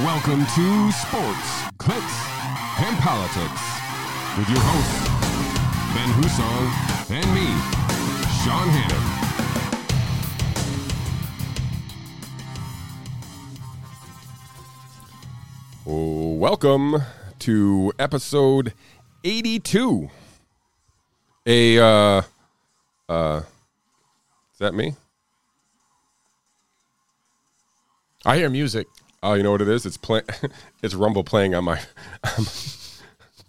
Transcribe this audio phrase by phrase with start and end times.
[0.00, 2.16] Welcome to Sports, Clicks,
[2.78, 3.62] and Politics
[4.38, 5.08] with your hosts,
[5.92, 6.72] Ben Husong
[7.10, 7.44] and me,
[8.40, 9.04] Sean Hannon.
[16.40, 17.02] Welcome
[17.40, 18.72] to episode
[19.24, 20.08] 82.
[21.44, 22.22] A, uh,
[23.10, 23.42] uh,
[24.54, 24.94] is that me?
[28.24, 28.86] I hear music.
[29.22, 29.86] Oh, you know what it is?
[29.86, 30.22] It's play-
[30.82, 31.80] It's Rumble playing on my.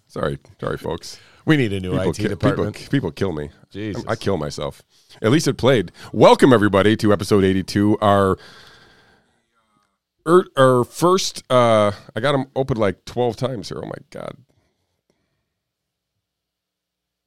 [0.08, 1.20] sorry, sorry, folks.
[1.46, 2.76] We need a new People, IT ki- department.
[2.76, 3.50] people, people kill me.
[3.72, 4.04] Jesus.
[4.08, 4.82] I kill myself.
[5.22, 5.92] At least it played.
[6.14, 7.98] Welcome everybody to episode 82.
[8.02, 8.38] Our
[10.28, 11.44] er, our first.
[11.52, 13.80] Uh, I got them open like 12 times here.
[13.84, 14.38] Oh my god.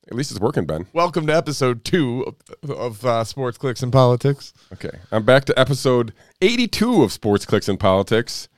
[0.08, 0.86] At least it's working, Ben.
[0.92, 4.54] Welcome to episode two of, of uh, Sports Clicks and Politics.
[4.72, 4.98] Okay.
[5.10, 8.48] I'm back to episode 82 of Sports Clicks and Politics.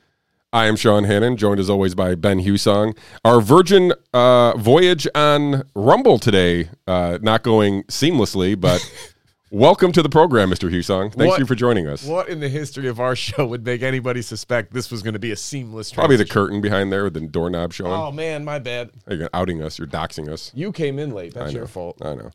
[0.53, 2.95] I am Sean Hannon, joined as always by Ben Husong.
[3.25, 8.81] Our Virgin uh, voyage on Rumble today, uh, not going seamlessly, but
[9.51, 10.71] welcome to the program, Mr.
[10.71, 11.13] Husong.
[11.13, 12.05] Thank What- you for joining us.
[12.05, 15.19] What in the history of our show would make anybody suspect this was going to
[15.19, 17.91] be a seamless Probably the curtain behind there with the doorknob showing.
[17.91, 18.91] Oh, man, my bad.
[19.07, 19.77] You're outing us.
[19.77, 20.51] You're doxing us.
[20.53, 21.33] You came in late.
[21.33, 21.97] That's your fault.
[22.01, 22.31] I know.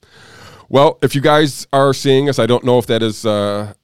[0.69, 3.75] Well, if you guys are seeing us, I don't know if that is uh,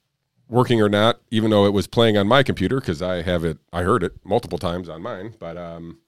[0.49, 3.57] working or not, even though it was playing on my computer because I have it.
[3.71, 5.35] I heard it multiple times on mine.
[5.39, 5.99] But um,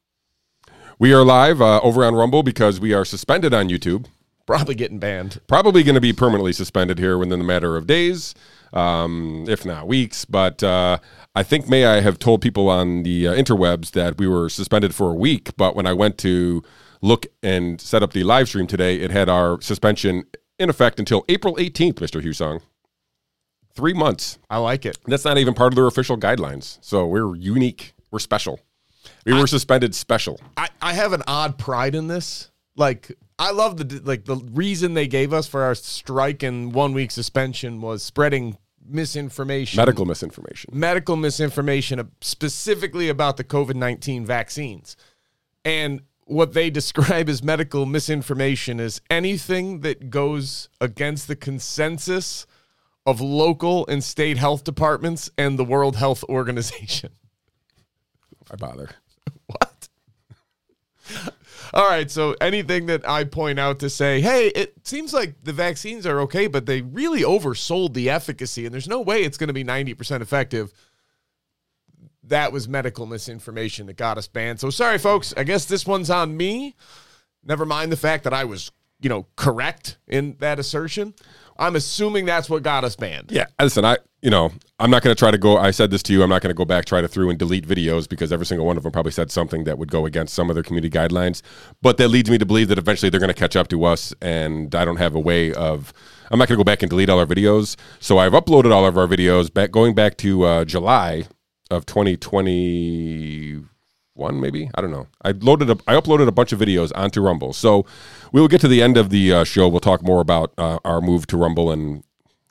[1.00, 4.08] we are live uh, over on Rumble because we are suspended on YouTube.
[4.46, 5.40] Probably getting banned.
[5.48, 8.36] Probably going to be permanently suspended here within the matter of days,
[8.74, 10.26] um, if not weeks.
[10.26, 10.98] But uh,
[11.34, 14.94] I think may I have told people on the uh, interwebs that we were suspended
[14.94, 15.56] for a week.
[15.56, 16.62] But when I went to
[17.02, 20.26] look and set up the live stream today, it had our suspension
[20.60, 22.22] in effect until April 18th, Mr.
[22.22, 22.62] Husong.
[23.76, 24.38] Three months.
[24.50, 24.98] I like it.
[25.06, 26.78] That's not even part of their official guidelines.
[26.82, 27.94] So we're unique.
[28.12, 28.60] We're special.
[29.26, 30.40] We were suspended special.
[30.56, 32.52] I, I have an odd pride in this.
[32.76, 36.94] Like, I love the like the reason they gave us for our strike and one
[36.94, 39.78] week suspension was spreading misinformation.
[39.78, 40.72] Medical misinformation.
[40.78, 44.96] medical misinformation specifically about the COVID 19 vaccines.
[45.66, 52.46] And what they describe as medical misinformation is anything that goes against the consensus
[53.06, 57.12] of local and state health departments and the World Health Organization.
[58.52, 58.90] I bother.
[59.46, 59.90] What?
[61.74, 65.54] All right, so anything that I point out to say, hey, it seems like the
[65.54, 69.48] vaccines are okay, but they really oversold the efficacy, and there's no way it's going
[69.48, 70.74] to be 90% effective.
[72.24, 74.60] That was medical misinformation that got us banned.
[74.60, 75.34] So sorry, folks.
[75.36, 76.76] I guess this one's on me.
[77.44, 81.14] Never mind the fact that I was, you know, correct in that assertion.
[81.58, 83.32] I'm assuming that's what got us banned.
[83.32, 85.58] Yeah, listen, I you know I'm not going to try to go.
[85.58, 86.24] I said this to you.
[86.24, 88.66] I'm not going to go back try to through and delete videos because every single
[88.66, 91.42] one of them probably said something that would go against some of their community guidelines.
[91.82, 94.14] But that leads me to believe that eventually they're going to catch up to us,
[94.22, 95.94] and I don't have a way of.
[96.32, 97.76] I'm not going to go back and delete all our videos.
[98.00, 101.28] So I've uploaded all of our videos back going back to uh, July
[101.70, 101.86] of
[104.16, 107.22] 2021 maybe i don't know i loaded up i uploaded a bunch of videos onto
[107.22, 107.86] rumble so
[108.32, 110.80] we will get to the end of the uh, show we'll talk more about uh,
[110.86, 112.04] our move to rumble and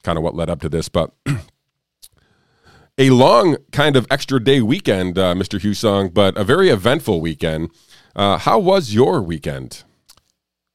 [0.03, 1.13] kind of what led up to this but
[2.99, 7.71] a long kind of extra day weekend uh, mr husong but a very eventful weekend
[8.15, 9.85] uh, how was your weekend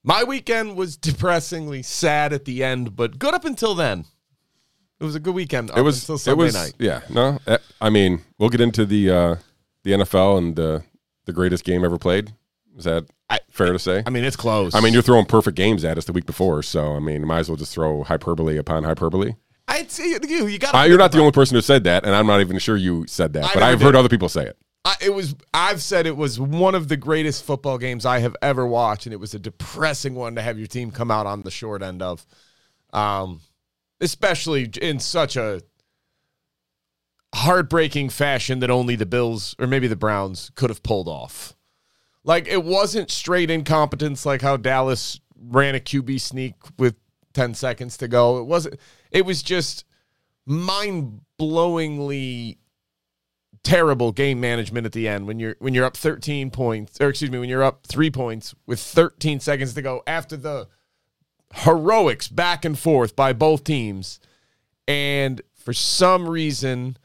[0.04, 4.06] My weekend was depressingly sad at the end, but good up until then.
[5.00, 5.70] It was a good weekend.
[5.76, 6.74] it was until it was night.
[6.80, 9.36] yeah no eh, i mean we'll get into the uh,
[9.88, 10.84] the nfl and the
[11.26, 12.34] the greatest game ever played
[12.78, 14.76] is that I- fair to say I mean, it's close.
[14.76, 17.40] I mean, you're throwing perfect games at us the week before, so I mean, might
[17.40, 19.34] as well just throw hyperbole upon hyperbole.
[19.68, 20.48] I'd say you.
[20.48, 20.74] You got.
[20.74, 23.06] Uh, you're not the only person who said that, and I'm not even sure you
[23.08, 24.58] said that, I but I've heard other people say it.
[24.86, 25.36] I, it was.
[25.54, 29.14] I've said it was one of the greatest football games I have ever watched, and
[29.14, 32.02] it was a depressing one to have your team come out on the short end
[32.02, 32.26] of,
[32.94, 33.42] um,
[34.00, 35.62] especially in such a
[37.38, 41.56] heartbreaking fashion that only the Bills or maybe the Browns could have pulled off.
[42.24, 46.96] Like it wasn't straight incompetence, like how Dallas ran a QB sneak with
[47.34, 48.40] ten seconds to go.
[48.40, 48.80] It wasn't.
[49.12, 49.86] It was just
[50.46, 52.58] mind blowingly
[53.64, 57.30] terrible game management at the end when you're when you're up 13 points or excuse
[57.30, 60.68] me when you're up 3 points with 13 seconds to go after the
[61.54, 64.22] heroics back and forth by both teams
[64.88, 66.98] and for some reason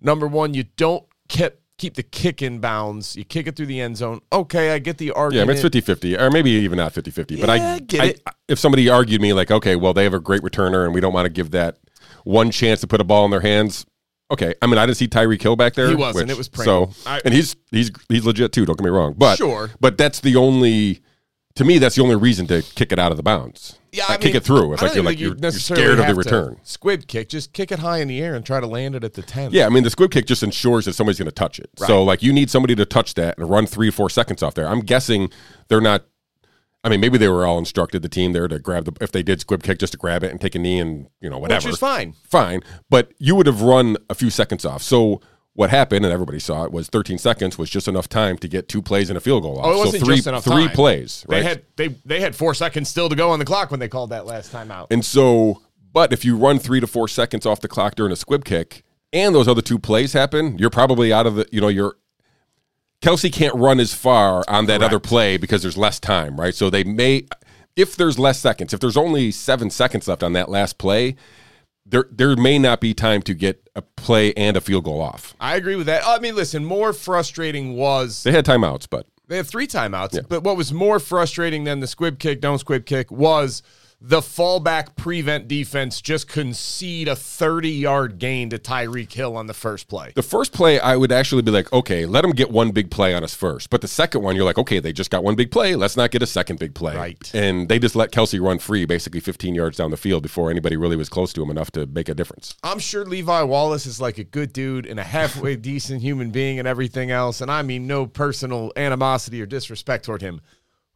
[0.00, 3.80] number 1 you don't keep keep the kick in bounds you kick it through the
[3.80, 6.50] end zone okay I get the Yeah, argument I mean, it's 50 50, or maybe
[6.50, 7.40] even not 50 50.
[7.40, 8.22] But I, get I- it.
[8.48, 11.12] if somebody argued me, like, okay, well, they have a great returner, and we don't
[11.14, 11.78] want to give that
[12.24, 13.86] one chance to put a ball in their hands,
[14.32, 15.88] Okay, I mean, I didn't see Tyreek Hill back there.
[15.88, 16.28] He wasn't.
[16.28, 16.92] which- It was Pringle.
[16.92, 18.64] so, I- and he's he's he's legit too.
[18.64, 19.70] Don't get me wrong, but Sure.
[19.80, 21.00] but that's the only.
[21.56, 23.78] To me, that's the only reason to kick it out of the bounds.
[23.92, 24.74] Yeah, I kick mean, it through.
[24.74, 26.60] if I you're like you you're, you're scared of the return.
[26.62, 29.14] Squib kick, just kick it high in the air and try to land it at
[29.14, 29.50] the ten.
[29.52, 31.70] Yeah, I mean the squib kick just ensures that somebody's going to touch it.
[31.76, 34.54] So like you need somebody to touch that and run three or four seconds off
[34.54, 34.68] there.
[34.68, 35.30] I'm guessing
[35.68, 36.04] they're not.
[36.82, 39.22] I mean, maybe they were all instructed the team there to grab the if they
[39.22, 41.66] did squib kick just to grab it and take a knee and you know whatever.
[41.66, 42.14] which is fine.
[42.22, 44.82] fine, but you would have run a few seconds off.
[44.82, 45.20] So
[45.54, 48.68] what happened, and everybody saw it, was 13 seconds was just enough time to get
[48.68, 49.66] two plays and a field goal off.
[49.66, 50.74] Oh, it wasn't so three, just enough three time.
[50.74, 51.38] plays, right?
[51.38, 53.88] They had they they had four seconds still to go on the clock when they
[53.88, 54.88] called that last time out.
[54.90, 55.62] and so,
[55.92, 58.84] but if you run three to four seconds off the clock during a squib kick,
[59.12, 61.46] and those other two plays happen, you're probably out of the.
[61.50, 61.96] You know, you're
[63.02, 66.54] Kelce can't run as far on that other play because there's less time, right?
[66.54, 67.26] So they may,
[67.74, 71.16] if there's less seconds, if there's only seven seconds left on that last play,
[71.90, 75.34] there there may not be time to get a play and a field goal off.
[75.40, 76.02] I agree with that.
[76.06, 80.28] I mean, listen, more frustrating was They had timeouts, but They had three timeouts.
[80.28, 83.62] But what was more frustrating than the squib kick, don't squib kick, was
[84.02, 89.52] the fallback prevent defense just concede a 30 yard gain to Tyreek Hill on the
[89.52, 90.12] first play.
[90.14, 93.14] The first play, I would actually be like, okay, let them get one big play
[93.14, 93.68] on us first.
[93.68, 95.76] But the second one, you're like, okay, they just got one big play.
[95.76, 96.96] Let's not get a second big play.
[96.96, 97.34] Right.
[97.34, 100.78] And they just let Kelce run free, basically 15 yards down the field before anybody
[100.78, 102.56] really was close to him enough to make a difference.
[102.62, 106.58] I'm sure Levi Wallace is like a good dude and a halfway decent human being
[106.58, 107.42] and everything else.
[107.42, 110.40] And I mean, no personal animosity or disrespect toward him.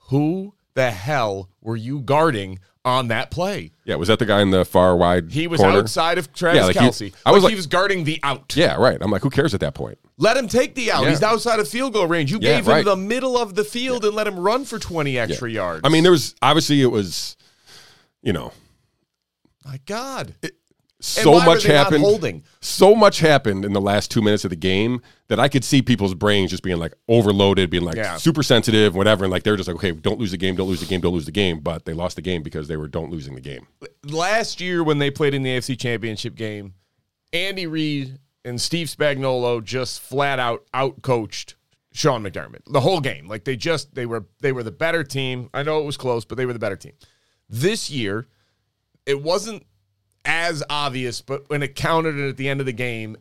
[0.08, 3.72] Who the hell were you guarding on that play?
[3.84, 5.78] Yeah, was that the guy in the far wide He was corner?
[5.78, 7.14] outside of Travis Yeah, like he- Kelce.
[7.24, 8.54] I was Like, like- he was guarding the out.
[8.56, 8.98] Yeah, right.
[9.00, 9.98] I'm like, who cares at that point?
[10.18, 11.02] Let him take the out.
[11.04, 11.10] Yeah.
[11.10, 12.30] He's outside of field goal range.
[12.30, 12.84] You Yeah, gave him right.
[12.84, 15.80] the middle of the field and let him run for 20 extra yards.
[15.84, 17.36] I mean, there was obviously it was,
[18.22, 18.52] you know,
[19.64, 20.34] my God.
[21.04, 22.00] So much happened.
[22.00, 22.42] holding?
[22.60, 25.82] So much happened in the last two minutes of the game that I could see
[25.82, 28.16] people's brains just being like overloaded, being like Yeah.
[28.16, 29.24] super sensitive, whatever.
[29.24, 31.12] And like they're just like, okay, don't lose the game, don't lose the game, don't
[31.14, 31.60] lose the game.
[31.60, 33.66] But they lost the game because they were don't losing the game.
[34.04, 36.74] Last year when they played in the AFC Championship game,
[37.32, 41.54] Andy Reid and Steve Spagnuolo just flat out outcoached
[41.92, 43.28] Sean McDermott the whole game.
[43.28, 45.50] Like they just they were they were the better team.
[45.54, 46.92] I know it was close, but they were the better team.
[47.48, 48.26] This year,
[49.06, 49.64] it wasn't
[50.24, 53.16] as obvious, but when it counted at the end of the game,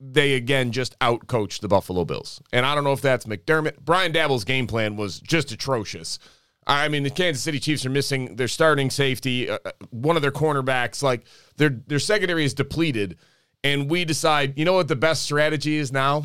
[0.00, 2.42] they again just outcoached the Buffalo Bills.
[2.52, 3.80] And I don't know if that's McDermott.
[3.80, 6.18] Brian Daboll's game plan was just atrocious.
[6.66, 10.22] I mean, the Kansas City Chiefs are missing their starting safety, uh, uh, one of
[10.22, 11.02] their cornerbacks.
[11.02, 11.24] Like
[11.56, 13.18] their their secondary is depleted,
[13.64, 16.24] and we decide, you know what the best strategy is now?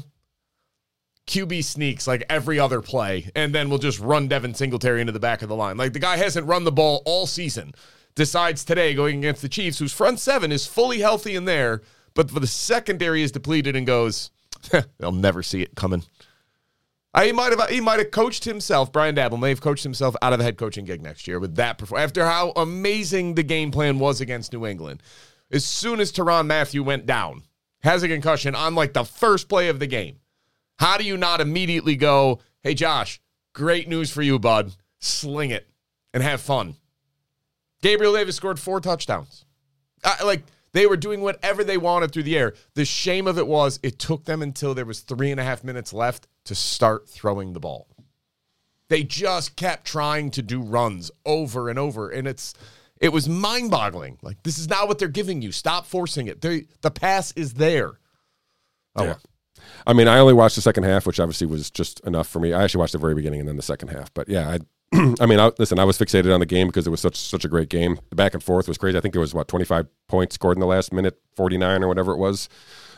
[1.27, 5.19] QB sneaks like every other play, and then we'll just run Devin Singletary into the
[5.19, 5.77] back of the line.
[5.77, 7.73] Like the guy hasn't run the ball all season.
[8.17, 11.83] Decides today going against the Chiefs, whose front seven is fully healthy in there,
[12.15, 14.31] but the secondary is depleted and goes,
[14.97, 16.03] they'll never see it coming.
[17.13, 18.91] I, he might have he might have coached himself.
[18.91, 21.57] Brian Daboll may have coached himself out of the head coaching gig next year with
[21.57, 22.09] that performance.
[22.09, 25.03] After how amazing the game plan was against New England,
[25.51, 27.43] as soon as Tyrann Mathieu went down,
[27.81, 30.17] has a concussion on like the first play of the game.
[30.79, 33.21] How do you not immediately go, "Hey Josh,
[33.53, 34.75] great news for you, bud.
[34.97, 35.69] Sling it
[36.15, 36.77] and have fun."
[37.87, 39.45] Gabriel Davis scored four touchdowns.
[40.03, 42.53] I, like they were doing whatever they wanted through the air.
[42.73, 45.63] The shame of it was it took them until there was three and a half
[45.63, 47.87] minutes left to start throwing the ball.
[48.89, 52.53] They just kept trying to do runs over and over, and it's
[52.99, 54.17] it was mind boggling.
[54.21, 55.53] Like this is not what they're giving you.
[55.53, 56.41] Stop forcing it.
[56.41, 57.99] They, the pass is there.
[58.97, 59.15] Oh, Yeah.
[59.85, 62.53] I mean, I only watched the second half, which obviously was just enough for me.
[62.53, 64.13] I actually watched the very beginning and then the second half.
[64.13, 64.59] But yeah, I
[65.19, 67.43] I mean, I, listen, I was fixated on the game because it was such such
[67.43, 67.99] a great game.
[68.09, 68.97] The back and forth was crazy.
[68.97, 72.13] I think there was what 25 points scored in the last minute, 49 or whatever
[72.13, 72.47] it was.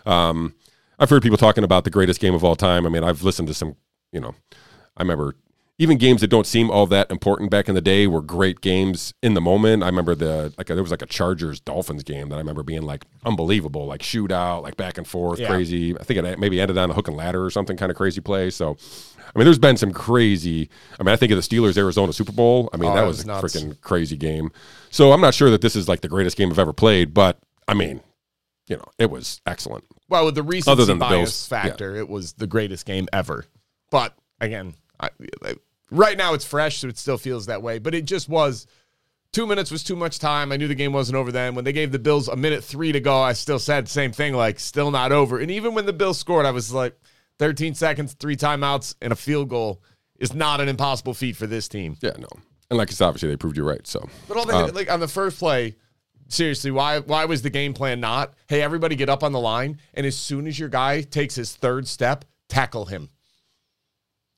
[0.05, 0.53] Um,
[0.99, 2.85] I've heard people talking about the greatest game of all time.
[2.85, 3.75] I mean, I've listened to some,
[4.11, 4.35] you know,
[4.97, 5.35] I remember
[5.81, 9.13] even games that don't seem all that important back in the day were great games
[9.23, 9.81] in the moment.
[9.81, 12.81] I remember the like there was like a Chargers Dolphins game that I remember being
[12.83, 15.47] like unbelievable, like shootout, like back and forth, Yeah.
[15.47, 15.97] crazy.
[15.97, 18.19] I think it maybe ended on a hook and ladder or something kind of crazy
[18.21, 18.49] play.
[18.49, 18.77] So,
[19.33, 20.69] I mean, there's been some crazy.
[20.99, 22.69] I mean, I think of the Steelers Arizona Super Bowl.
[22.73, 24.51] I mean, Oh, that that was, was a freaking crazy game.
[24.91, 27.39] So I'm not sure that this is like the greatest game I've ever played, but
[27.69, 28.01] I mean,
[28.67, 29.85] you know, it was excellent.
[30.09, 33.07] Well, with the recency Other than the bias Bills, factor, it was the greatest game
[33.13, 33.45] ever.
[33.91, 35.09] But again, I,
[35.43, 35.55] I-
[35.91, 37.79] right now it's fresh, so it still feels that way.
[37.79, 38.67] But it just was.
[39.31, 40.51] Two minutes was too much time.
[40.51, 41.53] I knew the game wasn't over then.
[41.53, 44.11] When they gave the Bills a minute three to go, I still said the same
[44.11, 45.37] thing, like still not over.
[45.37, 46.95] And even when the Bills scored, I was like,
[47.37, 49.81] 13 seconds, three timeouts, and a field goal
[50.19, 51.95] is not an impossible feat for this team.
[52.01, 52.27] Yeah, no.
[52.69, 53.85] And like it's obviously they proved you right.
[53.87, 55.75] So But all they um, like on the first play,
[56.27, 59.79] seriously, why why was the game plan not, hey, everybody get up on the line,
[59.93, 63.09] and as soon as your guy takes his third step, tackle him.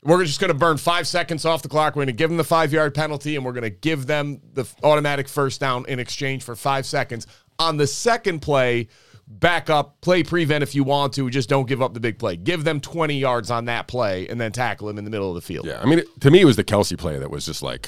[0.04, 1.96] We're just going to burn five seconds off the clock.
[1.96, 4.42] We're going to give them the five yard penalty, and we're going to give them
[4.54, 7.28] the automatic first down in exchange for five seconds.
[7.60, 8.88] On the second play,
[9.28, 11.30] back up, play prevent if you want to.
[11.30, 12.36] Just don't give up the big play.
[12.36, 15.36] Give them 20 yards on that play, and then tackle him in the middle of
[15.36, 15.66] the field.
[15.68, 17.88] Yeah, I mean, it, to me, it was the Kelce play that was just like,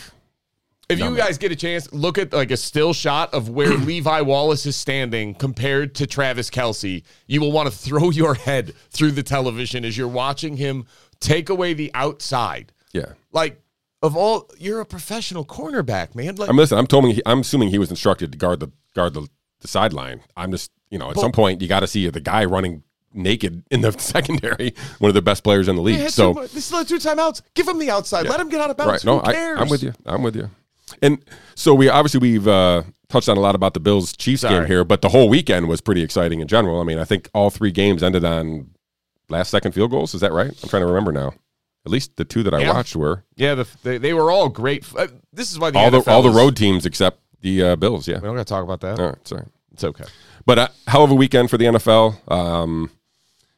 [0.89, 4.21] If you guys get a chance, look at like a still shot of where Levi
[4.21, 7.03] Wallace is standing compared to Travis Kelce.
[7.25, 10.85] You will want to throw your head through the television as you're watching him
[11.23, 12.71] take away the outside.
[12.91, 13.13] yeah.
[13.31, 13.59] Like
[14.03, 16.35] of all, you're a professional cornerback, man.
[16.35, 16.85] Like I'm listening.
[16.91, 17.21] I'm.
[17.25, 19.27] I'm assuming he was instructed to guard the guard the,
[19.61, 20.21] the sideline.
[20.35, 23.63] I'm just, you know, at some point you got to see the guy running naked
[23.71, 26.09] in the secondary, one of the best players in the league.
[26.09, 27.41] So two- this is two timeouts.
[27.53, 28.27] Give him the outside.
[28.27, 28.91] Let him get out of bounds.
[28.91, 29.05] Right.
[29.05, 29.57] No, Who cares?
[29.57, 29.93] I, I'm with you.
[30.05, 30.49] I'm with you.
[31.01, 31.23] And
[31.55, 34.83] so we obviously we've uh, touched on a lot about the Bills Chiefs game here,
[34.83, 36.81] but the whole weekend was pretty exciting in general.
[36.81, 38.71] I mean, I think all three games ended on
[39.33, 40.13] last second field goals.
[40.13, 40.51] Is that right?
[40.63, 41.33] I'm trying to remember now.
[41.85, 42.73] At least the two that I Yeah.
[42.73, 44.85] watched were Yeah, the, they, they were all great.
[44.97, 48.07] Uh, this is why the all the all the road teams except the uh, Bills.
[48.07, 48.15] Yeah.
[48.15, 48.99] We don't got to talk about that.
[48.99, 49.27] All right.
[49.27, 49.43] Sorry.
[49.73, 50.05] It's okay.
[50.45, 52.31] But uh, hell of a weekend for the NFL.
[52.31, 52.89] Um,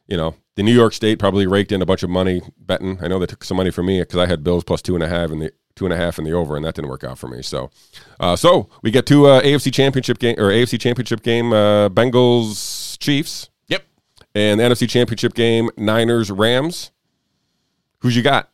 [0.08, 2.98] you know, the New York State probably raked in a bunch of money betting.
[3.02, 5.04] I know they took some money from me because I had Bills plus two and
[5.04, 7.04] a half and the two and a half in the over, and that didn't work
[7.04, 7.42] out for me.
[7.42, 7.70] So,
[8.18, 12.98] uh, so we get to uh, AFC Championship game or AFC Championship game, uh, Bengals
[12.98, 13.50] Chiefs.
[14.36, 16.90] And the NFC Championship game, Niners Rams.
[18.00, 18.50] Who's you got?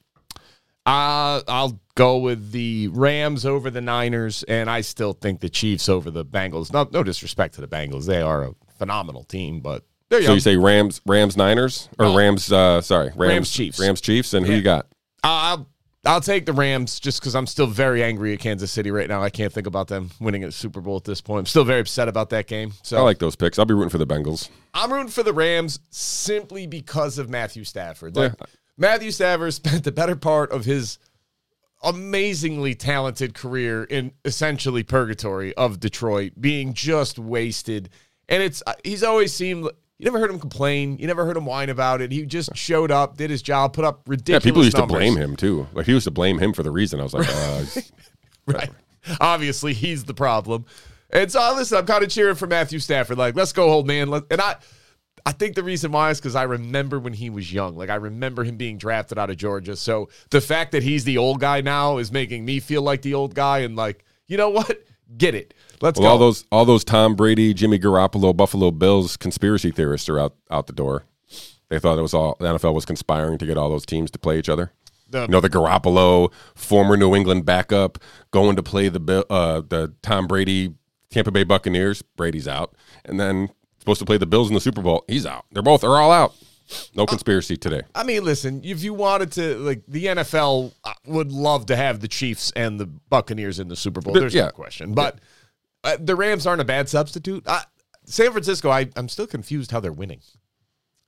[0.86, 5.88] Uh, I'll go with the Rams over the Niners, and I still think the Chiefs
[5.88, 6.72] over the Bengals.
[6.72, 10.34] No, no disrespect to the Bengals; they are a phenomenal team, but they're So young.
[10.34, 12.16] you say Rams, Rams Niners, or No.
[12.16, 12.50] Rams?
[12.52, 13.78] Uh, sorry, Rams, Rams, Chiefs.
[13.80, 14.86] Rams Chiefs, and who you got?
[15.24, 15.68] I'll
[16.04, 19.22] I'll take the Rams just because I'm still very angry at Kansas City right now.
[19.22, 21.40] I can't think about them winning a Super Bowl at this point.
[21.40, 22.72] I'm still very upset about that game.
[22.82, 23.56] So I like those picks.
[23.56, 24.48] I'll be rooting for the Bengals.
[24.74, 28.16] I'm rooting for the Rams simply because of Matthew Stafford.
[28.16, 28.46] Like Yeah.
[28.76, 30.98] Matthew Stafford spent the better part of his
[31.84, 37.90] amazingly talented career in essentially purgatory of Detroit, being just wasted.
[38.28, 39.68] And it's uh, he's always seemed
[40.02, 42.10] you never heard him complain, you never heard him whine about it.
[42.10, 44.44] He just showed up, did his job, put up ridiculous.
[44.44, 44.94] Yeah, people used numbers.
[44.94, 45.68] to blame him too.
[45.72, 46.98] Like he used to blame him for the reason.
[46.98, 47.80] I was like, uh,
[48.46, 48.70] Right.
[49.20, 50.66] Obviously, he's the problem.
[51.10, 53.16] And so, listen, I'm kind of cheering for Matthew Stafford.
[53.16, 54.08] Like, let's go, old man.
[54.08, 54.56] Let, and I,
[55.24, 57.76] I think the reason why is because I remember when he was young.
[57.76, 59.76] Like, I remember him being drafted out of Georgia.
[59.76, 63.14] So the fact that he's the old guy now is making me feel like the
[63.14, 63.60] old guy.
[63.60, 64.82] And like, you know what?
[65.16, 65.54] Get it.
[65.82, 66.12] Let's well, go.
[66.12, 70.68] all those all those Tom Brady, Jimmy Garoppolo, Buffalo Bills conspiracy theorists are out out
[70.68, 71.04] the door.
[71.68, 74.18] They thought it was all the NFL was conspiring to get all those teams to
[74.18, 74.72] play each other.
[75.10, 77.98] The- you know, the Garoppolo, former New England backup,
[78.30, 80.74] going to play the uh, the Tom Brady
[81.10, 82.00] Tampa Bay Buccaneers.
[82.00, 85.04] Brady's out, and then supposed to play the Bills in the Super Bowl.
[85.08, 85.46] He's out.
[85.50, 86.32] They're both are all out.
[86.94, 87.82] No conspiracy today.
[87.94, 92.00] I mean, listen, if you wanted to, like, the NFL uh, would love to have
[92.00, 94.14] the Chiefs and the Buccaneers in the Super Bowl.
[94.14, 94.46] There's yeah.
[94.46, 94.94] no question.
[94.94, 95.18] But
[95.84, 97.44] uh, the Rams aren't a bad substitute.
[97.46, 97.60] Uh,
[98.04, 100.20] San Francisco, I, I'm still confused how they're winning.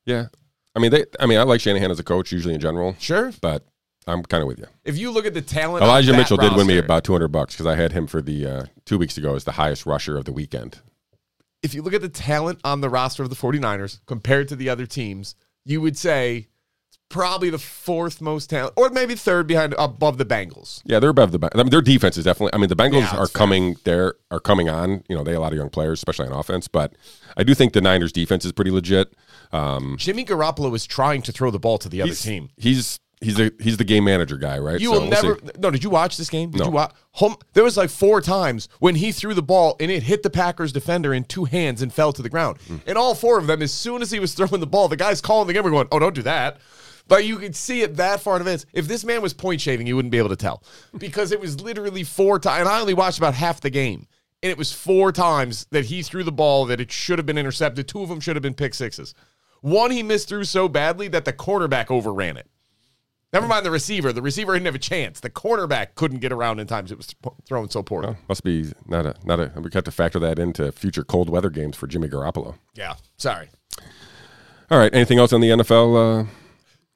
[0.07, 0.27] Yeah,
[0.75, 1.05] I mean they.
[1.19, 3.33] I mean I like Shanahan as a coach usually in general, Sure.
[3.41, 3.65] but
[4.07, 4.67] I'm kind of with you.
[4.85, 7.67] If you look at the talent, Elijah Mitchell did win me about 200 bucks because
[7.67, 10.33] I had him for the uh, two weeks ago as the highest rusher of the
[10.33, 10.81] weekend.
[11.63, 14.69] If you look at the talent on the roster of the 49ers compared to the
[14.69, 16.49] other teams, you would say
[17.09, 20.81] probably the fourth most talent, or maybe third behind above the Bengals.
[20.85, 21.51] Yeah, they're above the.
[21.55, 22.55] I mean, their defense is definitely.
[22.55, 23.77] I mean, the Bengals Yeah, are coming.
[23.85, 25.05] They're are coming on.
[25.09, 26.69] You know, they have a lot of young players, especially on offense.
[26.69, 26.95] But
[27.37, 29.15] I do think the Niners' defense is pretty legit.
[29.53, 32.49] Um, Jimmy Garoppolo is trying to throw the ball to the other team.
[32.57, 34.81] He's he's a he's the game manager guy, right?
[34.81, 35.35] You So will we'll never.
[35.37, 35.51] see.
[35.59, 36.51] No, did you watch this game?
[36.51, 36.65] Did No.
[36.67, 36.93] you watch?
[37.13, 40.31] Home, there was like four times when he threw the ball and it hit the
[40.31, 42.59] Packers defender in two hands and fell to the ground.
[42.67, 42.77] Hmm.
[42.89, 45.21] And all four of them, as soon as he was throwing the ball, the guys
[45.21, 46.59] calling the game were going, "Oh, don't do that."
[47.07, 48.65] But you could see it that far in advance.
[48.73, 50.63] If this man was point shaving, you wouldn't be able to tell
[50.97, 52.61] because it was literally four times.
[52.61, 54.07] And I only watched about half the game,
[54.43, 57.39] and it was four times that he threw the ball that it should have been
[57.39, 57.89] intercepted.
[57.89, 59.15] Two of them should have been pick sixes.
[59.61, 62.49] One he missed through so badly that the quarterback overran it.
[63.35, 64.13] Never mind the receiver.
[64.13, 65.19] The receiver didn't have a chance.
[65.19, 66.93] The cornerback couldn't get around in times.
[66.93, 68.15] It was th- thrown so poorly.
[68.29, 69.51] Must be not a not a.
[69.57, 72.55] We got to factor that into future cold weather games for Jimmy Garoppolo.
[72.75, 72.95] Yeah.
[73.17, 73.49] Sorry.
[74.71, 74.95] All right.
[74.95, 76.27] Anything else on the NFL?
[76.27, 76.31] Uh,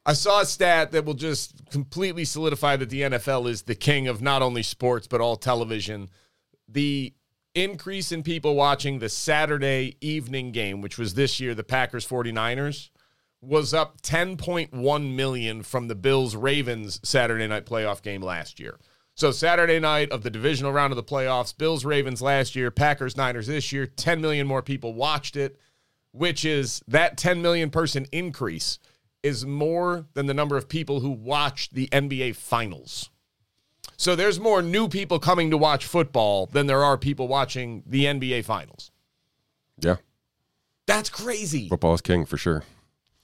[0.09, 4.09] I saw a stat that will just completely solidify that the NFL is the king
[4.09, 6.09] of not only sports, but all television.
[6.67, 7.13] The
[7.55, 12.89] increase in people watching the Saturday evening game, which was this year the Packers 49ers,
[13.43, 18.81] was up 10.1 million from the Bills Ravens Saturday night playoff game last year.
[19.15, 23.15] So Saturday night of the divisional round of the playoffs, Bills Ravens last year, Packers
[23.15, 25.59] Niners this year, 10 million more people watched it,
[26.13, 28.79] which is that 10 million person increase
[29.29, 33.11] is more than the number of people who watch the NBA finals.
[33.97, 38.05] So there's more new people coming to watch football than there are people watching the
[38.05, 38.91] NBA finals.
[39.79, 39.97] Yeah.
[40.87, 41.69] That's crazy.
[41.69, 42.65] Football is king for sure.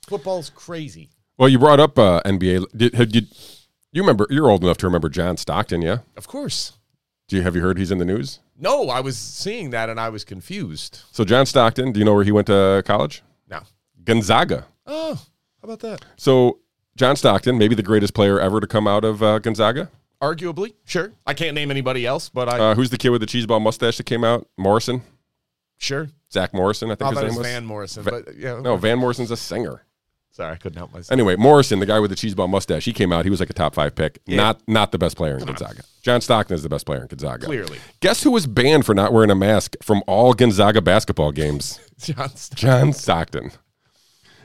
[0.07, 1.11] Football's crazy.
[1.39, 2.67] Well, you brought up uh, NBA.
[2.77, 3.23] Did, had you,
[3.93, 4.27] you remember?
[4.31, 5.99] You're old enough to remember John Stockton, yeah?
[6.17, 6.75] Of course.
[7.27, 8.41] Do you have you heard he's in the news?
[8.59, 11.01] No, I was seeing that and I was confused.
[11.11, 13.23] So John Stockton, do you know where he went to college?
[13.49, 13.61] No.
[14.05, 14.67] Gonzaga.
[14.87, 15.21] Oh,
[15.67, 16.05] how about that?
[16.17, 16.59] So
[16.97, 19.91] John Stockton, maybe the greatest player ever to come out of uh, Gonzaga.
[20.23, 21.13] Arguably, sure.
[21.27, 23.97] I can't name anybody else, but I Uh, who's the kid with the cheeseball mustache
[23.97, 24.47] that came out?
[24.57, 25.03] Morrison,
[25.79, 26.09] sure.
[26.33, 27.47] Zach Morrison, I think his name was.
[27.47, 28.61] Van Morrison, Va- but yeah.
[28.61, 29.83] No, Van Morrison's a singer.
[30.31, 31.13] sorry, I couldn't help myself.
[31.13, 33.25] Anyway, Morrison, the guy with the cheeseball mustache, he came out.
[33.25, 34.19] He was like a top five pick.
[34.27, 34.37] Yeah.
[34.37, 35.83] Not not the best player in Gonzaga.
[36.03, 37.47] John Stockton is the best player in Gonzaga.
[37.47, 41.81] Clearly, Guess who was banned for not wearing a mask from all Gonzaga basketball games?
[41.99, 42.31] John.
[42.35, 43.51] St- John Stockton.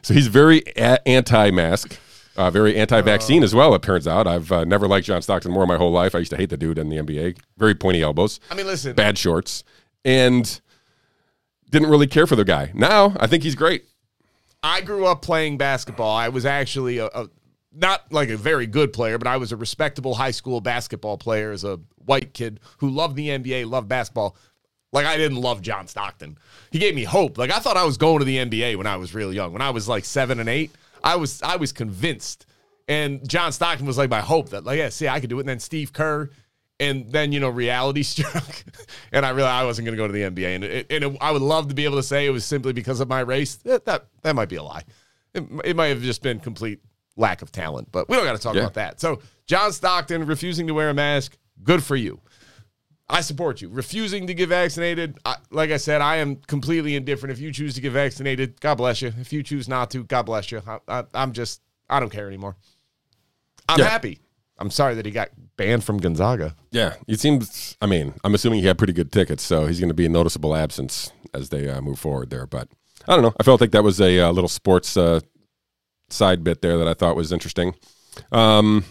[0.10, 1.96] So he's very a- anti-mask,
[2.36, 3.75] uh, very anti-vaccine as well.
[3.75, 6.16] It turns out I've uh, never liked John Stockton more in my whole life.
[6.16, 7.38] I used to hate the dude in the NBA.
[7.60, 8.96] Very pointy elbows, I mean, listen.
[8.96, 9.63] bad shorts,
[10.04, 10.60] and
[11.70, 12.72] didn't really care for the guy.
[12.74, 13.84] Now I think he's great.
[14.63, 16.18] I grew up playing basketball.
[16.18, 17.30] I was actually a, a
[17.72, 21.51] not like a very good player, but I was a respectable high school basketball player
[21.51, 24.36] as a white kid who loved the NBA, loved basketball.
[24.91, 26.38] Like I didn't love John Stockton.
[26.72, 27.38] He gave me hope.
[27.38, 29.53] Like I thought I was going to the NBA when I was real young.
[29.53, 30.72] When I was like seven and eight,
[31.03, 32.46] I was I was convinced.
[32.88, 35.41] And John Stockton was like my hope that like yeah, see I could do it.
[35.41, 36.29] And then Steve Kerr,
[36.79, 38.63] and then you know reality struck,
[39.12, 40.55] and I realized I wasn't going to go to the NBA.
[40.55, 42.74] And it, and it, I would love to be able to say it was simply
[42.74, 43.55] because of my race.
[43.58, 44.84] That that, that might be a lie.
[45.36, 46.79] It, it might have just been complete
[47.15, 47.89] lack of talent.
[47.91, 48.62] But we don't got to talk Yeah.
[48.62, 49.00] about that.
[49.00, 52.19] So John Stockton refusing to wear a mask, good for you.
[53.10, 53.70] I support you.
[53.70, 57.32] Refusing to get vaccinated, I, like I said, I am completely indifferent.
[57.34, 59.12] If you choose to get vaccinated, God bless you.
[59.19, 60.62] If you choose not to, God bless you.
[60.67, 62.56] I, I, I'm just, I don't care anymore.
[63.67, 63.89] I'm Yeah.
[63.89, 64.19] happy.
[64.60, 66.54] I'm sorry that he got banned from Gonzaga.
[66.72, 67.78] Yeah, it seems.
[67.82, 70.10] I mean, I'm assuming he had pretty good tickets, so he's going to be a
[70.10, 72.45] noticeable absence as they uh, move forward there.
[72.45, 72.67] But
[73.08, 73.34] I don't know.
[73.39, 75.22] I felt like that was a uh, little sports uh,
[76.10, 77.74] side bit there that I thought was interesting.
[78.34, 78.84] Um,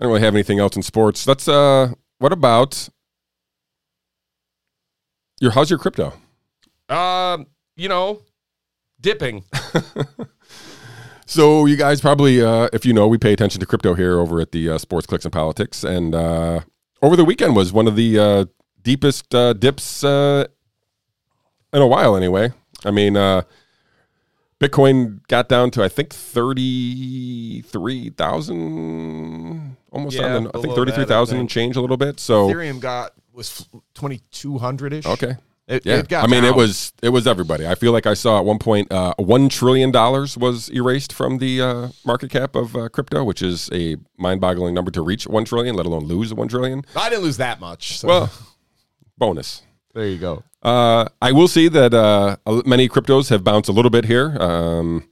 [0.00, 1.26] I don't really have anything else in sports.
[1.26, 1.46] Let's.
[1.46, 2.88] Uh, what about
[5.40, 5.50] your?
[5.52, 6.14] How's your crypto?
[6.88, 8.22] Um, you know,
[9.00, 9.44] dipping.
[11.30, 14.40] So you guys probably, uh, if you know, we pay attention to crypto here over
[14.40, 16.62] at the uh, Sports Clicks and Politics, and uh,
[17.02, 18.44] over the weekend was one of the uh,
[18.82, 20.46] deepest uh, dips uh,
[21.72, 22.16] in a while.
[22.16, 22.52] Anyway,
[22.84, 23.42] I mean, uh,
[24.58, 30.62] Bitcoin got down to I think thirty three thousand, almost Yeah, on the, I think
[30.64, 32.20] below thirty three that, I thousand and change a little bit.
[32.20, 35.06] So Ethereum got was 2200 ish.
[35.06, 35.36] okay,
[35.68, 35.98] It, yeah.
[35.98, 37.66] it got I mean, it was it was everybody.
[37.66, 41.38] I feel like I saw at one point uh, one trillion dollars was erased from
[41.38, 45.44] the uh, market cap of uh, crypto, which is a mind-boggling number to reach one
[45.44, 46.84] trillion, let alone lose one trillion.
[46.96, 47.98] I didn't lose that much.
[47.98, 48.32] So Well,
[49.16, 49.62] bonus.
[49.94, 50.42] there you go.
[50.62, 54.36] Uh, I will see that uh, many cryptos have bounced a little bit here.
[54.40, 55.08] Um,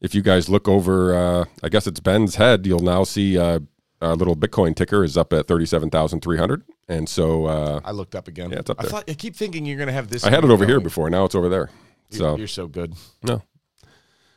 [0.00, 3.58] if you guys look over, uh, I guess it's Ben's head, you'll now see uh,
[4.00, 7.90] our little Bitcoin ticker is up at thirty-seven thousand three hundred, and so uh, I
[7.92, 8.50] looked up again.
[8.50, 8.90] Yeah, it's up I there.
[8.90, 10.24] thought I keep thinking you're gonna have this.
[10.24, 11.10] I had it over here before.
[11.10, 11.70] Now it's over there.
[12.10, 12.94] You're- So you're so good.
[13.22, 13.42] No.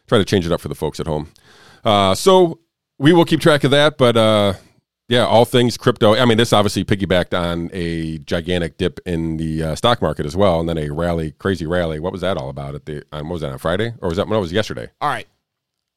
[0.07, 1.29] Try to change it up for the folks at home.
[1.85, 2.59] Uh, so
[2.99, 3.97] we will keep track of that.
[3.97, 4.53] But uh,
[5.07, 6.15] yeah, all things crypto.
[6.15, 10.35] I mean, this obviously piggybacked on a gigantic dip in the uh, stock market as
[10.35, 11.99] well, and then a rally, crazy rally.
[11.99, 12.75] What was that all about?
[12.75, 14.27] At the um, what was that on Friday or was that?
[14.27, 14.89] No, it was yesterday.
[14.99, 15.27] All right,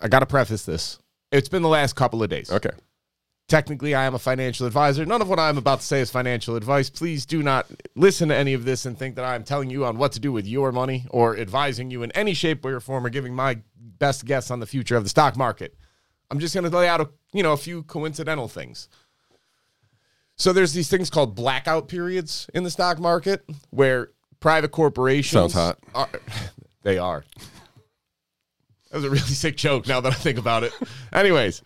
[0.00, 0.98] I got to preface this.
[1.32, 2.52] It's been the last couple of days.
[2.52, 2.70] Okay.
[3.46, 5.04] Technically, I am a financial advisor.
[5.04, 6.88] None of what I'm about to say is financial advice.
[6.88, 9.98] Please do not listen to any of this and think that I'm telling you on
[9.98, 13.04] what to do with your money or advising you in any shape, way, or form,
[13.04, 15.76] or giving my best guess on the future of the stock market.
[16.30, 18.88] I'm just going to lay out a you know a few coincidental things.
[20.36, 25.54] So there's these things called blackout periods in the stock market where private corporations Sounds
[25.54, 25.78] hot.
[25.94, 26.08] Are,
[26.82, 27.24] they are.
[28.90, 30.72] That was a really sick joke now that I think about it.
[31.12, 31.62] Anyways,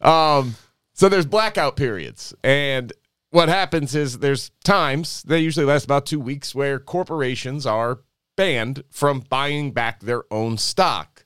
[0.00, 0.54] um,
[0.94, 2.92] so there's blackout periods, and
[3.30, 8.00] what happens is there's times they usually last about two weeks where corporations are
[8.36, 11.24] banned from buying back their own stock.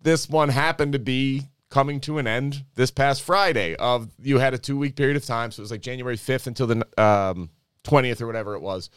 [0.00, 3.74] This one happened to be coming to an end this past Friday.
[3.76, 6.46] Of you had a two week period of time, so it was like January 5th
[6.46, 7.50] until the um,
[7.84, 8.90] 20th or whatever it was,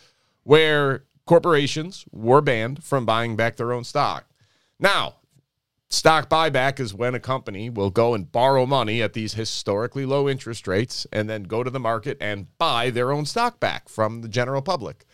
[0.44, 4.26] where corporations were banned from buying back their own stock.
[4.80, 5.16] Now,
[5.94, 10.28] Stock buyback is when a company will go and borrow money at these historically low
[10.28, 14.22] interest rates and then go to the market and buy their own stock back from
[14.22, 15.06] the general public.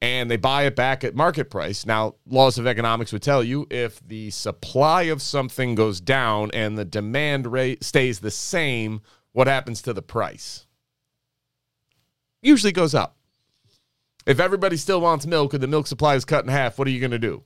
[0.00, 1.84] And they buy it back at market price.
[1.84, 6.78] Now, laws of economics would tell you if the supply of something goes down and
[6.78, 9.00] the demand rate stays the same,
[9.32, 10.64] what happens to the price?
[12.40, 13.16] Usually goes up.
[14.26, 16.92] If everybody still wants milk and the milk supply is cut in half, what are
[16.92, 17.42] you going to do?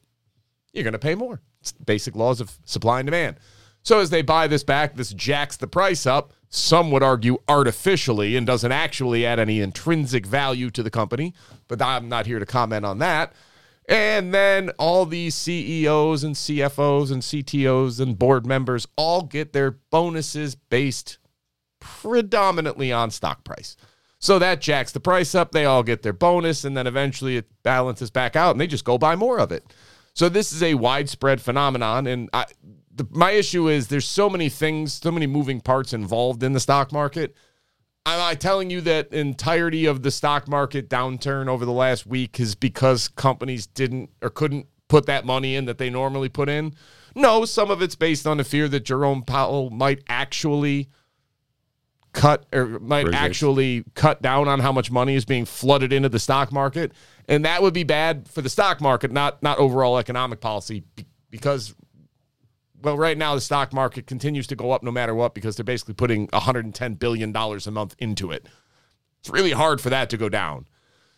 [0.75, 1.41] You're going to pay more.
[1.73, 3.37] Basic laws of supply and demand.
[3.83, 6.33] So as they buy this back, this jacks the price up.
[6.49, 11.35] Some would argue artificially and doesn't actually add any intrinsic value to the company,
[11.69, 13.35] but I'm not here to comment on that.
[13.87, 19.73] And then all these CEOs and CFOs and CTOs and board members all get their
[19.73, 21.19] bonuses based
[21.81, 23.77] predominantly on stock price.
[24.19, 25.53] So that jacks the price up.
[25.53, 28.87] They all get their bonus, and then eventually it balances back out, and they just
[28.87, 29.65] go buy more of it.
[30.15, 32.47] So this is a widespread phenomenon, and I,
[32.95, 36.61] the, my issue is there's so many things, so many moving parts involved in the
[36.61, 37.35] stock market.
[38.07, 42.39] Am I telling you that entirety of the stock market downturn over the last week
[42.39, 46.75] is because companies didn't or couldn't put that money in that they normally put in?
[47.17, 50.91] No, some of it's based on the fear that Jerome Powell might actually
[52.15, 53.17] cut or might rates.
[53.17, 56.93] actually cut down on how much money is being flooded into the stock market.
[57.29, 60.85] And that would be bad for the stock market not not overall economic policy
[61.31, 61.75] because
[62.83, 65.65] well right now the stock market continues to go up no matter what because they're
[65.65, 68.47] basically putting 110 billion dollars a month into it.
[69.21, 70.67] It's really hard for that to go down.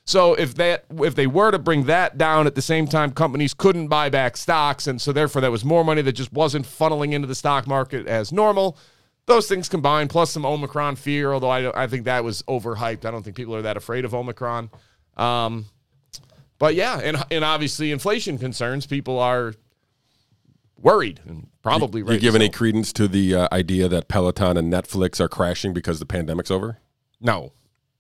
[0.05, 3.53] So if that if they were to bring that down at the same time companies
[3.53, 4.87] couldn't buy back stocks.
[4.87, 8.07] And so therefore there was more money that just wasn't funneling into the stock market
[8.07, 8.79] as normal
[9.27, 13.11] those things combined plus some omicron fear although i, I think that was overhyped i
[13.11, 14.71] don't think people are that afraid of omicron
[15.17, 15.67] um,
[16.59, 19.55] but yeah and, and obviously inflation concerns people are
[20.79, 24.73] worried and probably you right give any credence to the uh, idea that Peloton and
[24.73, 26.79] Netflix are crashing because the pandemic's over?
[27.21, 27.53] no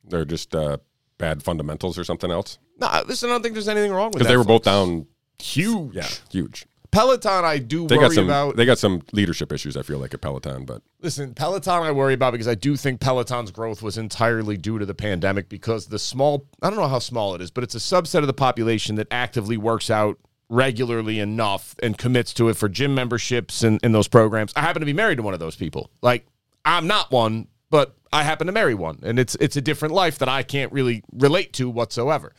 [0.04, 0.76] They're just uh,
[1.18, 2.58] bad fundamentals or something else?
[2.78, 5.06] no listen i don't think there's anything wrong with Because they were both down.
[5.38, 6.66] huge Yeah, huge.
[6.90, 8.24] Peloton i do They worry got some.
[8.24, 9.76] about They got some leadership issues.
[9.76, 13.00] I feel like at Peloton, but Listen, Peloton I worry about because I do think
[13.00, 16.98] Peloton's growth was entirely due to the pandemic because the small, I don't know how
[16.98, 20.18] small it is, but it's a subset of the population that actively works out
[20.48, 24.52] regularly enough and commits to it for gym memberships and, and those programs.
[24.56, 25.90] I happen to be married to one of those people.
[26.02, 26.26] Like,
[26.64, 28.98] I'm not one, but I happen to marry one.
[29.02, 32.32] And it's it's a different life that I can't really relate to whatsoever.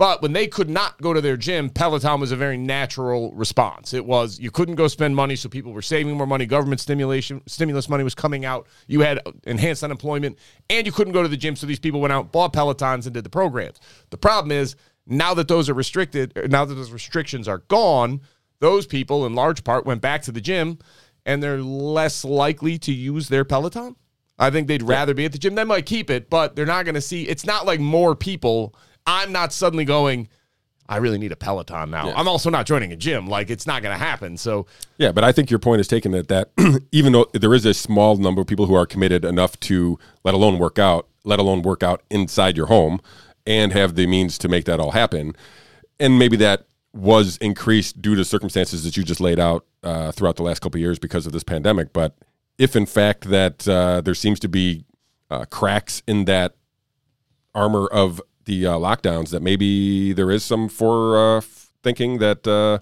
[0.00, 3.92] But when they could not go to their gym, Peloton was a very natural response.
[3.92, 6.46] It was you couldn't go spend money, so people were saving more money.
[6.46, 8.66] Government stimulation, stimulus money was coming out.
[8.86, 10.38] You had enhanced unemployment,
[10.70, 13.12] and you couldn't go to the gym, so these people went out, bought Pelotons, and
[13.12, 13.78] did the programs.
[14.08, 14.74] The problem is
[15.06, 18.22] now that those are restricted, er, now that those restrictions are gone,
[18.60, 20.78] those people, in large part, went back to the gym,
[21.26, 23.96] and they're less likely to use their Peloton.
[24.38, 25.56] I think they'd rather be at the gym.
[25.56, 27.28] They might keep it, but they're not going to see.
[27.28, 28.74] It's not like more people.
[29.10, 30.28] I'm not suddenly going.
[30.88, 32.12] I really need a Peloton now.
[32.12, 33.28] I'm also not joining a gym.
[33.28, 34.36] Like it's not going to happen.
[34.36, 34.66] So
[34.98, 35.12] yeah.
[35.12, 36.50] But I think your point is taken that that
[36.92, 40.34] even though there is a small number of people who are committed enough to let
[40.34, 43.00] alone work out, let alone work out inside your home,
[43.46, 45.34] and have the means to make that all happen,
[45.98, 50.36] and maybe that was increased due to circumstances that you just laid out uh, throughout
[50.36, 51.92] the last couple of years because of this pandemic.
[51.92, 52.16] But
[52.58, 54.84] if in fact that uh, there seems to be
[55.30, 56.56] uh, cracks in that
[57.54, 61.40] armor of the uh, lockdowns, that maybe there is some for uh,
[61.82, 62.78] thinking that uh,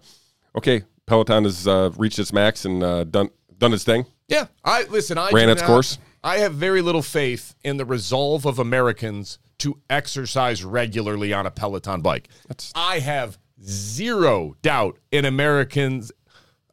[0.57, 3.28] okay, Peloton has uh, reached its max and uh, done
[3.59, 4.07] done its thing.
[4.28, 5.18] yeah, I listen.
[5.18, 5.98] I Ran its not- course?
[6.24, 11.50] I have very little faith in the resolve of Americans to exercise regularly on a
[11.50, 12.28] Peloton bike.
[12.74, 16.11] I have zero doubt in Americans'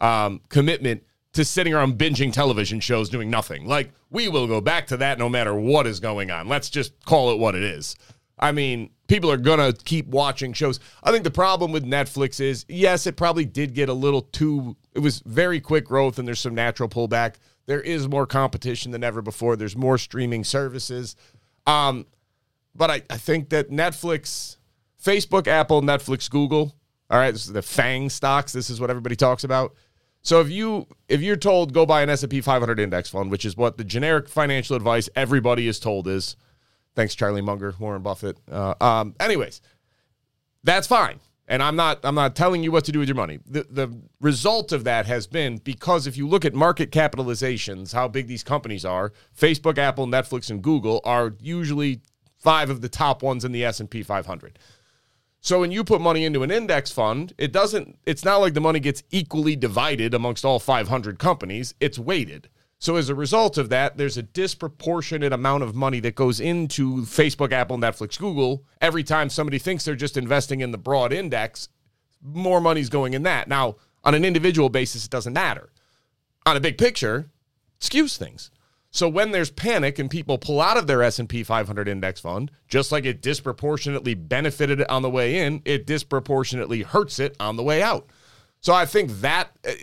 [0.01, 1.03] um, commitment
[1.33, 3.67] to sitting around binging television shows doing nothing.
[3.67, 6.47] Like, we will go back to that no matter what is going on.
[6.47, 7.95] Let's just call it what it is.
[8.37, 10.79] I mean, people are going to keep watching shows.
[11.03, 14.75] I think the problem with Netflix is, yes, it probably did get a little too,
[14.93, 17.35] it was very quick growth and there's some natural pullback.
[17.65, 19.55] There is more competition than ever before.
[19.55, 21.15] There's more streaming services.
[21.65, 22.05] Um,
[22.75, 24.57] but I, I think that Netflix,
[25.01, 26.75] Facebook, Apple, Netflix, Google,
[27.09, 28.51] all right, this is the FANG stocks.
[28.51, 29.75] This is what everybody talks about.
[30.21, 33.55] So if you if you're told go buy an S&P 500 index fund, which is
[33.55, 36.35] what the generic financial advice everybody is told is,
[36.95, 38.37] thanks Charlie Munger, Warren Buffett.
[38.49, 39.61] Uh, um, anyways,
[40.63, 41.19] that's fine.
[41.47, 43.39] And I'm not I'm not telling you what to do with your money.
[43.45, 48.07] The the result of that has been because if you look at market capitalizations, how
[48.07, 52.01] big these companies are, Facebook, Apple, Netflix and Google are usually
[52.39, 54.57] five of the top ones in the S&P 500.
[55.39, 58.61] So when you put money into an index fund, it doesn't it's not like the
[58.61, 62.49] money gets equally divided amongst all 500 companies, it's weighted.
[62.85, 66.97] So as a result of that, there's a disproportionate amount of money that goes into
[66.97, 71.69] Facebook, Apple, Netflix, Google every time somebody thinks they're just investing in the broad index,
[72.21, 73.47] more money's going in that.
[73.47, 75.71] Now, on an individual basis it doesn't matter.
[76.45, 77.31] On a big picture,
[77.79, 78.51] skews things.
[78.91, 82.91] So when there's panic and people pull out of their S&P 500 index fund, just
[82.91, 87.63] like it disproportionately benefited it on the way in, it disproportionately hurts it on the
[87.63, 88.11] way out.
[88.61, 89.73] So I think that eh,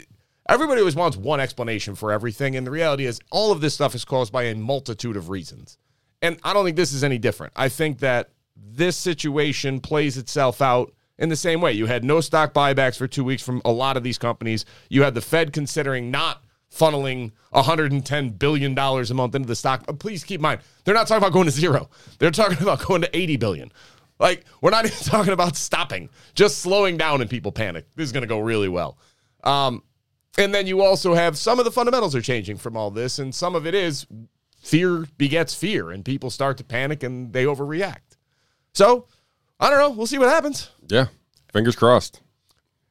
[0.53, 3.95] everybody always wants one explanation for everything and the reality is all of this stuff
[3.95, 5.79] is caused by a multitude of reasons.
[6.21, 7.55] And I don't think this is any different.
[7.57, 11.73] I think that this situation plays itself out in the same way.
[11.73, 14.67] You had no stock buybacks for 2 weeks from a lot of these companies.
[14.91, 19.87] You had the Fed considering not funneling 110 billion dollars a month into the stock.
[19.87, 21.88] But please keep in mind, they're not talking about going to zero.
[22.19, 23.73] They're talking about going to 80 billion.
[24.19, 27.87] Like we're not even talking about stopping, just slowing down and people panic.
[27.97, 28.99] This is going to go really well.
[29.45, 29.83] Um,
[30.38, 33.35] and then you also have some of the fundamentals are changing from all this, and
[33.35, 34.07] some of it is
[34.61, 38.16] fear begets fear, and people start to panic and they overreact.
[38.75, 39.07] So
[39.61, 39.90] I don't know.
[39.90, 40.71] We'll see what happens.
[40.88, 41.07] Yeah.
[41.53, 42.21] Fingers crossed.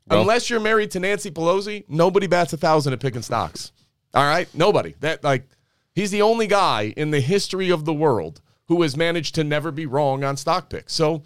[0.07, 3.71] Well- Unless you're married to Nancy Pelosi, nobody bats a thousand at picking stocks.
[4.13, 4.93] All right, nobody.
[4.99, 5.47] That like
[5.95, 9.71] he's the only guy in the history of the world who has managed to never
[9.71, 10.93] be wrong on stock picks.
[10.93, 11.23] So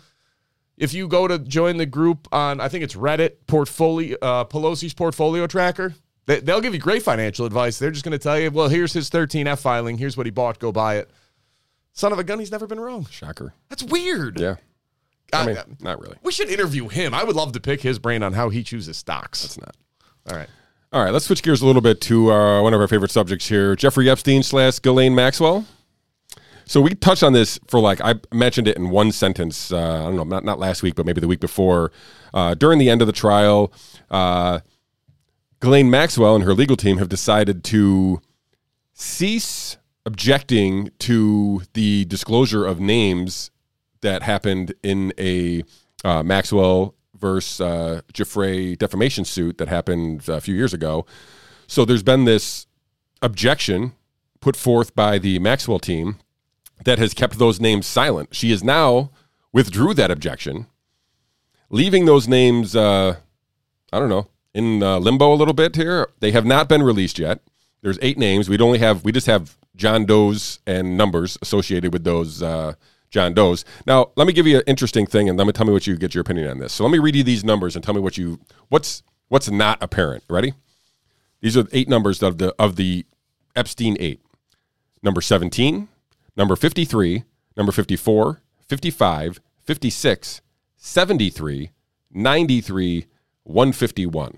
[0.78, 4.94] if you go to join the group on, I think it's Reddit portfolio uh, Pelosi's
[4.94, 5.96] portfolio tracker,
[6.26, 7.78] they, they'll give you great financial advice.
[7.80, 9.98] They're just going to tell you, well, here's his 13F filing.
[9.98, 10.60] Here's what he bought.
[10.60, 11.10] Go buy it.
[11.94, 13.06] Son of a gun, he's never been wrong.
[13.10, 13.54] Shocker.
[13.70, 14.40] That's weird.
[14.40, 14.56] Yeah.
[15.34, 16.18] I I- mean, not really.
[16.24, 17.14] we should interview him.
[17.14, 19.44] I would love to pick his brain on how he chooses stocks.
[19.46, 19.76] It's not.
[20.30, 20.50] All right.
[20.94, 23.48] All right, let's switch gears a little bit to uh, one of our favorite subjects
[23.50, 25.66] here Jeffrey Epstein slash Ghislaine Maxwell.
[26.68, 30.04] So we touched on this for like, I mentioned it in one sentence, uh, I
[30.04, 31.92] don't know, not, not last week, but maybe the week before.
[32.34, 33.72] Uh, during the end of the trial,
[34.10, 34.60] uh,
[35.66, 38.22] Ghislaine Maxwell and her legal team have decided to
[38.94, 43.50] cease objecting to the disclosure of names
[44.02, 45.64] that happened in a
[46.04, 51.08] uh, Maxwell versus uh, Giuffre defamation suit that happened a few years ago.
[51.66, 52.68] So there's been this
[53.24, 53.94] objection
[54.42, 56.20] put forth by the Maxwell team
[56.84, 58.36] that has kept those names silent.
[58.36, 59.10] She has now
[59.52, 60.68] withdrew that objection,
[61.72, 63.16] leaving those names, uh,
[63.92, 66.10] I don't know, in uh, limbo a little bit here.
[66.22, 67.42] They have not been released yet.
[67.82, 68.50] There's eight names.
[68.50, 72.74] We'd only have, we just have John Doe's and numbers associated with those uh,
[73.12, 73.66] John Doe's.
[73.86, 75.98] Now, let me give you an interesting thing, and let me tell me what you
[75.98, 76.74] get your opinion on this.
[76.74, 78.40] So let me read you these numbers and tell me what you
[78.70, 80.24] what's what's not apparent.
[80.30, 80.54] Ready?
[81.42, 83.06] These are eight numbers of the of the
[83.56, 84.22] Epstein eight.
[85.04, 85.88] Number 17,
[86.36, 90.42] number 53, number 54, 55, 56,
[90.78, 91.72] 73,
[92.12, 93.06] 93,
[93.44, 94.38] 151.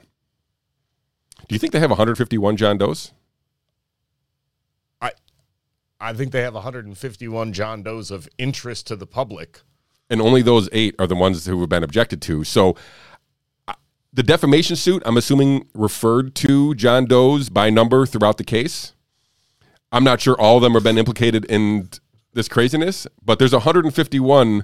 [1.48, 3.14] Do you think they have 151 John Doe's?
[5.02, 5.12] I
[6.00, 9.62] I think they have 151 John Does of interest to the public.
[10.10, 12.44] and only those eight are the ones who have been objected to.
[12.44, 12.76] So
[14.14, 18.94] the defamation suit, I'm assuming, referred to John Doe's by number throughout the case.
[19.92, 21.90] I'm not sure all of them have been implicated in
[22.34, 24.64] this craziness, but there's 151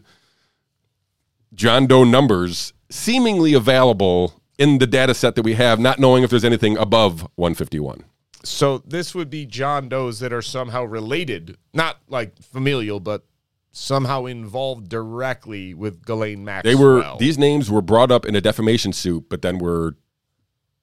[1.53, 6.29] John Doe numbers seemingly available in the data set that we have, not knowing if
[6.29, 8.03] there's anything above 151.
[8.43, 13.23] So this would be John Does that are somehow related, not like familial, but
[13.71, 16.75] somehow involved directly with Ghislaine Maxwell.
[16.75, 19.95] They were these names were brought up in a defamation suit, but then were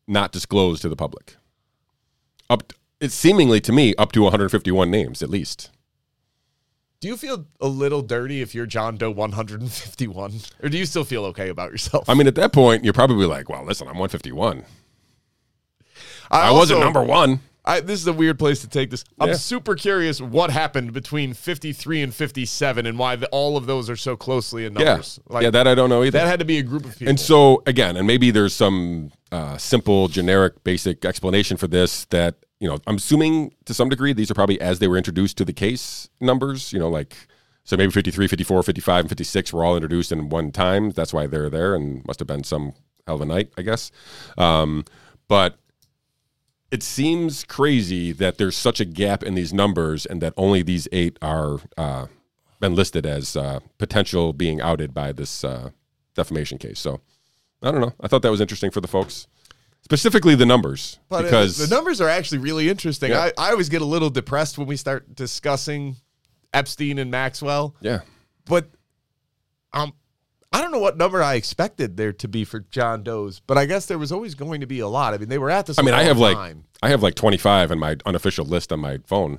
[0.08, 1.36] not disclosed to the public.
[2.48, 5.70] Up, it's seemingly to me up to 151 names at least.
[7.00, 10.32] Do you feel a little dirty if you're John Doe 151,
[10.62, 12.08] or do you still feel okay about yourself?
[12.10, 14.64] I mean, at that point, you're probably like, "Well, listen, I'm 151.
[16.30, 19.04] I, wasn't number one." I, this is a weird place to take this.
[19.18, 19.34] I'm Yeah.
[19.34, 23.96] super curious what happened between 53 and 57 and why the, all of those are
[23.96, 25.20] so closely in Yeah, numbers.
[25.40, 26.18] yeah, that I don't know either.
[26.18, 27.08] that had to be a group of people.
[27.10, 32.36] And so again, and maybe there's some uh, simple, generic, basic explanation for this that
[32.60, 35.44] you know I'm assuming to some degree these are probably as they were introduced to
[35.44, 36.72] the case numbers.
[36.72, 37.16] You know, like
[37.64, 40.90] so maybe 53, 54, 55, and 56 were all introduced in one time.
[40.90, 42.74] That's why they're there, and must have been some
[43.06, 43.90] hell of a night, I guess.
[44.38, 44.84] Um,
[45.28, 45.58] but
[46.70, 50.86] it seems crazy that there's such a gap in these numbers, and that only these
[50.92, 52.06] eight are uh,
[52.60, 55.70] been listed as uh, potential being outed by this uh,
[56.14, 56.78] defamation case.
[56.78, 57.00] So
[57.62, 57.94] I don't know.
[58.00, 59.26] I thought that was interesting for the folks,
[59.90, 63.10] specifically the numbers, But uh, because the numbers are actually really interesting.
[63.10, 63.30] Yeah.
[63.36, 65.96] I, I always get a little depressed when we start discussing
[66.54, 68.00] Epstein and Maxwell, yeah,
[68.44, 68.70] but
[69.72, 69.92] um,
[70.52, 73.66] I don't know what number I expected there to be for John Doe's, but I
[73.66, 75.12] guess there was always going to be a lot.
[75.12, 75.78] I mean, they were at this.
[75.78, 76.56] I mean, I have the like.
[76.82, 79.38] I have like 25 in my unofficial list on my phone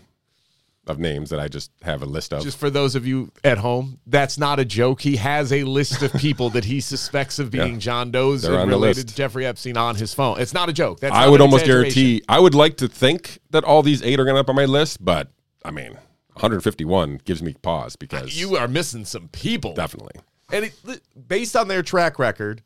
[0.87, 2.43] of names that I just have a list of.
[2.43, 5.01] Just for those of you at home, that's not a joke.
[5.01, 7.79] He has a list of people that he suspects of being Yeah.
[7.79, 10.39] John Doe's They're and related to Jeffrey Epstein on his phone.
[10.39, 10.99] It's not a joke.
[10.99, 12.23] That's I would almost guarantee.
[12.27, 14.65] I would like to think that all these eight are going to up on my
[14.65, 15.29] list, but
[15.63, 15.93] I mean,
[16.33, 19.73] 151 gives me pause because you are missing some people.
[19.75, 20.19] definitely.
[20.51, 22.63] And it, based on their track record,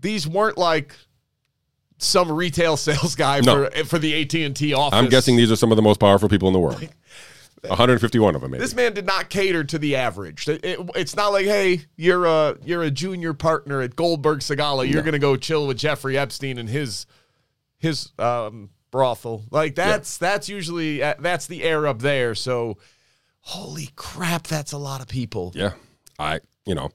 [0.00, 0.94] these weren't like
[1.98, 3.68] some retail sales guy No.
[3.70, 4.96] for for the AT and T office.
[4.96, 6.88] I'm guessing these are some of the most powerful people in the world.
[7.70, 8.60] 151 of them, maybe.
[8.62, 10.48] this man did not cater to the average.
[10.48, 14.88] It- it- it's not like, hey, you're a you're a junior partner at Goldberg Segalla.
[14.90, 17.06] You're gonna go chill with Jeffrey Epstein and his
[17.78, 19.44] his um, brothel.
[19.50, 22.34] Like that's that's usually uh, that's the air up there.
[22.34, 22.78] So,
[23.40, 25.52] holy crap, that's a lot of people.
[25.54, 25.72] Yeah,
[26.18, 26.90] I you know,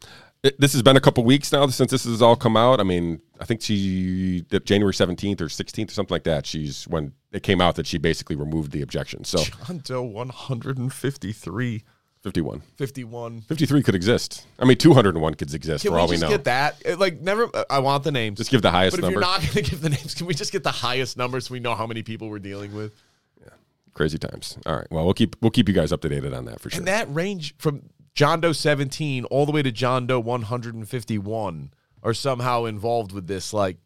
[0.47, 2.79] it, this has been a couple weeks now since this has all come out.
[2.79, 6.45] I mean, I think she January seventeenth or sixteenth or something like that.
[6.45, 9.23] She's when it came out that she basically removed the objection.
[9.23, 11.83] So John Doe 153,
[12.23, 13.41] 51, 51.
[13.41, 14.45] 53 could exist.
[14.59, 16.29] I mean, two hundred and one could exist Can for we all we know.
[16.29, 16.81] get that?
[16.83, 17.49] It, like, never.
[17.53, 18.37] uh, I want the names.
[18.37, 19.19] Just give the highest but if number.
[19.19, 21.53] you're not going to give the names, can we just get the highest numbers so
[21.53, 22.93] we know how many people we're dealing with?
[23.41, 23.49] Yeah.
[23.93, 24.57] Crazy times.
[24.65, 24.87] All right.
[24.89, 26.79] Well, we'll keep we'll keep you guys updated on that for sure.
[26.79, 27.83] And that range from
[28.17, 33.53] John Doe 17 all the way to John Doe 151 are somehow involved with this.
[33.53, 33.77] Like,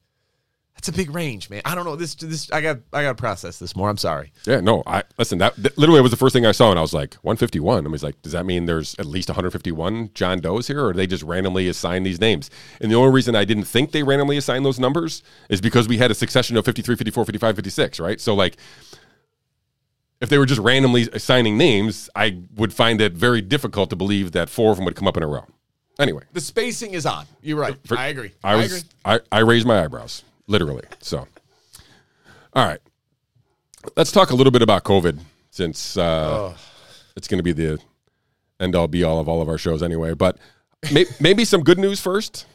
[0.74, 1.62] that's a big range, man.
[1.66, 1.98] I don't know.
[1.98, 3.90] This, this, I got, I got to process this more.
[3.90, 4.32] I'm sorry.
[4.46, 5.40] Yeah, no, I listen.
[5.40, 7.86] That, that literally was the first thing I saw, and I was like, 151.
[7.86, 11.08] I was like, does that mean there's at least 151 John Does here, or they
[11.08, 12.50] just randomly assign these names?
[12.80, 15.98] And the only reason I didn't think they randomly assigned those numbers is because we
[15.98, 18.22] had a succession of 53, 54, 55, 56, right?
[18.22, 18.56] So like,
[20.22, 24.32] if they were just randomly assigning names, I would find it very difficult to believe
[24.34, 25.46] that four of them would come up in a row.
[26.00, 27.28] Anyway, The spacing is odd.
[27.42, 27.76] You're right.
[27.86, 28.32] for- I agree.
[28.44, 28.82] I was agree.
[29.04, 30.84] I, I raised my eyebrows literally.
[31.02, 31.28] So,
[32.54, 32.80] all right,
[33.98, 36.56] let's talk a little bit about COVID since uh,
[37.16, 37.80] it's going to be the
[38.60, 40.14] end all be all of all of our shows anyway.
[40.14, 40.38] But
[40.94, 42.46] may, maybe some good news first.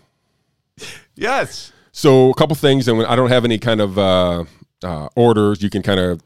[1.15, 1.73] Yes.
[1.93, 4.45] So a couple things, and I don't have any kind of uh,
[4.83, 5.63] uh, orders.
[5.63, 6.21] You can kind of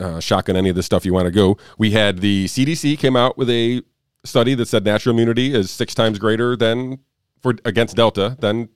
[0.00, 1.56] uh, uh, shotgun any of this stuff you want to go.
[1.78, 3.82] We had the CDC came out with a
[4.24, 6.98] study that said natural immunity is six times greater than
[7.40, 8.68] for against Delta than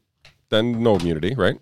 [0.48, 1.34] than no immunity.
[1.34, 1.58] Right?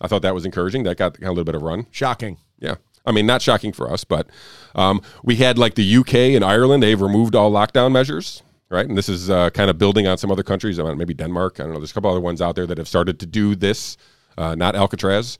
[0.00, 0.84] I thought that was encouraging.
[0.84, 1.86] That got, got a little bit of run.
[1.90, 2.38] Shocking.
[2.58, 2.76] Yeah.
[3.04, 4.28] I mean, not shocking for us, but
[4.74, 6.82] um, we had like the UK and Ireland.
[6.82, 8.86] They've removed all lockdown measures, right?
[8.86, 10.78] And this is uh, kind of building on some other countries.
[10.78, 11.60] I mean, maybe Denmark.
[11.60, 11.80] I don't know.
[11.80, 13.96] There's a couple other ones out there that have started to do this.
[14.36, 15.38] Uh, not Alcatraz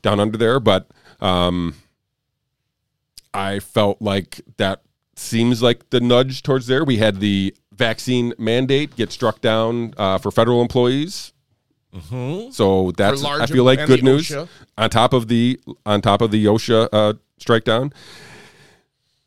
[0.00, 1.74] down under there, but um,
[3.34, 4.82] I felt like that
[5.16, 6.84] seems like the nudge towards there.
[6.84, 11.32] We had the vaccine mandate get struck down uh, for federal employees.
[12.52, 14.48] So that's I feel like good news OSHA.
[14.78, 17.92] on top of the on top of the OSHA uh, strike down.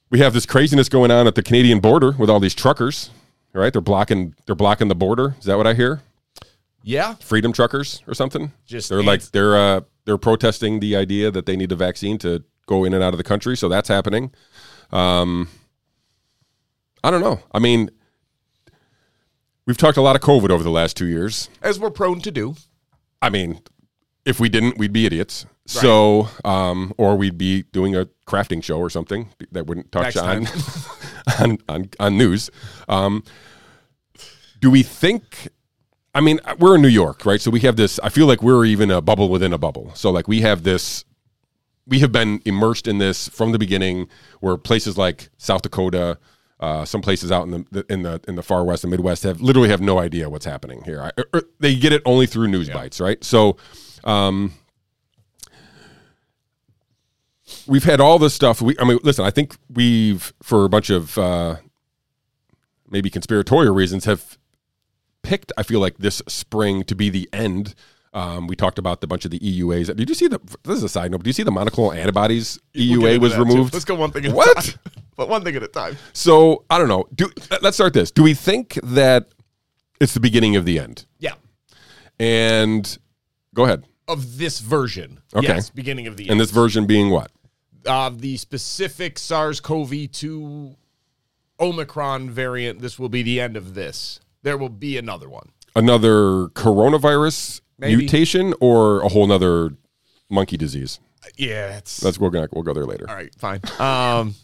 [0.10, 3.12] We have this craziness going on at the Canadian border with all these truckers.
[3.54, 3.72] Right?
[3.72, 5.36] They're blocking they're blocking the border.
[5.38, 6.02] Is that what I hear?
[6.82, 7.16] Yeah.
[7.16, 8.52] Freedom truckers or something?
[8.66, 12.44] Just they're like they're uh, they're protesting the idea that they need a vaccine to
[12.66, 13.56] go in and out of the country.
[13.58, 14.32] So that's happening.
[14.92, 15.50] Um,
[17.04, 17.40] I don't know.
[17.52, 17.90] I mean,
[19.66, 21.50] we've talked a lot of COVID over the last two years.
[21.62, 22.56] As we're prone to do.
[23.22, 23.62] I mean,
[24.26, 25.46] if we didn't, we'd be idiots.
[25.68, 30.48] So, um, or we'd be doing a crafting show or something that wouldn't touch on,
[31.40, 32.52] on on on news.
[32.88, 33.24] Um,
[34.60, 35.48] do we think?
[36.14, 37.42] I mean, we're in New York, right?
[37.42, 38.00] So we have this.
[38.04, 39.92] I feel like we're even a bubble within a bubble.
[39.96, 41.04] So, like, we have this.
[41.88, 44.08] We have been immersed in this from the beginning.
[44.40, 46.18] Where places like South Dakota,
[46.60, 49.42] uh, some places out in the in the in the far west and Midwest have
[49.42, 51.02] literally have no idea what's happening here.
[51.02, 53.24] I, or- or they get it only through news bites, right?
[53.24, 53.58] So.
[54.04, 54.54] Um,
[57.68, 58.62] we've had all this stuff.
[58.62, 59.26] We, I mean, listen.
[59.26, 61.58] I think we've, for a bunch of uh,
[62.90, 64.38] maybe conspiratorial reasons, have
[65.24, 65.52] picked.
[65.58, 67.76] I feel like this spring to be the end.
[68.16, 69.96] Um, we talked about the bunch of the EUAs.
[69.96, 70.40] Did you see the?
[70.64, 71.18] This is a side note.
[71.18, 73.44] But do you see the monoclonal antibodies We'll EUA was that, too.
[73.44, 73.74] removed?
[73.74, 74.38] Let's go one thing at a time.
[74.38, 74.78] What?
[75.18, 75.98] but one thing at a time.
[76.14, 77.06] So I don't know.
[77.14, 77.30] Do
[77.62, 78.12] let's start this.
[78.12, 79.28] Do we think that
[80.00, 81.06] it's the beginning of the end?
[81.20, 81.34] Yeah.
[82.18, 82.98] And
[83.54, 83.86] go ahead.
[84.08, 85.20] Of this version.
[85.36, 85.48] Okay.
[85.48, 85.70] Yes.
[85.70, 87.32] Beginning of the And this version being what?
[87.86, 90.76] uh, the specific SARS-CoV-2
[91.60, 92.82] Omicron variant.
[92.82, 94.20] This will be the end of this.
[94.44, 95.50] There will be another one.
[95.76, 97.98] Another coronavirus Maybe.
[97.98, 99.72] mutation or a whole nother
[100.30, 101.00] monkey disease?
[101.38, 103.06] Yeah, it's That's we're gonna we'll go there later.
[103.10, 103.34] all right.
[103.38, 103.62] Fine.
[103.80, 104.36] Um,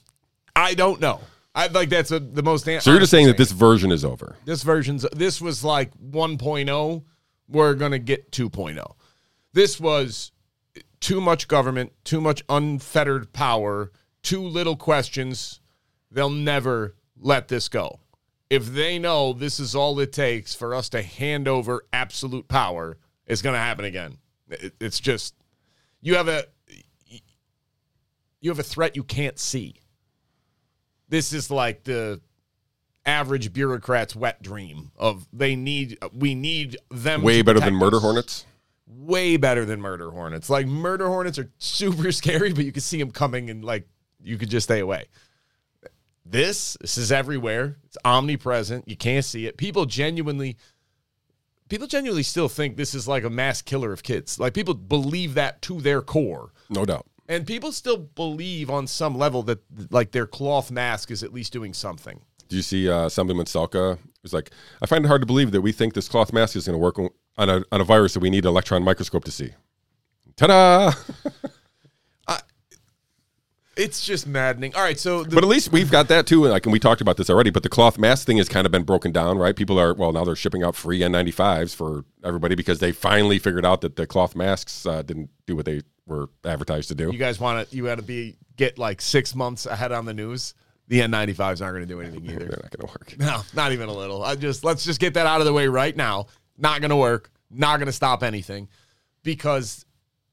[0.56, 1.22] I don't know.
[1.54, 2.66] I like that's a, the most.
[2.66, 4.36] So you're just saying that this version is over.
[4.46, 7.04] this version's this was like 1.0.
[7.48, 8.94] We're gonna get 2.0.
[9.54, 10.32] This was
[11.00, 13.92] too much government, too much unfettered power,
[14.24, 15.60] too little questions.
[16.10, 18.01] They'll never let this go.
[18.52, 22.98] If they know this is all it takes for us to hand over absolute power,
[23.26, 24.18] it's going to happen again.
[24.50, 25.34] It- It's just
[26.02, 26.44] you have a
[28.42, 29.76] you have a threat you can't see.
[31.08, 32.20] This is like the
[33.06, 37.98] average bureaucrat's wet dream of they need we need them Way better than protect murder
[37.98, 38.46] us hornets.
[38.88, 40.50] way better than murder hornets.
[40.50, 43.88] Like murder hornets are super scary, but you can see them coming and like
[44.22, 45.06] you could just stay away.
[46.26, 47.78] This this is everywhere.
[47.86, 48.88] It's omnipresent.
[48.88, 49.58] You can't see it.
[49.58, 50.58] People genuinely
[51.70, 54.40] people genuinely still think this is like a mass killer of kids.
[54.40, 56.52] Like people believe that to their core.
[56.70, 57.06] No doubt.
[57.28, 59.60] And people still believe on some level that
[59.90, 62.22] like their cloth mask is at least doing something.
[62.50, 63.98] Do you see uh, Assemblyman Selka?
[64.26, 64.52] It's like,
[64.82, 66.78] I find it hard to believe that we think this cloth mask is going to
[66.78, 69.52] work on a, on a virus that we need an electron microscope to see.
[70.36, 70.92] Ta da!
[73.82, 74.76] It's just maddening.
[74.76, 76.46] All right, so the, But at least we've got that too.
[76.46, 77.50] Like, and we talked about this already.
[77.50, 79.56] But the cloth mask thing has kind of been broken down, right?
[79.56, 83.66] People are well now they're shipping out free N95s for everybody because they finally figured
[83.66, 87.12] out that the cloth masks uh, didn't do what they were advertised to do.
[87.12, 90.14] you guys want to you got to be get like six months ahead on the
[90.14, 90.54] news.
[90.88, 92.40] The N95s aren't going to do anything either.
[92.46, 93.16] They're not going to work.
[93.18, 94.24] No, not even a little.
[94.24, 96.28] I just let's just get that out of the way right now.
[96.58, 97.32] Not going to work.
[97.50, 98.70] Not going to stop anything
[99.24, 99.86] because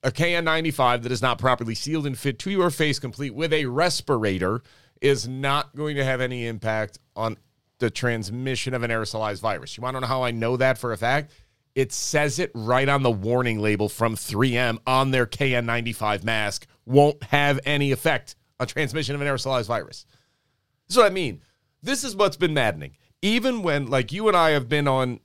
[0.02, 3.66] a KN95 that is not properly sealed and fit to your face, complete with a
[3.66, 4.62] respirator,
[5.00, 7.36] is not going to have any impact on
[7.78, 9.76] the transmission of an aerosolized virus.
[9.76, 11.32] You want to know how I know that for a fact?
[11.74, 16.66] It says it right on the warning label from 3M on their KN95 mask.
[16.86, 20.04] Won't have any effect on transmission of an aerosolized virus.
[20.88, 21.42] This is what I mean.
[21.82, 22.96] This is what's been maddening.
[23.22, 25.20] Even when, like, you and I have been on,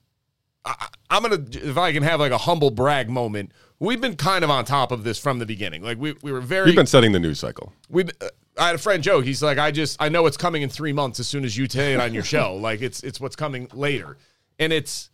[0.65, 4.43] I, I'm gonna, if I can have like a humble brag moment, we've been kind
[4.43, 5.83] of on top of this from the beginning.
[5.83, 7.73] Like, we we were very, We've been setting the news cycle.
[7.89, 8.03] we.
[8.03, 9.25] Uh, I had a friend joke.
[9.25, 11.67] He's like, I just, I know it's coming in three months as soon as you
[11.67, 12.55] say it on your show.
[12.61, 14.17] Like, it's it's what's coming later,
[14.59, 15.09] and it's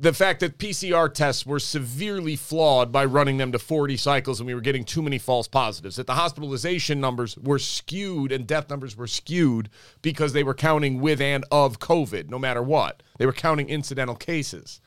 [0.00, 4.46] the fact that PCR tests were severely flawed by running them to 40 cycles and
[4.46, 5.96] we were getting too many false positives.
[5.96, 9.68] That the hospitalization numbers were skewed and death numbers were skewed
[10.00, 13.02] because they were counting with and of COVID, no matter what.
[13.18, 14.80] They were counting incidental cases.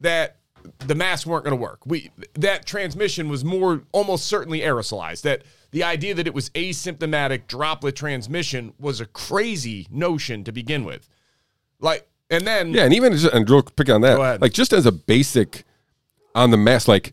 [0.00, 0.36] That
[0.78, 1.80] the masks weren't going to work.
[1.86, 5.22] We that transmission was more almost certainly aerosolized.
[5.22, 10.84] That the idea that it was asymptomatic droplet transmission was a crazy notion to begin
[10.84, 11.08] with.
[11.80, 14.86] Like and then Yeah, and even just, and real pick on that, like just as
[14.86, 15.64] a basic
[16.34, 17.12] on the mask, like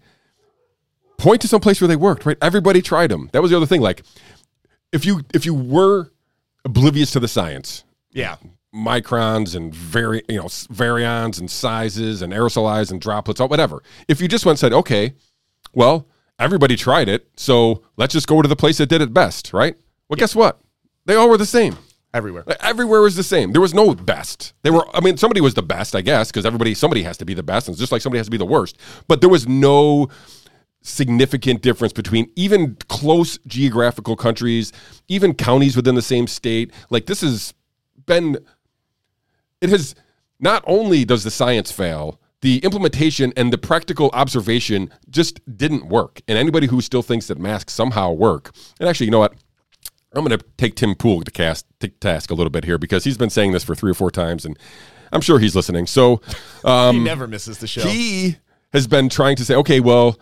[1.17, 2.37] point to some place where they worked, right?
[2.41, 3.29] Everybody tried them.
[3.33, 3.81] That was the other thing.
[3.81, 4.03] Like
[4.91, 6.11] if you if you were
[6.65, 8.37] oblivious to the science, yeah.
[8.73, 13.83] Microns and very you know, s- varions and sizes and aerosolized and droplets, or whatever.
[14.07, 15.13] If you just went and said, okay,
[15.73, 16.07] well,
[16.39, 19.75] everybody tried it, so let's just go to the place that did it best, right?
[20.09, 20.59] Well, guess what?
[21.05, 21.77] They all were the same.
[22.13, 22.43] Everywhere.
[22.45, 23.53] Like, Everywhere was the same.
[23.53, 24.53] There was no best.
[24.61, 24.85] They were.
[24.95, 27.41] I mean, somebody was the best, I guess, because everybody, somebody has to be the
[27.41, 28.77] best, and it's just like somebody has to be the worst.
[29.07, 30.09] But there was no
[30.83, 34.71] significant difference between even close geographical countries,
[35.07, 36.71] even counties within the same state.
[36.89, 37.53] Like this has
[38.05, 38.37] been.
[39.63, 39.95] It has
[40.39, 46.21] not only does the science fail, the implementation and the practical observation just didn't work.
[46.27, 49.33] And anybody who still thinks that masks somehow work, and actually, you know what?
[50.13, 53.05] I'm going to take Tim Pool to cast to task a little bit here because
[53.05, 54.59] he's been saying this for three or four times, and
[55.13, 55.87] I'm sure he's listening.
[55.87, 56.21] So
[56.65, 57.81] um, he never misses the show.
[57.81, 58.37] he
[58.73, 60.19] has been trying to say, okay, well,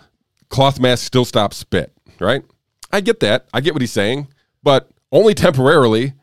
[0.49, 2.43] cloth masks still stop spit, right?
[2.91, 3.47] I get that.
[3.53, 4.27] I get what he's saying,
[4.61, 6.13] but only temporarily.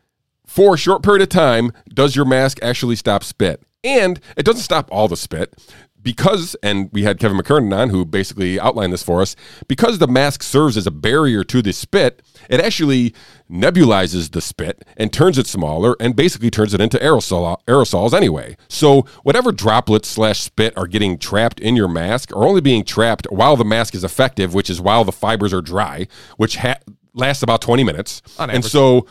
[0.49, 3.63] For a short period of time, does your mask actually stop spit?
[3.85, 5.55] And it doesn't stop all the spit
[6.03, 9.37] because, and we had Kevin McKernan on who basically outlined this for us,
[9.69, 13.15] because the mask serves as a barrier to the spit, it actually
[13.51, 18.57] nebulizes the spit and turns it smaller and basically turns it into aerosol aerosols anyway.
[18.69, 23.27] So whatever droplets slash spit are getting trapped in your mask are only being trapped
[23.31, 26.79] while the mask is effective, which is while the fibers are dry, which ha-
[27.13, 28.23] lasts about 20 minutes.
[28.55, 29.07] And so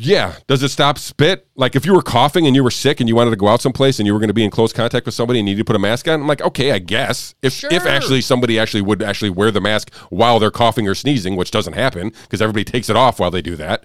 [0.00, 0.36] yeah.
[0.46, 1.48] Does it stop spit?
[1.56, 3.60] Like if you were coughing and you were sick and you wanted to go out
[3.60, 5.60] someplace and you were going to be in close contact with somebody and you need
[5.60, 7.34] to put a mask on, I'm like, okay, I guess.
[7.42, 11.34] If if actually somebody actually would actually wear the mask while they're coughing or sneezing,
[11.34, 13.84] which doesn't happen because everybody takes it off while they do that.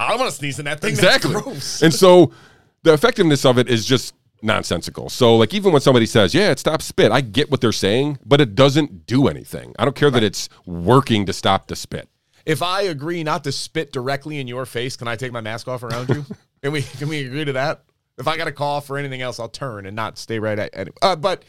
[0.00, 0.90] I don't want to sneeze in that thing.
[0.90, 1.32] Exactly.
[1.32, 1.82] That's gross.
[1.82, 2.32] And so
[2.82, 5.08] the effectiveness of it is just nonsensical.
[5.08, 8.18] So like even when somebody says, "Yeah, it stops spit," I get what they're saying,
[8.24, 9.74] but it doesn't do anything.
[9.78, 12.08] I don't care that it's working to stop the spit.
[12.46, 15.66] If I agree not to spit directly in your face, can I take my mask
[15.68, 16.24] off around you?
[16.62, 17.82] can we can we agree to that?
[18.16, 20.72] If I got a cough or anything else, I'll turn and not stay right at.
[20.72, 21.44] at uh, but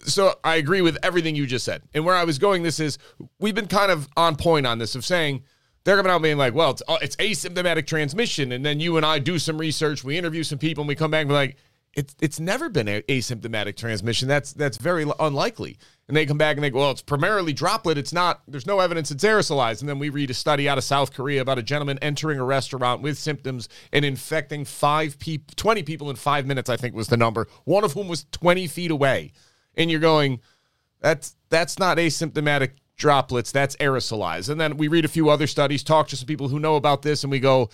[0.00, 1.82] so I agree with everything you just said.
[1.94, 2.98] And where I was going, this is
[3.40, 5.42] we've been kind of on point on this of saying
[5.84, 9.06] they're coming out being like, well, it's, uh, it's asymptomatic transmission, and then you and
[9.06, 11.56] I do some research, we interview some people, and we come back and we're like,
[11.94, 14.28] it's it's never been a- asymptomatic transmission.
[14.28, 15.78] That's that's very unlikely.
[16.08, 17.98] And they come back and they go, well, it's primarily droplet.
[17.98, 18.42] It's not.
[18.46, 19.80] There's no evidence it's aerosolized.
[19.80, 22.44] And then we read a study out of South Korea about a gentleman entering a
[22.44, 26.70] restaurant with symptoms and infecting five people, 20 people in five minutes.
[26.70, 27.48] I think was the number.
[27.64, 29.32] One of whom was 20 feet away.
[29.74, 30.40] And you're going,
[31.00, 33.52] that's that's not asymptomatic droplets.
[33.52, 34.48] That's aerosolized.
[34.48, 37.02] And then we read a few other studies, talk to some people who know about
[37.02, 37.68] this, and we go,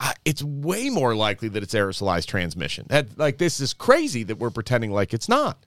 [0.00, 2.86] "Ah, it's way more likely that it's aerosolized transmission.
[2.88, 5.66] That like this is crazy that we're pretending like it's not.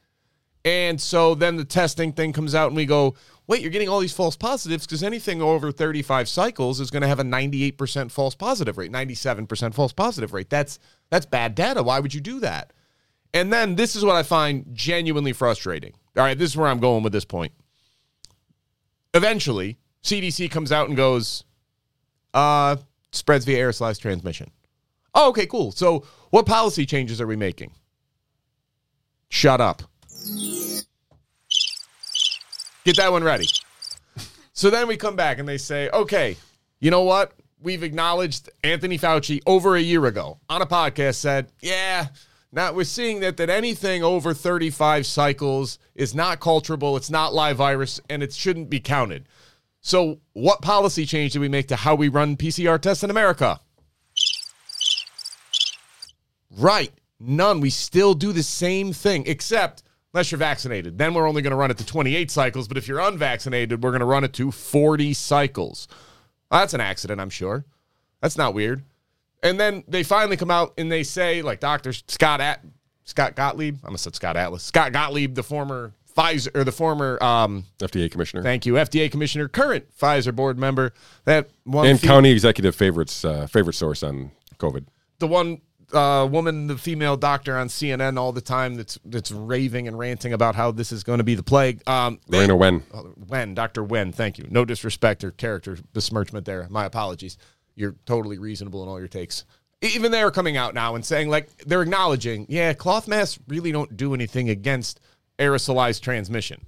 [0.67, 3.15] And so then the testing thing comes out, and we go,
[3.47, 7.07] wait, you're getting all these false positives because anything over 35 cycles is going to
[7.07, 10.49] have a 98% false positive rate, 97% false positive rate.
[10.49, 10.77] That's
[11.09, 11.81] that's bad data.
[11.81, 12.73] Why would you do that?
[13.33, 15.93] And then this is what I find genuinely frustrating.
[16.17, 17.53] All right, this is where I'm going with this point.
[19.13, 21.45] Eventually, CDC comes out and goes,
[22.33, 22.75] uh,
[23.13, 24.51] spreads via aerosolized transmission.
[25.15, 25.71] Oh, okay, cool.
[25.71, 27.71] So what policy changes are we making?
[29.29, 29.83] Shut up.
[32.83, 33.47] Get that one ready.
[34.53, 36.37] So then we come back and they say, okay,
[36.79, 37.33] you know what?
[37.61, 42.07] We've acknowledged Anthony Fauci over a year ago on a podcast said, yeah,
[42.51, 47.57] now we're seeing that that anything over 35 cycles is not culturable, it's not live
[47.57, 49.27] virus, and it shouldn't be counted.
[49.81, 53.59] So what policy change did we make to how we run PCR tests in America?
[56.57, 56.91] Right.
[57.19, 57.59] None.
[57.59, 60.97] We still do the same thing, except unless you're vaccinated.
[60.97, 62.67] Then we're only going to run it to 28 cycles.
[62.67, 65.87] But if you're unvaccinated, we're going to run it to 40 cycles.
[66.49, 67.65] Well, that's an accident, I'm sure.
[68.21, 68.83] That's not weird.
[69.43, 71.93] And then they finally come out and they say, like Dr.
[71.93, 72.63] Scott At
[73.03, 77.21] Scott Gottlieb, I almost said Scott Atlas, Scott Gottlieb, the former Pfizer or the former
[77.23, 80.91] um, FDA commissioner thank you, FDA commissioner, current Pfizer board member,
[81.25, 84.87] that one and fe- county executive favorites uh, favorite source on COVID.
[85.19, 85.61] the one
[85.93, 90.33] uh, woman, the female doctor on CNN all the time that's that's raving and ranting
[90.33, 91.87] about how this is going to be the plague.
[91.87, 92.83] Um, they- Leana Wen.
[92.93, 93.83] uh, Wen, Dr.
[93.83, 94.45] Wen, thank you.
[94.49, 96.67] No disrespect or character besmirchment there.
[96.69, 97.37] My apologies.
[97.75, 99.45] You're totally reasonable in all your takes.
[99.81, 103.95] Even they're coming out now and saying, like, they're acknowledging, yeah, cloth masks really don't
[103.95, 104.99] do anything against
[105.37, 106.65] aerosolized transmission.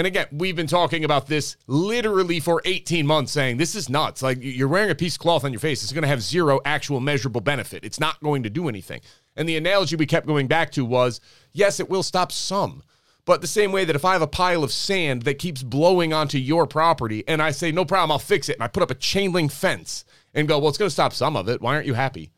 [0.00, 4.22] And again, we've been talking about this literally for 18 months, saying this is nuts.
[4.22, 6.58] Like you're wearing a piece of cloth on your face, it's going to have zero
[6.64, 7.84] actual measurable benefit.
[7.84, 9.02] It's not going to do anything.
[9.36, 11.20] And the analogy we kept going back to was
[11.52, 12.82] yes, it will stop some.
[13.26, 16.14] But the same way that if I have a pile of sand that keeps blowing
[16.14, 18.90] onto your property and I say, no problem, I'll fix it, and I put up
[18.90, 21.60] a chain link fence and go, well, it's going to stop some of it.
[21.60, 22.30] Why aren't you happy?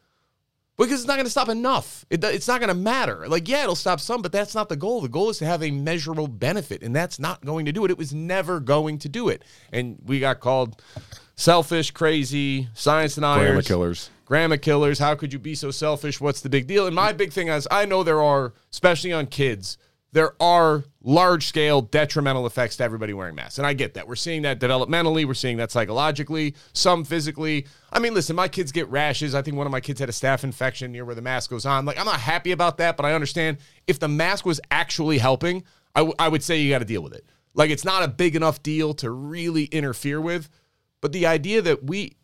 [0.85, 2.05] Because it's not going to stop enough.
[2.11, 3.29] It, it's not going to matter.
[3.29, 5.01] Like, yeah, it'll stop some, but that's not the goal.
[5.01, 7.91] The goal is to have a measurable benefit, and that's not going to do it.
[7.91, 9.43] It was never going to do it.
[9.73, 10.81] And we got called
[11.37, 14.11] selfish, crazy, science deniers, Grandma killers.
[14.25, 14.99] grandma killers.
[14.99, 16.21] How could you be so selfish?
[16.21, 16.87] What's the big deal?
[16.87, 19.79] And my big thing is, I know there are, especially on kids,
[20.13, 23.59] there are large scale detrimental effects to everybody wearing masks.
[23.59, 24.07] And I get that.
[24.07, 27.67] We're seeing that developmentally, we're seeing that psychologically, some physically.
[27.93, 29.35] I mean, listen, my kids get rashes.
[29.35, 31.65] I think one of my kids had a staph infection near where the mask goes
[31.65, 31.87] on.
[31.87, 35.65] Like, I'm not happy about that, but I understand if the mask was actually helping,
[35.95, 37.25] I, w- I would say you got to deal with it.
[37.55, 40.49] Like, it's not a big enough deal to really interfere with.
[41.01, 42.17] But the idea that we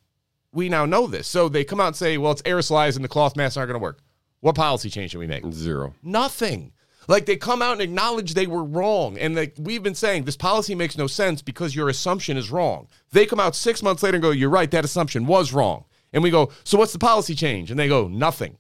[0.53, 1.28] we now know this.
[1.28, 3.78] So they come out and say, well, it's aerosolized and the cloth masks aren't going
[3.78, 4.01] to work.
[4.41, 5.45] What policy change should we make?
[5.53, 5.95] Zero.
[6.03, 6.72] Nothing.
[7.09, 9.18] Like they come out and acknowledge they were wrong.
[9.18, 12.86] And like we've been saying, this policy makes no sense because your assumption is wrong.
[13.11, 15.86] They come out six months later and go, You're right, that assumption was wrong.
[16.12, 17.70] And we go, So what's the policy change?
[17.70, 18.59] And they go, Nothing.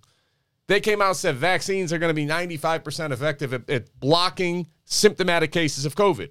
[0.66, 4.66] They came out and said vaccines are going to be 95% effective at, at blocking
[4.84, 6.30] symptomatic cases of COVID.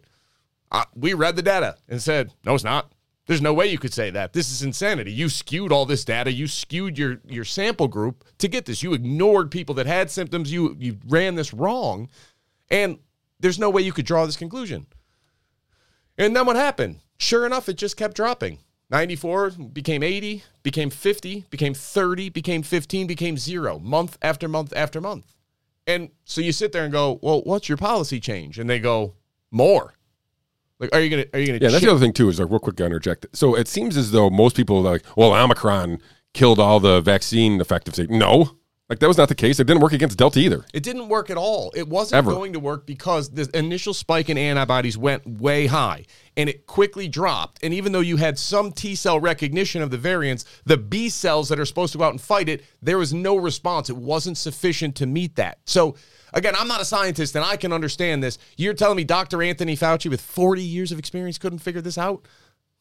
[0.72, 2.92] Uh, we read the data and said, No, it's not.
[3.28, 4.32] There's no way you could say that.
[4.34, 5.12] This is insanity.
[5.12, 6.32] You skewed all this data.
[6.32, 8.82] You skewed your your sample group to get this.
[8.82, 10.52] You ignored people that had symptoms.
[10.52, 12.10] You you ran this wrong.
[12.72, 13.00] And
[13.40, 14.88] there's no way you could draw this conclusion.
[16.18, 17.02] And then what happened?
[17.18, 18.60] Sure enough, it just kept dropping.
[18.90, 25.02] 94 became 80, became 50, became 30, became 15, became 0 month after month after
[25.02, 25.36] month.
[25.86, 29.16] And so you sit there and go, "Well, what's your policy change?" And they go,
[29.52, 29.97] "More."
[30.80, 32.30] Like, are you gonna are you gonna Yeah, that's the other thing too.
[32.30, 33.26] Is like real quick, I interject.
[33.34, 36.00] So it seems as though most people are like, well, Omicron
[36.34, 38.10] killed all the vaccine effectiveness.
[38.10, 38.52] No,
[38.90, 39.60] Like that was not the case.
[39.60, 40.64] It didn't work against Delta either.
[40.74, 41.72] It didn't work at all.
[41.76, 42.32] It wasn't Ever.
[42.32, 46.06] going to work because the initial spike in antibodies went way high
[46.38, 47.64] and it quickly dropped.
[47.64, 51.50] And even though you had some T cell recognition of the variants, the B cells
[51.50, 53.90] that are supposed to go out and fight it, there was no response.
[53.90, 55.58] It wasn't sufficient to meet that.
[55.66, 55.96] So,
[56.34, 58.38] again, I'm not a scientist and I can understand this.
[58.58, 59.42] You're telling me Dr.
[59.42, 62.26] Anthony Fauci with 40 years of experience couldn't figure this out?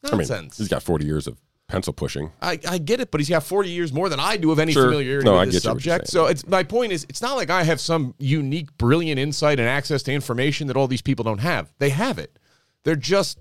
[0.03, 0.57] I mean, Nonsense.
[0.57, 1.37] he's got 40 years of
[1.67, 2.31] pencil pushing.
[2.41, 4.71] I, I get it, but he's got 40 years more than I do of any
[4.71, 4.85] Sure.
[4.85, 6.07] familiarity No, with I this get you what you're subject.
[6.11, 9.67] So it's my point is it's not like I have some unique, brilliant insight and
[9.67, 11.73] access to information that all these people don't have.
[11.79, 12.39] They have it.
[12.83, 13.37] They're just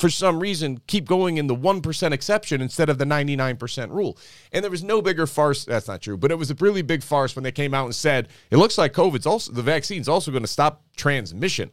[0.00, 4.16] for some reason keep going in the 1% exception instead of the 99% rule.
[4.50, 5.64] And there was no bigger farce.
[5.66, 7.94] That's not true, but it was a really big farce when they came out and
[7.94, 11.70] said, it looks like COVID's also, the vaccine's also going to stop transmission.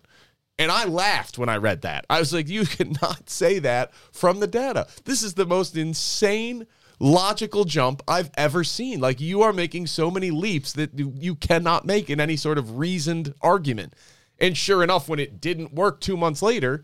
[0.59, 2.05] And I laughed when I read that.
[2.09, 4.87] I was like, you cannot say that from the data.
[5.05, 6.67] This is the most insane
[6.99, 8.99] logical jump I've ever seen.
[8.99, 12.57] Like, you are making so many leaps that you- you cannot make in any sort
[12.57, 13.93] of reasoned argument.
[14.39, 16.83] And sure enough, when it didn't work two months later,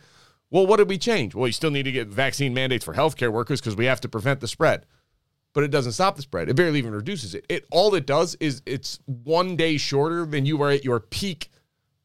[0.53, 1.33] well, what did we change?
[1.33, 4.07] Well, you still need to get vaccine mandates for healthcare workers because we have to
[4.07, 4.85] prevent the spread.
[5.53, 6.47] But it doesn't stop the spread.
[6.47, 7.43] It barely even reduces it.
[7.49, 11.49] It all it does is it's one day shorter than you were at your peak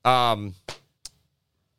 [0.07, 0.55] um,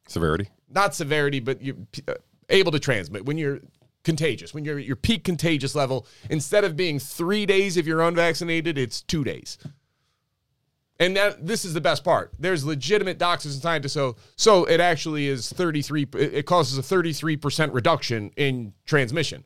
[0.08, 0.50] Severity.
[0.70, 2.14] not severity, but you uh,
[2.50, 3.62] able to transmit when you're
[4.04, 6.06] contagious, when you're at your peak contagious level.
[6.30, 9.58] Instead of being three days if you're unvaccinated, it's two days.
[11.00, 12.34] And that, this is the best part.
[12.38, 13.93] There's legitimate doctors and scientists.
[13.93, 16.08] So, so it actually is 33.
[16.14, 19.45] It causes a 33 percent reduction in transmission.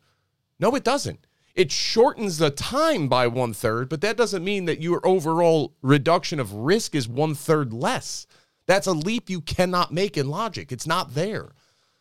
[0.60, 1.28] No, it doesn't.
[1.56, 6.40] It shortens the time by one third, but that doesn't mean that your overall reduction
[6.40, 8.26] of risk is one third less.
[8.66, 10.72] That's a leap you cannot make in logic.
[10.72, 11.52] It's not there.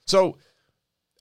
[0.07, 0.39] So,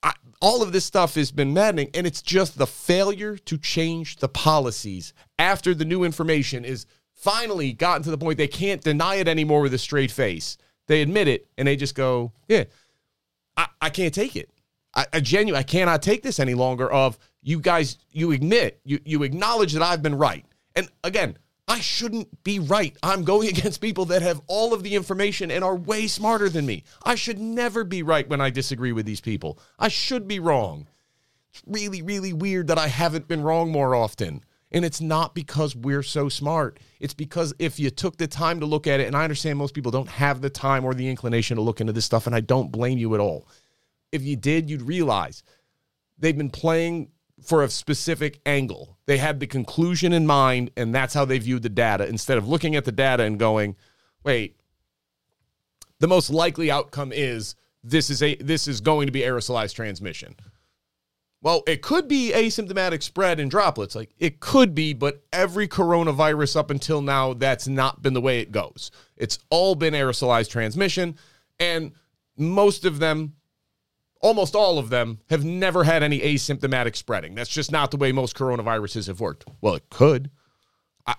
[0.01, 4.15] I, all of this stuff has been maddening, and it's just the failure to change
[4.17, 6.85] the policies after the new information is
[7.21, 10.57] finally gotten to the point they can't deny it anymore with a straight face.
[10.87, 12.65] They admit it, and they just go, "Yeah,
[13.55, 14.49] I, I can't take it.
[14.93, 16.91] I, I genuinely I cannot take this any longer.
[16.91, 20.45] Of you guys, you admit, you you acknowledge that I've been right.
[20.75, 22.97] And again, I shouldn't be right.
[23.03, 26.65] I'm going against people that have all of the information and are way smarter than
[26.65, 26.83] me.
[27.03, 29.59] I should never be right when I disagree with these people.
[29.79, 30.87] I should be wrong.
[31.53, 34.43] It's really, really weird that I haven't been wrong more often.
[34.71, 36.79] And it's not because we're so smart.
[36.99, 39.73] It's because if you took the time to look at it, and I understand most
[39.73, 42.39] people don't have the time or the inclination to look into this stuff, and I
[42.39, 43.47] don't blame you at all.
[44.11, 45.43] If you did, you'd realize
[46.17, 47.11] they've been playing
[47.43, 48.97] for a specific angle.
[49.07, 52.47] They had the conclusion in mind, and that's how they viewed the data instead of
[52.47, 53.75] looking at the data and going,
[54.23, 54.57] wait,
[55.99, 60.35] the most likely outcome is this is a this is going to be aerosolized transmission.
[61.43, 63.95] Well, it could be asymptomatic spread in droplets.
[63.95, 68.39] Like it could be, but every coronavirus up until now, that's not been the way
[68.39, 68.91] it goes.
[69.17, 71.17] It's all been aerosolized transmission,
[71.59, 71.93] and
[72.37, 73.33] most of them,
[74.21, 77.33] almost all of them, have never had any asymptomatic spreading.
[77.33, 79.45] That's just not the way most coronaviruses have worked.
[79.61, 80.29] Well, it could.
[81.07, 81.15] I,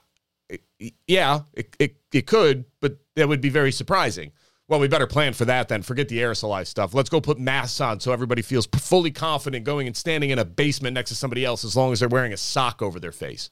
[0.49, 0.63] it-
[1.07, 4.33] yeah, it, it, it could, but that would be very surprising.
[4.73, 5.83] Well, we better plan for that then.
[5.83, 6.95] Forget the aerosolized stuff.
[6.95, 10.47] Let's go put masks on so everybody feels fully confident going and standing in a
[10.47, 13.51] basement next to somebody else as long as they're wearing a sock over their face.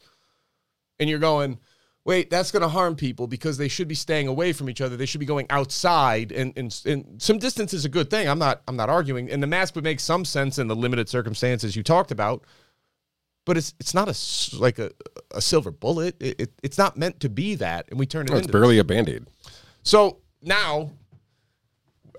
[0.98, 1.58] And you're going,
[2.06, 4.96] wait, that's going to harm people because they should be staying away from each other.
[4.96, 8.26] They should be going outside, and, and and some distance is a good thing.
[8.26, 9.30] I'm not I'm not arguing.
[9.30, 12.46] And the mask would make some sense in the limited circumstances you talked about,
[13.44, 14.90] but it's it's not a like a
[15.32, 16.16] a silver bullet.
[16.18, 18.78] It, it, it's not meant to be that, and we turn it It's into barely
[18.78, 19.26] a band aid.
[19.82, 20.92] so now,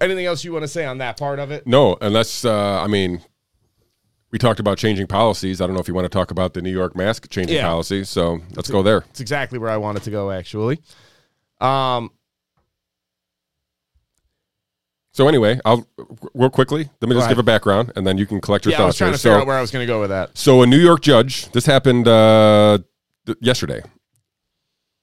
[0.01, 1.65] anything else you want to say on that part of it?
[1.67, 3.21] No, unless uh, I mean,
[4.31, 5.61] we talked about changing policies.
[5.61, 7.67] I don't know if you want to talk about the New York mask changing Yeah.
[7.67, 8.03] policy.
[8.03, 8.99] So let's go there.
[9.09, 10.79] It's exactly where I wanted to go, actually.
[11.59, 12.11] Um,
[15.13, 15.85] So anyway, I'll
[16.33, 16.89] real quickly.
[17.01, 18.93] Let me just give a background, and then you can collect your yeah, I was
[18.93, 18.97] thoughts.
[18.97, 19.17] trying here.
[19.17, 20.37] to figure so, out where I was going to go with that.
[20.37, 21.51] so a New York judge.
[21.51, 22.79] This happened uh,
[23.25, 23.81] th- yesterday,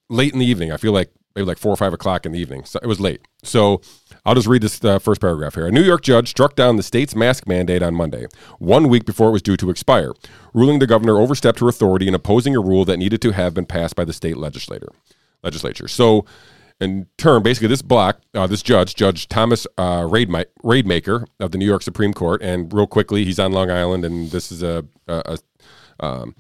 [0.09, 0.72] late in the evening.
[0.72, 2.64] I feel like maybe like four or five o'clock in the evening.
[2.64, 3.20] So it was late.
[3.42, 3.82] So
[4.29, 5.66] I'll just read this uh, first paragraph here.
[5.66, 8.26] A New York judge struck down the state's mask mandate on Monday,
[8.59, 10.12] one week before it was due to expire,
[10.53, 13.64] ruling the governor overstepped her authority in opposing a rule that needed to have been
[13.64, 14.89] passed by the state legislator.
[15.43, 15.89] Legislature.
[15.89, 16.26] So,
[16.79, 21.57] in turn, basically, this block, uh, this judge, Judge Thomas uh, Raidma- Rademaker of the
[21.57, 24.85] New York Supreme Court, and real quickly, he's on Long Island, and this is a,
[25.07, 25.39] a,
[26.01, 26.35] a um,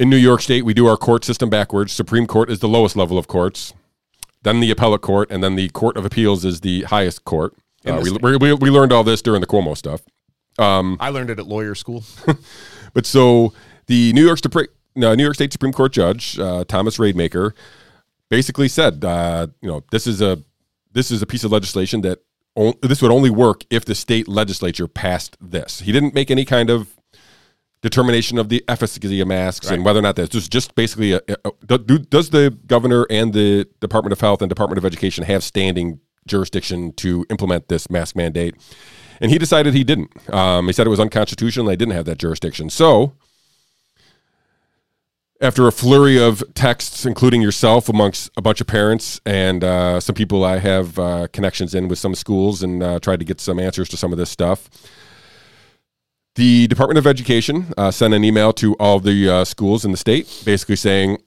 [0.00, 1.92] in New York State, we do our court system backwards.
[1.92, 3.74] Supreme Court is the lowest level of courts,
[4.42, 7.54] then the appellate court, and then the Court of Appeals is the highest court.
[7.86, 10.02] Uh, we, we, we, we learned all this during the Cuomo stuff.
[11.00, 12.04] I learned it at lawyer school.
[12.94, 13.52] But so
[13.86, 14.66] the New York Supreme,
[14.96, 17.52] no, New York State Supreme Court Judge uh, Thomas Rademaker
[18.28, 20.42] basically said, uh, you know, this is a
[20.92, 22.20] this is a piece of legislation that
[22.54, 25.80] on, this would only work if the state legislature passed this.
[25.80, 26.97] He didn't make any kind of
[27.80, 31.20] determination of the efficacy of masks and whether or not this is just basically a,
[31.44, 35.44] a, do, does the governor and the Department of Health and Department of Education have
[35.44, 38.54] standing jurisdiction to implement this mask mandate?
[39.20, 40.10] And he decided he didn't.
[40.32, 41.66] Um, he said it was unconstitutional.
[41.66, 42.70] They didn't have that jurisdiction.
[42.70, 43.14] So
[45.40, 50.14] after a flurry of texts, including yourself, amongst a bunch of parents and uh, some
[50.14, 53.58] people I have uh, connections in with some schools, and uh, tried to get some
[53.58, 54.68] answers to some of this stuff.
[56.38, 59.96] The Department of Education uh, sent an email to all the uh, schools in the
[59.96, 61.18] state, basically saying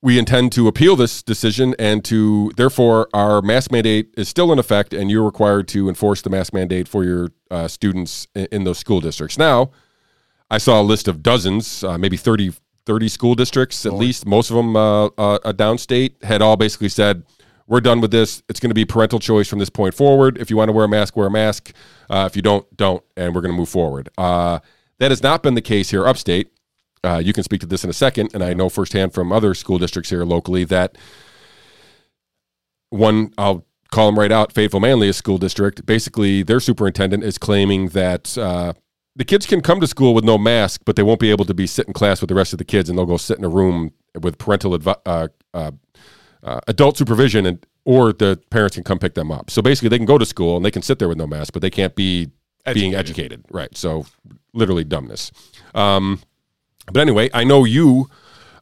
[0.00, 4.58] we intend to appeal this decision, and to therefore our mask mandate is still in
[4.58, 8.64] effect, and you're required to enforce the mask mandate for your uh, students in, in,
[8.64, 9.36] those school districts.
[9.36, 9.72] Now,
[10.50, 12.54] I saw a list of dozens, maybe 30
[12.86, 17.22] 30 school districts, at least, most of them uh, uh, downstate, had all basically said,
[17.68, 18.42] we're done with this.
[18.48, 20.38] It's going to be parental choice from this point forward.
[20.38, 21.72] If you want to wear a mask, wear a mask.
[22.08, 24.08] Uh, if you don't, don't, and we're going to move forward.
[24.16, 24.60] Uh,
[24.98, 26.50] that has not been the case here upstate.
[27.04, 29.54] Uh, you can speak to this in a second, and I know firsthand from other
[29.54, 30.96] school districts here locally that
[32.90, 37.90] one, I'll call them right out, Fayetteville Manlius school district, basically their superintendent is claiming
[37.90, 38.72] that uh,
[39.14, 41.54] the kids can come to school with no mask, but they won't be able to
[41.54, 43.44] be sit in class with the rest of the kids, and they'll go sit in
[43.44, 45.70] a room with parental advi- uh, uh,
[46.42, 49.50] uh, adult supervision, and or the parents can come pick them up.
[49.50, 51.52] So basically, they can go to school and they can sit there with no mask,
[51.52, 52.30] but they can't be
[52.64, 52.74] educated.
[52.74, 53.76] being educated, right?
[53.76, 54.06] So
[54.52, 55.32] literally dumbness.
[55.74, 56.20] Um,
[56.86, 58.08] but anyway, I know you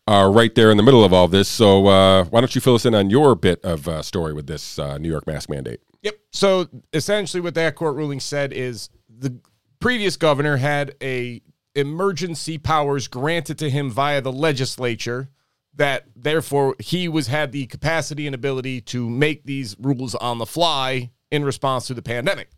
[0.07, 2.77] are right there in the middle of all this, so uh, why don't you fill
[2.77, 5.81] us in on your bit of uh, story with this uh, New York mask mandate?
[6.03, 6.19] Yep.
[6.33, 9.41] So essentially, what that court ruling said is the
[9.81, 11.43] previous governor had a
[11.75, 15.29] emergency powers granted to him via the legislature
[15.77, 20.47] that therefore he was had the capacity and ability to make these rules on the
[20.47, 22.51] fly in response to the pandemic.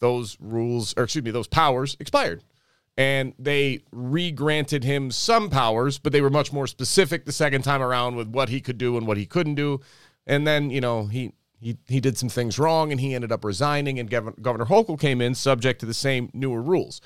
[0.00, 2.42] Those rules, or excuse me, those powers expired.
[2.96, 7.62] And they re granted him some powers, but they were much more specific the second
[7.62, 9.80] time around with what he could do and what he couldn't do.
[10.26, 13.44] And then, you know, he he he did some things wrong and he ended up
[13.44, 17.00] resigning and Governor Hochul came in subject to the same newer rules.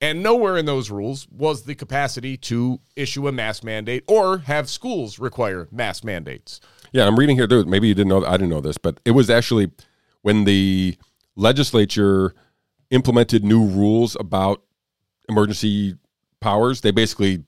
[0.00, 4.68] And nowhere in those rules was the capacity to issue a mask mandate or have
[4.68, 6.60] schools require mask mandates.
[6.92, 7.48] Yeah, I'm reading here.
[7.64, 8.24] Maybe you didn't know.
[8.24, 9.70] I didn't know this, but it was actually
[10.22, 10.96] when the
[11.36, 12.34] legislature
[12.90, 14.62] implemented new rules about
[15.28, 15.96] emergency
[16.40, 16.80] powers.
[16.80, 17.44] They basically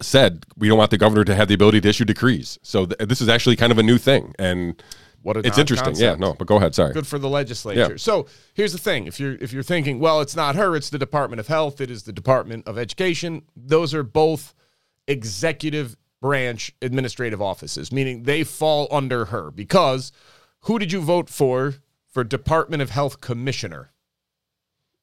[0.00, 2.58] said we don't want the governor to have the ability to issue decrees.
[2.62, 4.80] So th- this is actually kind of a new thing, and
[5.22, 5.94] what it's interesting.
[5.96, 6.74] Yeah, no, but go ahead.
[6.74, 6.92] Sorry.
[6.92, 7.92] Good for the legislature.
[7.92, 7.96] Yeah.
[7.96, 10.98] So here's the thing: if you're if you're thinking, well, it's not her, it's the
[10.98, 13.42] Department of Health, it is the Department of Education.
[13.56, 14.54] Those are both
[15.06, 19.50] executive branch administrative offices, meaning they fall under her.
[19.50, 20.12] Because
[20.60, 21.74] who did you vote for
[22.06, 23.92] for Department of Health commissioner?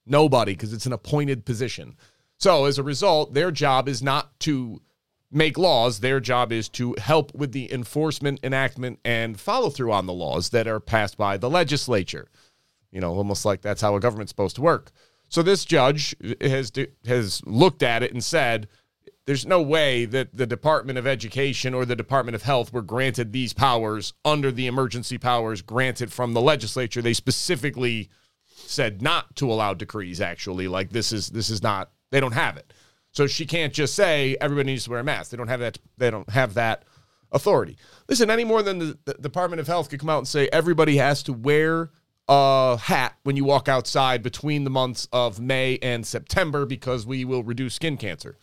[0.05, 1.95] Nobody, because it's an appointed position.
[2.37, 4.81] So as a result, their job is not to
[5.31, 5.99] make laws.
[5.99, 10.49] Their job is to help with the enforcement, enactment, and follow through on the laws
[10.49, 12.29] that are passed by the legislature.
[12.91, 14.91] You know, almost like that's how a government's supposed to work.
[15.29, 16.71] So this judge has
[17.05, 18.67] has looked at it and said,
[19.25, 23.31] "There's no way that the Department of Education or the Department of Health were granted
[23.31, 27.03] these powers under the emergency powers granted from the legislature.
[27.03, 28.09] They specifically
[28.47, 30.19] said not to allow decrees.
[30.19, 31.91] Actually, like this is this is not.
[32.09, 32.73] They don't have it."
[33.11, 35.31] So she can't just say everybody needs to wear a mask.
[35.31, 35.77] They don't have that.
[35.97, 36.83] They don't have that
[37.31, 37.77] authority.
[38.07, 40.97] Listen, any more than the, the Department of Health could come out and say everybody
[40.97, 41.91] has to wear
[42.27, 47.25] a hat when you walk outside between the months of May and September because we
[47.25, 48.37] will reduce skin cancer.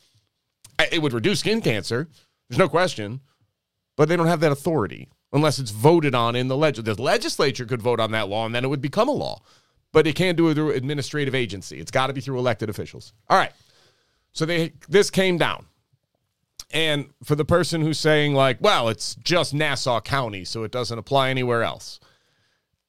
[0.93, 2.09] It would reduce skin cancer.
[2.49, 3.21] There's no question,
[3.97, 6.97] but they don't have that authority unless it's voted on in the legislature.
[6.97, 9.41] The legislature could vote on that law and then it would become a law,
[9.93, 11.79] but it can't do it through administrative agency.
[11.79, 13.13] It's got to be through elected officials.
[13.29, 13.53] All right.
[14.37, 15.65] So they this came down.
[16.71, 20.99] And for the person who's saying, like, well, it's just Nassau County, so it doesn't
[20.99, 22.01] apply anywhere else.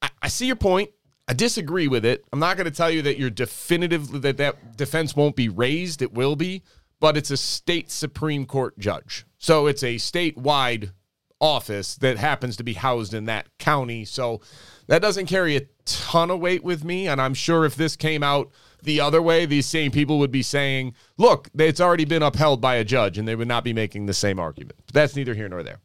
[0.02, 0.90] I, I see your point.
[1.26, 2.22] I disagree with it.
[2.32, 6.02] I'm not going to tell you that you're definitive that that defense won't be raised.
[6.02, 6.64] It will be,
[7.00, 9.24] but it's a state Supreme Court judge.
[9.38, 10.92] So it's a statewide
[11.40, 14.04] office that happens to be housed in that county.
[14.04, 14.42] So
[14.86, 17.08] that doesn't carry a ton of weight with me.
[17.08, 18.50] And I'm sure if this came out
[18.82, 22.76] the other way, these same people would be saying, look, it's already been upheld by
[22.76, 24.78] a judge, and they would not be making the same argument.
[24.86, 25.80] But that's neither here nor there.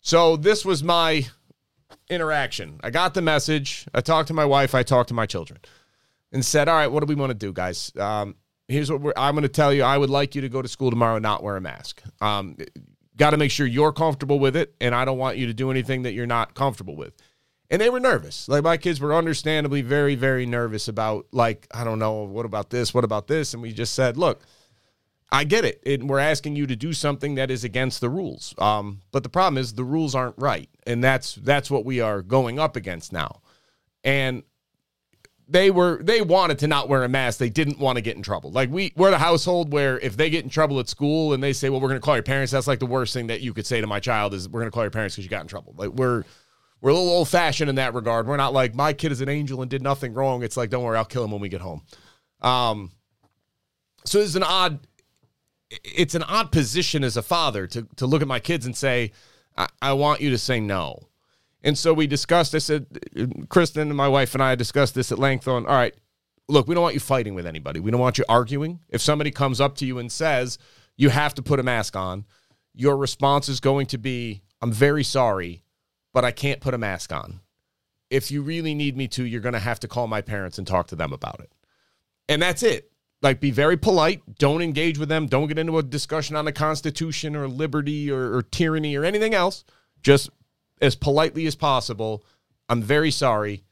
[0.00, 1.26] So this was my
[2.08, 2.80] interaction.
[2.82, 3.86] I got the message.
[3.94, 4.74] I talked to my wife.
[4.74, 5.60] I talked to my children
[6.32, 7.92] and said, all right, what do we want to do, guys?
[7.96, 8.36] Um,
[8.68, 9.82] here's what I'm going to tell you.
[9.82, 12.02] I would like you to go to school tomorrow and not wear a mask.
[12.20, 12.56] Um,
[13.16, 15.70] Got to make sure you're comfortable with it, and I don't want you to do
[15.70, 17.12] anything that you're not comfortable with.
[17.70, 18.48] And they were nervous.
[18.48, 22.70] Like my kids were understandably very, very nervous about, like, I don't know, what about
[22.70, 22.92] this?
[22.92, 23.54] What about this?
[23.54, 24.42] And we just said, look,
[25.32, 25.80] I get it.
[25.84, 26.02] it.
[26.02, 28.54] We're asking you to do something that is against the rules.
[28.58, 32.20] Um, but the problem is the rules aren't right, and that's that's what we are
[32.22, 33.40] going up against now.
[34.02, 34.42] And
[35.46, 37.38] they were they wanted to not wear a mask.
[37.38, 38.50] They didn't want to get in trouble.
[38.50, 41.52] Like we we're the household where if they get in trouble at school and they
[41.52, 43.54] say, "Well, we're going to call your parents," that's like the worst thing that you
[43.54, 45.42] could say to my child is, "We're going to call your parents because you got
[45.42, 46.24] in trouble." Like we're
[46.80, 48.26] we're a little old fashioned in that regard.
[48.26, 50.42] We're not like my kid is an angel and did nothing wrong.
[50.42, 51.82] It's like, don't worry, I'll kill him when we get home.
[52.40, 52.90] Um,
[54.04, 54.80] so it's an odd
[55.84, 59.12] it's an odd position as a father to to look at my kids and say,
[59.56, 61.08] I, I want you to say no.
[61.62, 62.54] And so we discussed.
[62.54, 62.86] I said,
[63.50, 65.46] Kristen and my wife and I discussed this at length.
[65.46, 65.94] On all right,
[66.48, 67.80] look, we don't want you fighting with anybody.
[67.80, 68.80] We don't want you arguing.
[68.88, 70.58] If somebody comes up to you and says
[70.96, 72.24] you have to put a mask on,
[72.74, 75.62] your response is going to be, "I'm very sorry,
[76.12, 77.40] but I can't put a mask on."
[78.10, 80.66] If you really need me to, you're going to have to call my parents and
[80.66, 81.52] talk to them about it.
[82.28, 82.90] And that's it.
[83.22, 84.22] Like, be very polite.
[84.38, 85.26] Don't engage with them.
[85.26, 89.34] Don't get into a discussion on the Constitution or liberty or, or tyranny or anything
[89.34, 89.64] else.
[90.02, 90.30] Just
[90.80, 92.24] as politely as possible.
[92.68, 93.62] I'm very sorry,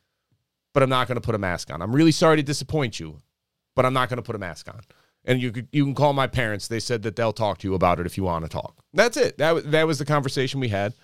[0.75, 1.81] but I'm not going to put a mask on.
[1.81, 3.19] I'm really sorry to disappoint you,
[3.75, 4.83] but I'm not going to put a mask on.
[5.25, 6.69] And you you can call my parents.
[6.69, 8.77] They said that they'll talk to you about it if you want to talk.
[8.95, 9.39] That's it.
[9.39, 10.95] That that was the conversation we had.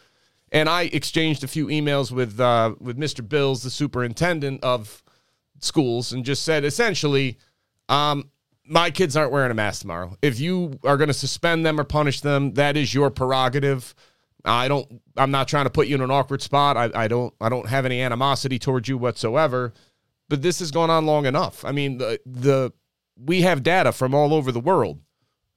[0.55, 3.29] And I exchanged a few emails with uh, with Mr.
[3.29, 5.03] Bills, the superintendent of
[5.59, 7.39] schools, and just said essentially,
[7.89, 8.31] um,
[8.65, 10.17] my kids aren't wearing a mask tomorrow.
[10.23, 13.97] If you are going to suspend them or punish them, that is your prerogative.
[14.45, 15.03] I don't.
[15.17, 16.77] I'm not trying to put you in an awkward spot.
[16.77, 17.35] I, I don't.
[17.41, 19.73] I don't have any animosity towards you whatsoever.
[20.29, 21.65] But this has gone on long enough.
[21.65, 22.73] I mean, the the
[23.17, 25.01] we have data from all over the world,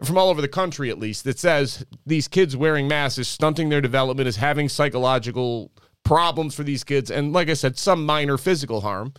[0.03, 3.69] from all over the country at least, that says these kids wearing masks is stunting
[3.69, 5.71] their development, is having psychological
[6.03, 9.13] problems for these kids, and like I said, some minor physical harm.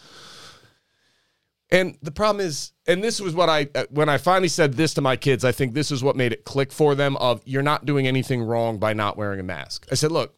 [1.70, 4.95] And the problem is, and this was what I, uh, when I finally said this
[4.95, 7.62] to my kids, I think this is what made it click for them of you're
[7.62, 9.87] not doing anything wrong by not wearing a mask.
[9.93, 10.35] I said, look,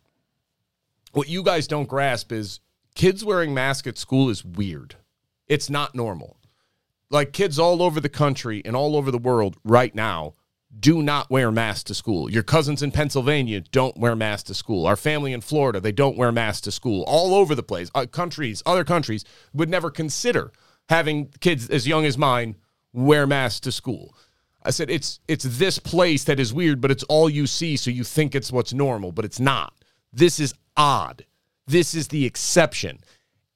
[1.12, 2.59] what you guys don't grasp is
[2.97, 4.97] kids wearing masks at school is weird.
[5.47, 6.36] It's not normal.
[7.11, 10.34] Like kids all over the country and all over the world right now
[10.78, 12.30] do not wear masks to school.
[12.30, 14.86] Your cousins in Pennsylvania don't wear masks to school.
[14.86, 17.02] Our family in Florida, they don't wear masks to school.
[17.08, 17.90] All over the place.
[17.94, 20.52] Uh, countries, other countries would never consider
[20.88, 22.56] having kids as young as mine
[22.92, 24.14] wear masks to school.
[24.62, 27.90] I said it's it's this place that is weird, but it's all you see, so
[27.90, 29.72] you think it's what's normal, but it's not.
[30.12, 31.24] This is odd.
[31.66, 33.00] This is the exception.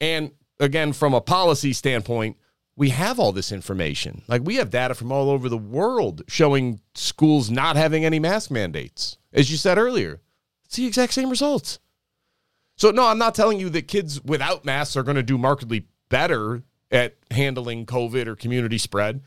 [0.00, 2.38] And again, from a policy standpoint,
[2.77, 4.22] we have all this information.
[4.27, 8.51] Like we have data from all over the world showing schools not having any mask
[8.51, 9.18] mandates.
[9.33, 10.20] As you said earlier,
[10.64, 11.79] it's the exact same results.
[12.77, 15.87] So no, I'm not telling you that kids without masks are going to do markedly
[16.09, 19.22] better at handling COVID or community spread.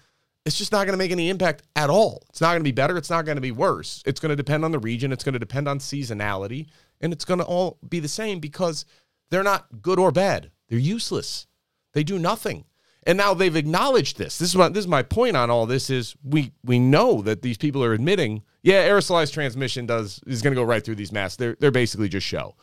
[0.46, 2.24] It's just not going to make any impact at all.
[2.30, 2.98] It's not going to be better.
[2.98, 4.02] It's not going to be worse.
[4.06, 5.12] It's going to depend on the region.
[5.12, 6.68] It's going to depend on seasonality.
[7.02, 8.86] And it's going to all be the same because
[9.30, 10.52] they're not good or bad.
[10.70, 11.48] They're useless.
[11.94, 12.64] They do nothing.
[13.08, 14.38] And now they've acknowledged this.
[14.38, 17.42] This is what this is my point on all this is we we know that
[17.42, 21.14] these people are admitting, yeah, aerosolized transmission does is going to go right through these
[21.14, 21.38] masks.
[21.38, 22.56] They're they're basically just show.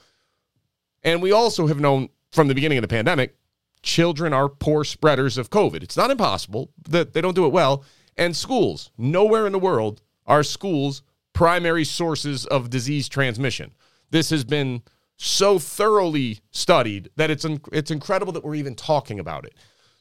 [1.03, 3.37] And we also have known from the beginning of the pandemic
[3.83, 5.83] children are poor spreaders of COVID.
[5.83, 7.85] It's not impossible that they don't do it well.
[8.17, 13.75] And schools, nowhere in the world are schools primary sources of disease transmission.
[14.11, 14.83] This has been
[15.17, 19.55] so thoroughly studied that it's it's incredible that we're even talking about it.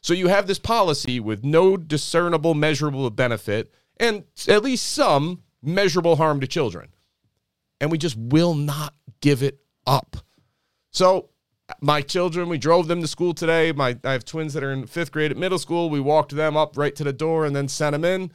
[0.04, 6.16] So you have this policy with no discernible measurable benefit and at least some measurable
[6.16, 6.90] harm to children.
[7.80, 8.92] And we just will not
[9.22, 10.18] give it up.
[10.90, 11.30] So
[11.80, 13.72] my children, we drove them to school today.
[13.72, 15.88] My I have twins that are in fifth grade at middle school.
[15.88, 18.30] We walked them up right to the door and then sent them in.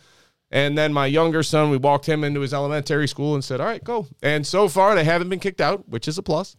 [0.49, 3.67] And then my younger son, we walked him into his elementary school and said, "All
[3.67, 6.55] right, go." And so far, they haven't been kicked out, which is a plus.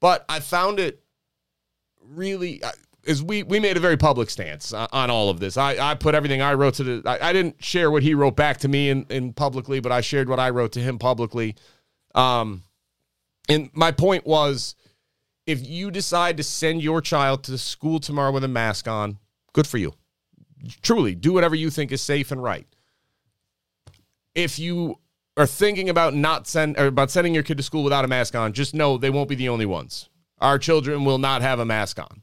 [0.00, 1.04] But I found it
[2.00, 2.60] really
[3.08, 5.56] is we we made a very public stance on all of this.
[5.56, 7.02] I, I put everything I wrote to the.
[7.08, 10.02] I, I didn't share what he wrote back to me in, in publicly, but I
[10.02, 11.56] shared what I wrote to him publicly.
[12.14, 12.64] Um,
[13.48, 14.74] and my point was
[15.46, 19.18] if you decide to send your child to school tomorrow with a mask on,
[19.54, 19.94] good for you.
[20.82, 22.66] Truly, do whatever you think is safe and right.
[24.34, 24.98] If you
[25.38, 28.34] are thinking about not send or about sending your kid to school without a mask
[28.34, 30.10] on, just know they won't be the only ones.
[30.40, 32.22] Our children will not have a mask on.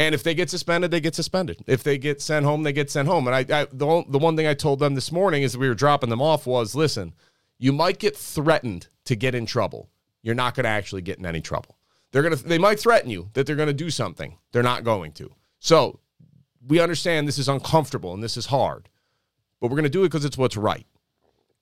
[0.00, 1.62] And if they get suspended, they get suspended.
[1.66, 3.28] If they get sent home, they get sent home.
[3.28, 5.74] And I, I the, the one thing I told them this morning as we were
[5.74, 7.12] dropping them off was, listen,
[7.58, 9.90] You might get threatened to get in trouble.
[10.22, 11.76] You're not going to actually get in any trouble.
[12.10, 14.38] They're going to they might threaten you that they're going to do something.
[14.52, 15.30] They're not going to.
[15.58, 16.00] So,
[16.66, 18.88] we understand this is uncomfortable and this is hard.
[19.60, 20.86] But we're going to do it because it's what's right.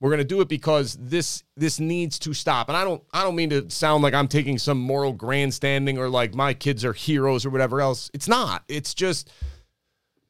[0.01, 2.69] We're going to do it because this this needs to stop.
[2.69, 6.09] And I don't I don't mean to sound like I'm taking some moral grandstanding or
[6.09, 8.09] like my kids are heroes or whatever else.
[8.13, 8.63] It's not.
[8.67, 9.31] It's just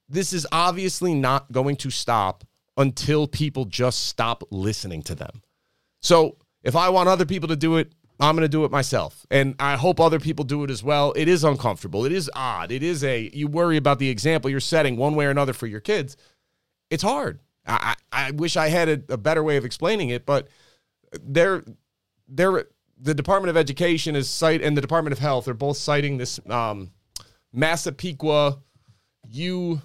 [0.09, 2.43] this is obviously not going to stop
[2.78, 5.41] until people just stop listening to them.
[6.01, 9.26] So, if I want other people to do it, I'm going to do it myself.
[9.32, 11.13] And I hope other people do it as well.
[11.15, 12.05] It is uncomfortable.
[12.05, 12.72] It is odd.
[12.72, 15.67] It is a, you worry about the example you're setting one way or another for
[15.67, 16.17] your kids.
[16.89, 17.39] It's hard.
[17.70, 20.47] I, I wish I had a, a better way of explaining it, but
[21.24, 21.63] they're,
[22.28, 22.65] they're,
[22.99, 26.39] the Department of Education is cite and the Department of Health are both citing this
[26.49, 26.91] um,
[27.53, 28.59] Massapequa
[29.30, 29.82] U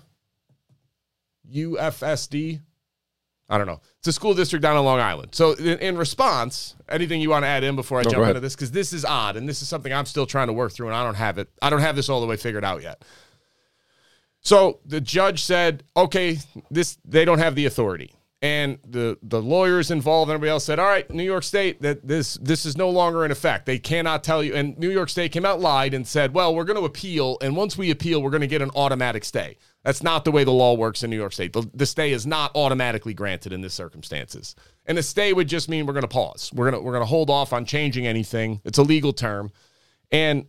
[1.53, 2.61] UFSD
[3.49, 3.80] I don't know.
[3.99, 5.35] It's a school district down on Long Island.
[5.35, 8.41] So, in, in response, anything you want to add in before I No, jump into
[8.41, 8.55] this?
[8.55, 10.97] Because this is odd, and this is something I'm still trying to work through, and
[10.97, 11.49] I don't have it.
[11.61, 13.05] I don't have this all the way figured out yet.
[14.45, 16.38] So the judge said, "Okay,
[16.70, 20.78] this they don't have the authority." And the the lawyers involved and everybody else said,
[20.78, 23.64] "All right, New York State, that this this is no longer in effect.
[23.64, 26.64] They cannot tell you." And New York State came out lied and said, "Well, we're
[26.64, 30.03] going to appeal, and once we appeal, we're going to get an automatic stay." That's
[30.03, 31.53] not the way the law works in New York State.
[31.53, 34.57] The, the stay is not automatically granted in this circumstances.
[34.86, 36.51] And a stay would just mean we're going to pause.
[36.55, 38.61] We're going to we're going to hold off on changing anything.
[38.64, 39.53] It's a legal term.
[40.11, 40.47] And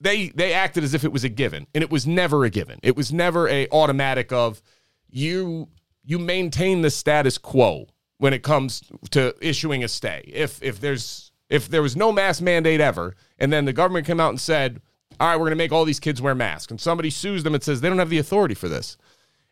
[0.00, 2.78] they they acted as if it was a given and it was never a given.
[2.82, 4.60] It was never a automatic of
[5.08, 5.68] you
[6.04, 7.86] you maintain the status quo
[8.18, 10.22] when it comes to issuing a stay.
[10.32, 14.20] If if there's if there was no mask mandate ever and then the government came
[14.20, 14.80] out and said
[15.18, 17.54] all right we're going to make all these kids wear masks and somebody sues them
[17.54, 18.96] and says they don't have the authority for this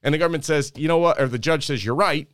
[0.02, 1.20] and the government says you know what?
[1.20, 2.28] Or the judge says you're right.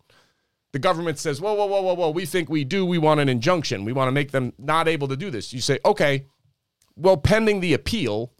[0.73, 3.29] The government says whoa whoa whoa whoa whoa we think we do we want an
[3.29, 3.85] injunction.
[3.85, 5.53] We want to make them not able to do this.
[5.53, 6.27] You say okay
[6.97, 8.33] well, pending the appeal,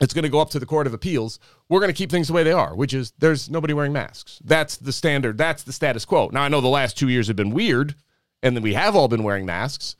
[0.00, 1.38] it's going to go up to the Court of Appeals.
[1.68, 4.40] We're going to keep things the way they are, which is there's nobody wearing masks.
[4.44, 5.38] That's the standard.
[5.38, 6.28] That's the status quo.
[6.32, 7.94] Now, I know the last two years have been weird,
[8.42, 9.96] and then we have all been wearing masks,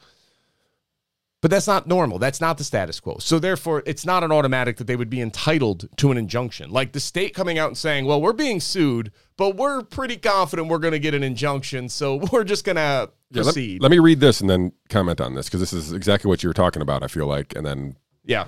[1.41, 2.19] but that's not normal.
[2.19, 3.19] That's not the status quo.
[3.19, 6.71] So, therefore, it's not an automatic that they would be entitled to an injunction.
[6.71, 10.69] Like the state coming out and saying, well, we're being sued, but we're pretty confident
[10.69, 11.89] we're going to get an injunction.
[11.89, 15.35] So, we're just going to Yeah, let, let me read this and then comment on
[15.35, 17.03] this because this is exactly what you were talking about.
[17.03, 18.45] I feel like, and then yeah.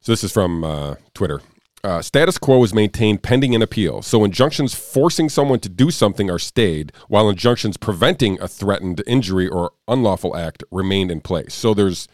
[0.00, 1.42] So this is from uh, Twitter.
[1.82, 4.02] Uh, status quo is maintained pending an appeal.
[4.02, 9.48] So injunctions forcing someone to do something are stayed, while injunctions preventing a threatened injury
[9.48, 11.54] or unlawful act remain in place.
[11.54, 12.06] So there's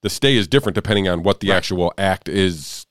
[0.00, 2.86] the stay is different depending on what the actual act is.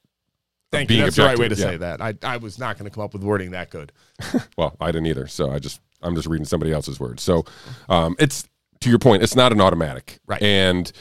[0.72, 1.02] Thank you.
[1.02, 2.02] That's the right way to objective, say that.
[2.02, 3.92] I, I was not going to come up with wording that good.
[4.58, 5.28] Well, I didn't either.
[5.28, 7.22] So I just I'm just reading somebody else's words.
[7.24, 7.46] So
[7.90, 8.48] um, it's
[8.82, 9.24] to your point.
[9.24, 10.42] It's not an automatic, Right.
[10.42, 10.92] And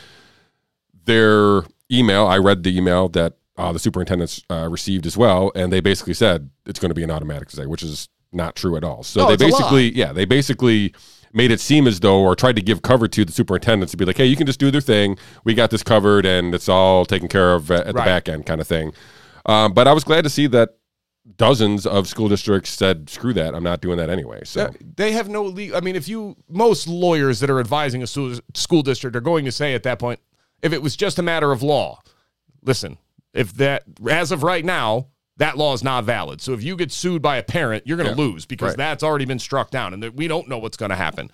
[1.05, 5.73] their email, I read the email that uh, the superintendents uh, received as well, and
[5.73, 8.85] they basically said it's going to be an automatic stay, which is not true at
[8.85, 9.03] all.
[9.03, 9.51] So No, they it's a lie.
[9.59, 10.95] basically, yeah, they basically
[11.33, 14.05] made it seem as though, or tried to give cover to the superintendents to be
[14.05, 15.17] like, hey, you can just do their thing.
[15.45, 18.47] We got this covered, and it's all taken care of at, at the back end,
[18.47, 18.93] kind of thing.
[19.47, 20.77] Um, but I was glad to see that
[21.37, 23.55] dozens of school districts said, "Screw that!
[23.55, 25.77] I'm not doing that anyway." So They have no legal.
[25.77, 29.53] I mean, if you most lawyers that are advising a school district are going to
[29.53, 30.21] say at that point,
[30.63, 32.01] if it was just a matter of law,
[32.63, 32.99] listen,
[33.35, 36.39] if that as of right now that law is not valid.
[36.43, 38.29] So if you get sued by a parent, you're going to Yeah.
[38.29, 38.77] lose because Right.
[38.77, 41.31] that's already been struck down, and we don't know what's going to happen.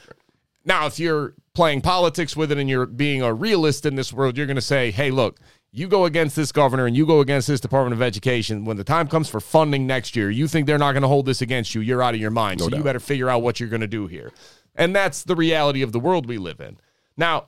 [0.64, 4.36] Now, if you're playing politics with it and you're being a realist in this world,
[4.36, 5.40] you're going to say, hey, look,
[5.76, 8.64] you go against this governor and you go against this Department of Education.
[8.64, 11.26] When the time comes for funding next year, you think they're not going to hold
[11.26, 11.82] this against you.
[11.82, 12.60] You're out of your mind.
[12.60, 14.32] so you better figure out what you're going to do here.
[14.74, 16.78] And that's the reality of the world we live in.
[17.18, 17.46] Now,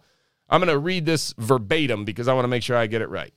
[0.51, 3.09] I'm going to read this verbatim because I want to make sure I get it
[3.09, 3.33] right.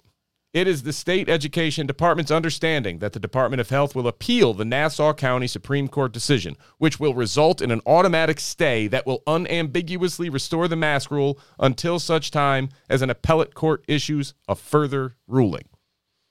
[0.54, 4.66] It is the state education department's understanding that the Department of Health will appeal the
[4.66, 10.30] Nassau County Supreme Court decision, which will result in an automatic stay that will unambiguously
[10.30, 15.70] restore the mask rule until such time as an appellate court issues a further ruling.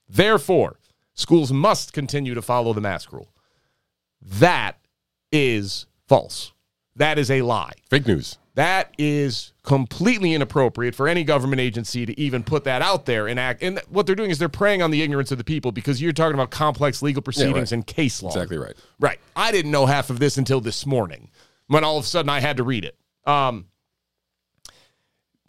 [0.06, 0.78] Therefore,
[1.14, 3.32] schools must continue to follow the mask rule.
[4.20, 4.76] That
[5.32, 6.52] is false.
[7.00, 7.72] That is a lie.
[7.88, 8.36] fake news.
[8.56, 13.40] That is completely inappropriate for any government agency to even put that out there and
[13.40, 13.62] act.
[13.62, 16.12] And what they're doing is they're preying on the ignorance of the people because you're
[16.12, 17.72] talking about complex legal proceedings right.
[17.72, 18.28] and case law.
[18.28, 18.74] Exactly right.
[18.98, 19.18] Right.
[19.34, 21.30] I didn't know half of this until this morning
[21.68, 22.98] when all of a sudden I had to read it.
[23.26, 23.68] Um,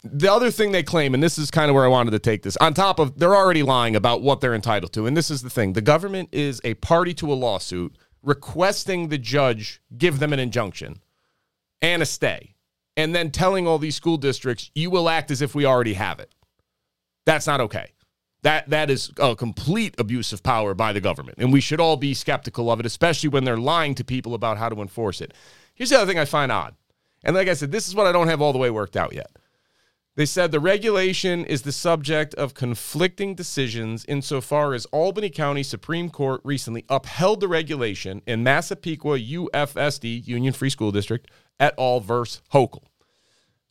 [0.02, 2.42] the other thing they claim, and this is kind of where I wanted to take
[2.42, 5.06] this, on top of they're already lying about what they're entitled to.
[5.06, 9.18] And this is the thing the government is a party to a lawsuit requesting the
[9.18, 11.02] judge give them an injunction
[11.82, 12.54] and a stay.
[12.96, 16.20] and then telling all these school districts, you will act as if we already have
[16.20, 16.34] it.
[17.24, 17.92] That's not okay.
[18.42, 21.96] That that is a complete abuse of power by the government, and we should all
[21.96, 25.32] be skeptical of it, especially when they're lying to people about how to enforce it.
[25.74, 26.74] Here's the other thing I find odd,
[27.24, 29.14] and like I said, this is what I don't have all the way worked out
[29.14, 29.30] yet.
[30.14, 36.10] They said the regulation is the subject of conflicting decisions insofar as Albany County Supreme
[36.10, 41.30] Court recently upheld the regulation in Massapequa UFSD, Union Free School District,
[41.62, 42.00] et al.
[42.00, 42.82] versus Hochul.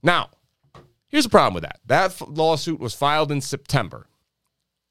[0.02, 0.30] Now,
[1.10, 1.80] here's the problem with that.
[1.86, 4.08] That f- lawsuit was filed in September.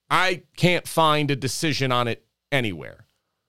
[0.08, 3.06] I can't find a decision on it anywhere.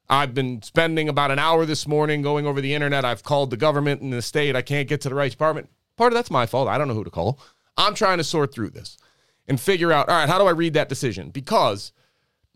[0.09, 3.05] I've been spending about an hour this morning going over the internet.
[3.05, 4.55] I've called the government and the state.
[4.55, 5.69] I can't get to the right department.
[5.97, 6.67] Part of that's my fault.
[6.67, 7.39] I don't know who to call.
[7.77, 8.97] I'm trying to sort through this
[9.47, 11.29] and figure out, all right, how do I read that decision?
[11.29, 11.91] Because,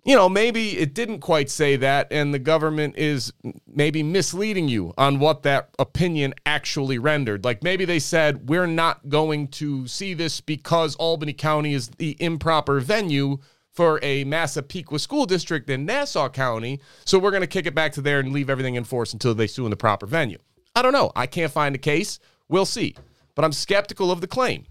[0.05, 3.33] you know, maybe it didn't quite say that, and the government is
[3.67, 7.43] maybe misleading you on what that opinion actually rendered.
[7.43, 12.15] Like maybe they said, we're not going to see this because Albany County is the
[12.19, 13.39] improper venue
[13.71, 16.79] for a Massapequa school district in Nassau County.
[17.03, 19.33] So we're going to kick it back to there and leave everything in force until
[19.33, 20.37] they sue in the proper venue.
[20.75, 21.11] I don't know.
[21.15, 22.19] I can't find a case.
[22.47, 22.95] We'll see.
[23.33, 24.67] But I'm skeptical of the claim.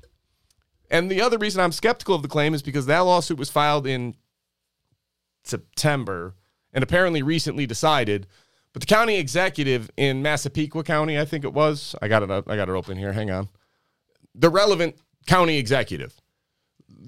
[0.91, 3.87] And the other reason I'm skeptical of the claim is because that lawsuit was filed
[3.87, 4.15] in
[5.45, 6.35] September
[6.73, 8.27] and apparently recently decided.
[8.73, 12.31] But the county executive in Massapequa County, I think it was, I got it.
[12.31, 13.13] I got it open here.
[13.13, 13.49] Hang on.
[14.35, 16.21] The relevant county executive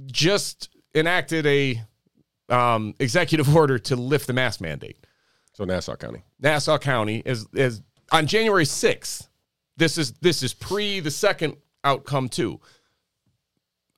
[0.07, 1.83] just enacted a
[2.49, 4.99] um, executive order to lift the mask mandate.
[5.53, 6.23] So Nassau County.
[6.39, 7.83] Nassau County is is
[8.13, 9.27] on January 6th.
[9.77, 12.61] This is this is pre the second outcome too.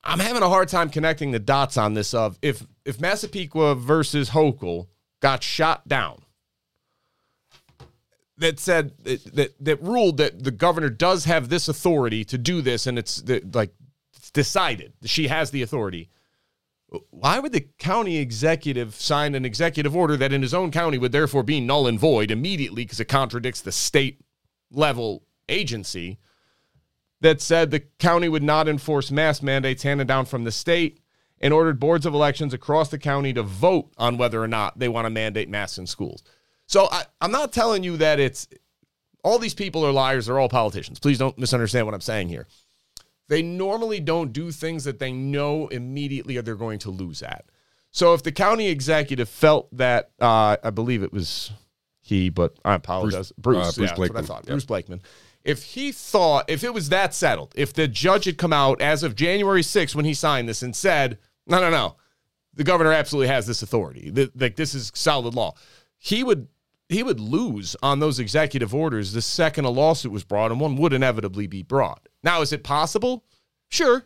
[0.05, 4.31] I'm having a hard time connecting the dots on this of if if Massapequa versus
[4.31, 4.87] Hochul
[5.21, 6.23] got shot down
[8.39, 12.63] that said that, that, that ruled that the governor does have this authority to do
[12.63, 13.73] this and it's the, like
[14.17, 14.93] it's decided.
[15.05, 16.09] She has the authority.
[17.11, 21.13] Why would the county executive sign an executive order that in his own county would
[21.13, 24.21] therefore be null and void immediately because it contradicts the state
[24.71, 26.19] level agency
[27.21, 31.01] that said the county would not enforce mask mandates handed down from the state
[31.41, 34.89] and ordered boards of elections across the county to vote on whether or not they
[34.89, 36.23] want to mandate masks in schools.
[36.67, 38.49] So I, I'm not telling you that it's
[39.25, 40.99] all these people are liars, they're all politicians.
[40.99, 42.47] Please don't misunderstand what I'm saying here.
[43.29, 47.45] They normally don't do things that they know immediately they're going to lose at.
[47.91, 51.51] So if the county executive felt that, uh, I believe it was
[52.01, 54.15] he, but I apologize, Bruce, Bruce, uh, Bruce yeah, Blakeman.
[54.17, 54.47] That's what I thought.
[54.47, 55.03] Bruce Blakeman.
[55.49, 59.03] If he thought, if it was that settled, if the judge had come out as
[59.03, 61.97] of January 6th when he signed this and said, no, no, no,
[62.53, 65.55] the governor absolutely has this authority, Th- like this is solid law,
[65.97, 66.49] he would
[66.91, 70.77] he would lose on those executive orders the second a lawsuit was brought, and one
[70.77, 72.09] would inevitably be brought.
[72.23, 73.25] Now, is it possible?
[73.69, 74.05] Sure,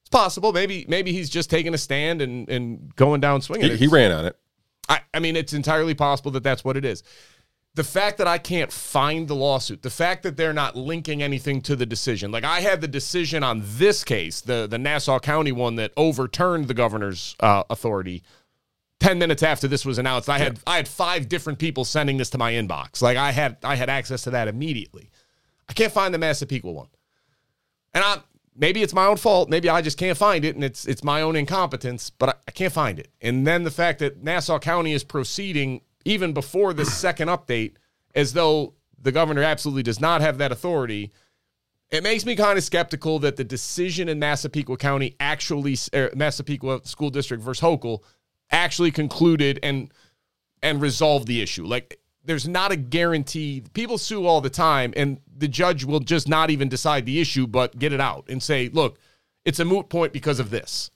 [0.00, 0.52] it's possible.
[0.52, 3.72] Maybe maybe he's just taking a stand and and going down swinging.
[3.72, 4.36] He, he ran on it.
[4.88, 7.02] I, I mean, it's entirely possible that that's what it is.
[7.74, 11.60] The fact that I can't find the lawsuit, the fact that they're not linking anything
[11.62, 12.32] to the decision.
[12.32, 16.66] Like I had the decision on this case, the the Nassau County one that overturned
[16.66, 18.22] the governor's uh, authority.
[18.98, 22.30] Ten minutes after this was announced, I had I had five different people sending this
[22.30, 23.02] to my inbox.
[23.02, 25.10] Like I had I had access to that immediately.
[25.68, 26.88] I can't find the Massapequa one,
[27.94, 28.18] and I
[28.56, 29.48] maybe it's my own fault.
[29.48, 32.10] Maybe I just can't find it, and it's it's my own incompetence.
[32.10, 33.08] But I, I can't find it.
[33.20, 37.74] And then the fact that Nassau County is proceeding even before this second update,
[38.14, 41.12] as though the governor absolutely does not have that authority.
[41.90, 46.80] It makes me kind of skeptical that the decision in Massapequa County actually, er, Massapequa
[46.84, 48.02] School District versus Hochul,
[48.50, 49.92] actually concluded and
[50.62, 51.64] and resolved the issue.
[51.64, 53.62] Like there's not a guarantee.
[53.72, 57.46] People sue all the time, and the judge will just not even decide the issue,
[57.46, 58.98] but get it out and say, look,
[59.44, 60.90] it's a moot point because of this.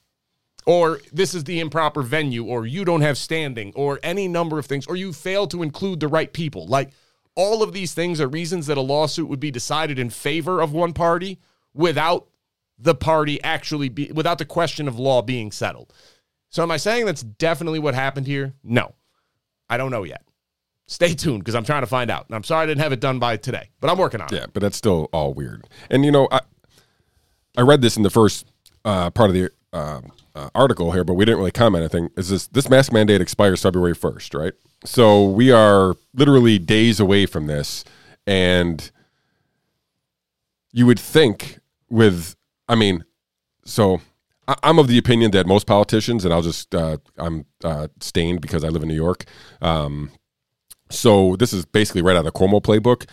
[0.66, 4.66] Or this is the improper venue, or you don't have standing, or any number of
[4.66, 6.66] things, or you fail to include the right people.
[6.66, 6.90] Like
[7.34, 10.72] all of these things are reasons that a lawsuit would be decided in favor of
[10.72, 11.38] one party
[11.74, 12.28] without
[12.78, 15.92] the party actually be without the question of law being settled.
[16.48, 18.54] So am I saying that's definitely what happened here?
[18.62, 18.94] No.
[19.68, 20.22] I don't know yet.
[20.86, 22.26] Stay tuned because I'm trying to find out.
[22.26, 24.36] And I'm sorry I didn't have it done by today, but I'm working on it.
[24.36, 25.66] Yeah, but that's still all weird.
[25.90, 26.40] And you know, I
[27.56, 28.46] I read this in the first
[28.84, 30.02] uh, part of the uh,
[30.34, 31.84] uh, article here, but we didn't really comment.
[31.84, 34.52] I think is this this mask mandate expires February first, right?
[34.84, 37.84] So we are literally days away from this,
[38.26, 38.90] and
[40.72, 41.58] you would think
[41.88, 42.34] with,
[42.68, 43.04] I mean,
[43.64, 44.00] so
[44.48, 48.40] I- I'm of the opinion that most politicians, and I'll just uh, I'm uh, stained
[48.40, 49.24] because I live in New York.
[49.62, 50.10] Um,
[50.90, 53.06] so this is basically right out of the Cuomo playbook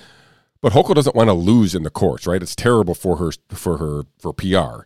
[0.61, 2.41] But Hochul doesn't want to lose in the courts, right?
[2.41, 4.84] It's terrible for her for her for PR.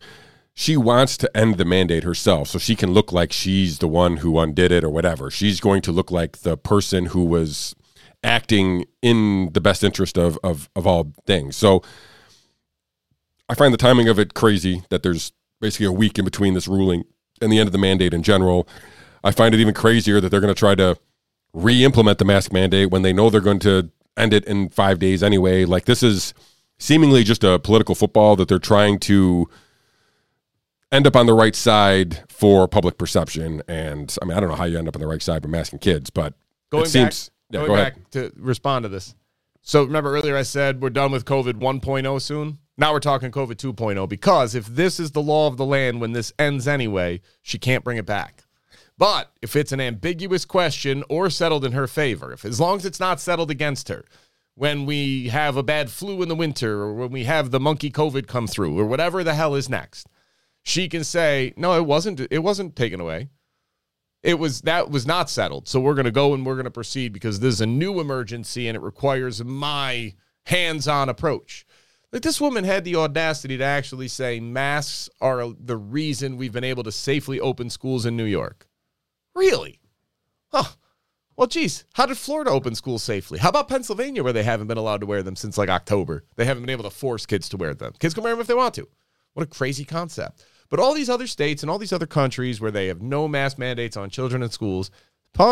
[0.57, 4.17] She wants to end the mandate herself so she can look like she's the one
[4.17, 5.29] who undid it or whatever.
[5.29, 7.75] She's going to look like the person who was
[8.23, 11.57] acting in the best interest of of, of all things.
[11.57, 11.83] So
[13.49, 16.69] I find the timing of it crazy that there's basically a week in between this
[16.69, 17.03] ruling
[17.41, 18.65] and the end of the mandate in general.
[19.25, 20.97] I find it even crazier that they're going to try to
[21.53, 25.21] re-implement the mask mandate when they know they're going to end it in 5 days
[25.21, 25.65] anyway.
[25.65, 26.33] Like this is
[26.79, 29.49] seemingly just a political football that they're trying to
[30.91, 34.55] end up on the right side for public perception and I mean I don't know
[34.55, 36.33] how you end up on the right side for masking kids, but
[36.71, 38.11] Going it seems yeah, going go back ahead.
[38.11, 39.15] to respond to this.
[39.61, 42.59] So remember earlier I said we're done with COVID 1.0 soon.
[42.77, 46.11] Now we're talking COVID 2.0 because if this is the law of the land when
[46.11, 48.43] this ends anyway, she can't bring it back.
[48.97, 52.85] But if it's an ambiguous question or settled in her favor, if as long as
[52.85, 54.05] it's not settled against her,
[54.55, 57.91] when we have a bad flu in the winter or when we have the monkey
[57.91, 60.07] COVID come through or whatever the hell is next,
[60.65, 63.29] she can say, "No, it wasn't it wasn't taken away."
[64.23, 65.67] It was that was not settled.
[65.67, 67.99] So we're going to go and we're going to proceed because this is a new
[67.99, 70.15] emergency and it requires my
[70.47, 71.65] hands-on approach.
[72.11, 76.63] Like this woman had the audacity to actually say masks are the reason we've been
[76.63, 78.67] able to safely open schools in New York.
[79.35, 79.79] Really?
[80.51, 80.71] Huh.
[81.35, 83.37] Well, geez, how did Florida open schools safely?
[83.37, 86.23] How about Pennsylvania, where they haven't been allowed to wear them since like October?
[86.37, 87.93] They haven't been able to force kids to wear them.
[87.99, 88.87] Kids can wear them if they want to.
[89.33, 90.45] What a crazy concept.
[90.69, 93.57] But all these other states and all these other countries where they have no mask
[93.57, 94.91] mandates on children in schools,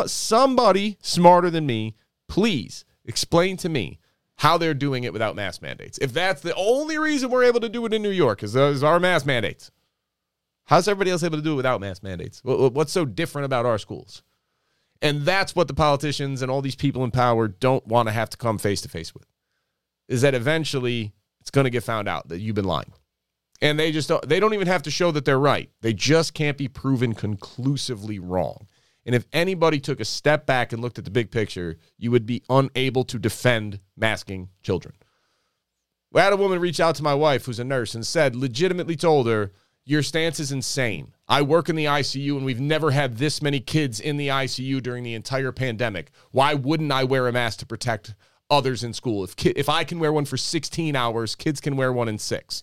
[0.08, 1.96] somebody smarter than me,
[2.28, 4.00] please explain to me
[4.38, 6.00] how they're doing it without mask mandates.
[6.00, 9.00] If that's the only reason we're able to do it in New York is, our
[9.00, 9.72] mask mandates.
[10.66, 12.42] How's everybody else able to do it without mask mandates?
[12.44, 14.24] What's so different about our schools?
[15.02, 18.30] And that's what the politicians and all these people in power don't want to have
[18.32, 19.26] to come face to face with.
[20.08, 22.94] Is that eventually it's going to get found out that you've been lying.
[23.64, 25.70] And they just don't, they don't even have to show that they're right.
[25.80, 28.68] They just can't be proven conclusively wrong.
[29.06, 32.26] And if anybody took a step back and looked at the big picture, you would
[32.26, 34.96] be unable to defend masking children.
[36.12, 38.98] We had a woman reach out to my wife, who's a nurse, and said, legitimately
[38.98, 39.54] told her,
[39.86, 41.14] Your stance is insane.
[41.30, 44.84] I work in the ICU, and we've never had this many kids in the ICU
[44.84, 46.12] during the entire pandemic.
[46.32, 48.14] Why wouldn't I wear a mask to protect
[48.50, 49.24] others in school?
[49.24, 52.18] If, ki- if I can wear one for 16 hours, kids can wear one in
[52.18, 52.62] six.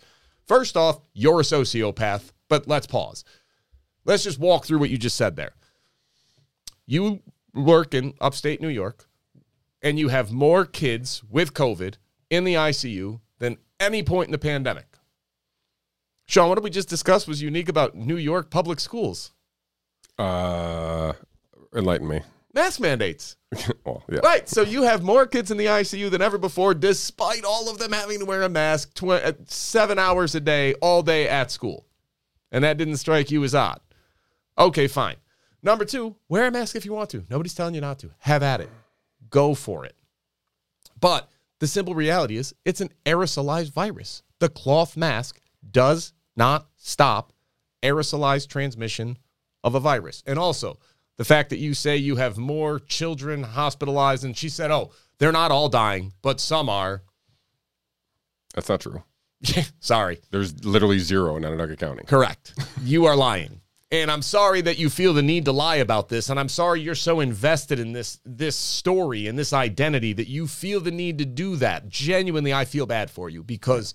[0.51, 3.22] First off, you're a sociopath, but let's pause.
[4.05, 5.52] Let's just walk through what you just said there.
[6.86, 7.20] You
[7.55, 9.06] work in upstate New York,
[9.81, 11.98] and you have more kids with COVID
[12.31, 14.97] in the ICU than any point in the pandemic.
[16.27, 19.31] Sean, what did we just discuss was unique about New York public schools?
[20.18, 21.12] Uh,
[21.72, 22.22] enlighten me.
[22.52, 23.36] Mask mandates.
[23.85, 24.20] well, yeah.
[24.20, 24.48] Right.
[24.48, 27.93] So you have more kids in the ICU than ever before, despite all of them
[27.93, 31.86] having to wear a mask tw- uh, seven hours a day, all day at school.
[32.51, 33.81] And that didn't strike you as odd.
[34.59, 35.16] Okay, fine.
[35.62, 37.24] Number two, wear a mask if you want to.
[37.31, 38.10] Nobody's telling you not to.
[38.18, 38.70] Have at it.
[39.28, 39.94] Go for it.
[41.01, 44.22] But the simple reality is it's an aerosolized virus.
[44.39, 45.40] The cloth mask
[45.70, 47.32] does not stop
[47.82, 49.18] aerosolized transmission
[49.62, 50.22] of a virus.
[50.27, 50.78] And also,
[51.20, 55.30] the fact that you say you have more children hospitalized, and she said, oh, they're
[55.30, 57.02] not all dying, but some are.
[58.55, 59.02] That's not true.
[59.80, 60.18] Sorry.
[60.30, 62.05] There's literally zero in Onondaga County.
[62.06, 62.55] Correct.
[62.82, 63.60] You are lying.
[63.90, 66.30] And I'm sorry that you feel the need to lie about this.
[66.30, 70.47] And I'm sorry you're so invested in this this story and this identity that you
[70.47, 71.90] feel the need to do that.
[71.90, 73.92] Genuinely, I feel bad for you because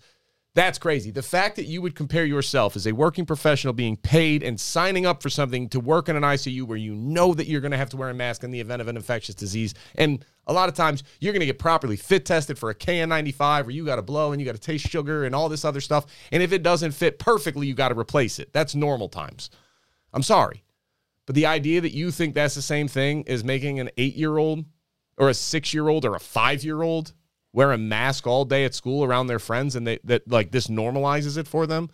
[0.55, 1.11] that's crazy.
[1.11, 5.05] The fact that you would compare yourself as a working professional being paid and signing
[5.05, 7.77] up for something to work in an ICU where you know that you're going to
[7.77, 9.73] have to wear a mask in the event of an infectious disease.
[9.95, 13.63] And a lot of times you're going to get properly fit tested for a KN95
[13.63, 15.81] where you got to blow and you got to taste sugar and all this other
[15.81, 16.05] stuff.
[16.31, 18.53] And if it doesn't fit perfectly, you got to replace it.
[18.53, 19.49] That's normal times.
[20.13, 20.63] I'm sorry.
[21.25, 24.37] But the idea that you think that's the same thing as making an eight year
[24.37, 24.63] old
[25.17, 27.11] or a six year old or a five year old
[27.55, 30.67] wear a mask all day at school around their friends and they that like this
[30.67, 31.89] normalizes it for them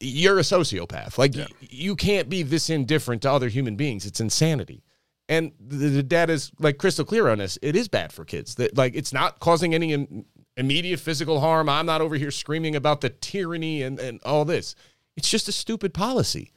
[0.00, 1.18] you're a sociopath.
[1.18, 4.06] Like y- you can't be this indifferent to other human beings.
[4.06, 4.84] It's insanity.
[5.28, 7.58] And the, the data is like crystal clear on this.
[7.62, 8.56] It is bad for kids.
[8.56, 10.26] That like it's not causing any im-
[10.56, 11.68] immediate physical harm.
[11.68, 14.74] I'm not over here screaming about the tyranny and, and all this.
[15.16, 16.52] It's just a stupid policy.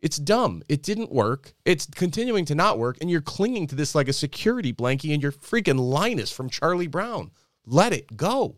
[0.00, 0.62] It's dumb.
[0.68, 1.52] It didn't work.
[1.64, 2.98] It's continuing to not work.
[3.00, 6.86] And you're clinging to this like a security blankie and you're freaking Linus from Charlie
[6.86, 7.32] Brown.
[7.72, 8.56] Let it go.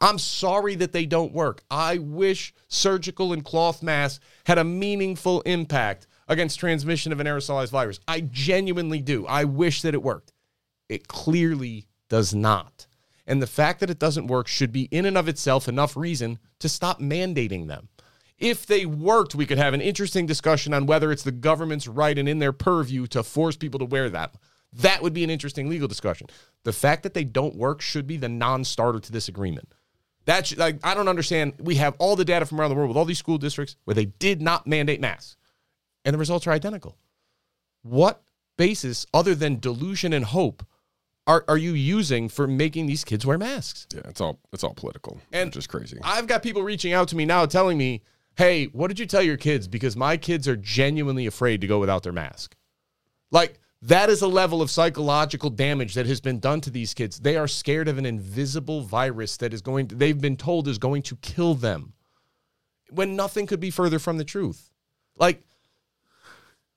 [0.00, 1.64] I'm sorry that they don't work.
[1.68, 7.70] I wish surgical and cloth masks had a meaningful impact against transmission of an aerosolized
[7.70, 7.98] virus.
[8.06, 9.26] I genuinely do.
[9.26, 10.32] I wish that it worked.
[10.88, 12.86] It clearly does not.
[13.26, 16.38] And the fact that it doesn't work should be in and of itself enough reason
[16.60, 17.88] to stop mandating them.
[18.38, 22.16] If they worked, we could have an interesting discussion on whether it's the government's right
[22.16, 24.36] and in their purview to force people to wear that.
[24.74, 26.28] That would be an interesting legal discussion.
[26.64, 29.68] The fact that they don't work should be the non-starter to this agreement.
[30.24, 31.54] That's like I don't understand.
[31.58, 33.94] We have all the data from around the world with all these school districts where
[33.94, 35.36] they did not mandate masks,
[36.04, 36.96] and the results are identical.
[37.82, 38.22] What
[38.56, 40.64] basis other than delusion and hope
[41.26, 43.86] are, are you using for making these kids wear masks?
[43.94, 45.98] Yeah, it's all it's all political And just crazy.
[46.02, 48.02] I've got people reaching out to me now telling me,
[48.36, 49.68] hey, what did you tell your kids?
[49.68, 52.56] Because my kids are genuinely afraid to go without their mask.
[53.30, 57.18] Like, that is a level of psychological damage that has been done to these kids.
[57.18, 60.78] They are scared of an invisible virus that is going to, they've been told is
[60.78, 61.92] going to kill them
[62.90, 64.70] when nothing could be further from the truth.
[65.16, 65.42] Like,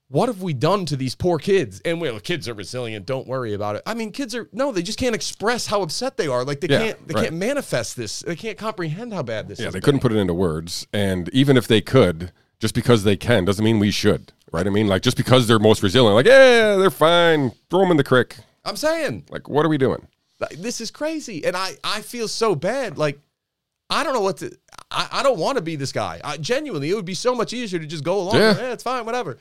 [0.07, 1.82] what have we done to these poor kids?
[1.84, 3.06] And well, kids are resilient.
[3.06, 3.82] Don't worry about it.
[3.86, 6.44] I mean, kids are no, they just can't express how upset they are.
[6.44, 7.23] Like they Yeah, can't, they right.
[7.26, 8.19] can't manifest this.
[8.19, 9.73] They can't comprehend how bad this yeah, is.
[9.73, 12.32] they couldn't put it into words, and even if they could,
[12.65, 14.65] just because they can doesn't mean we should, right?
[14.65, 17.97] I mean, like just because they're most resilient, like yeah, they're fine, throw them in
[17.97, 18.37] the crick.
[18.63, 20.07] I'm saying Like, what are we doing?
[20.39, 22.97] like, this is crazy, and I I feel so bad.
[22.97, 23.19] Like
[23.91, 24.51] I don't know what to.
[24.89, 26.19] I, I don't want to be this guy.
[26.23, 28.37] I genuinely, it would be so much easier to just go along.
[28.37, 28.57] Yeah.
[28.59, 29.37] "Eh, it's fine, whatever.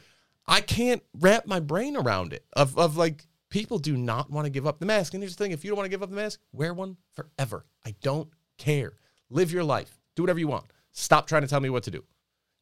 [0.46, 2.44] I can't wrap my brain around it.
[2.52, 5.14] Of of like people do not want to give up the mask.
[5.14, 6.98] And here's the thing: if you don't want to give up the mask, wear one
[7.14, 7.64] forever.
[7.86, 8.28] I don't
[8.58, 8.92] care.
[9.30, 9.98] Live your life.
[10.14, 10.66] Do whatever you want.
[10.92, 12.04] Stop trying to tell me what to do.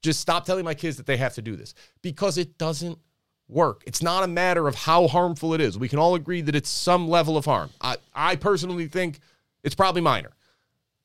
[0.02, 2.98] Just stop telling my kids that they have to do this because it doesn't
[3.48, 3.82] work.
[3.86, 5.78] It's not a matter of how harmful it is.
[5.78, 7.70] We can all agree that it's some level of harm.
[7.80, 9.20] I, I personally think
[9.62, 10.30] it's probably minor.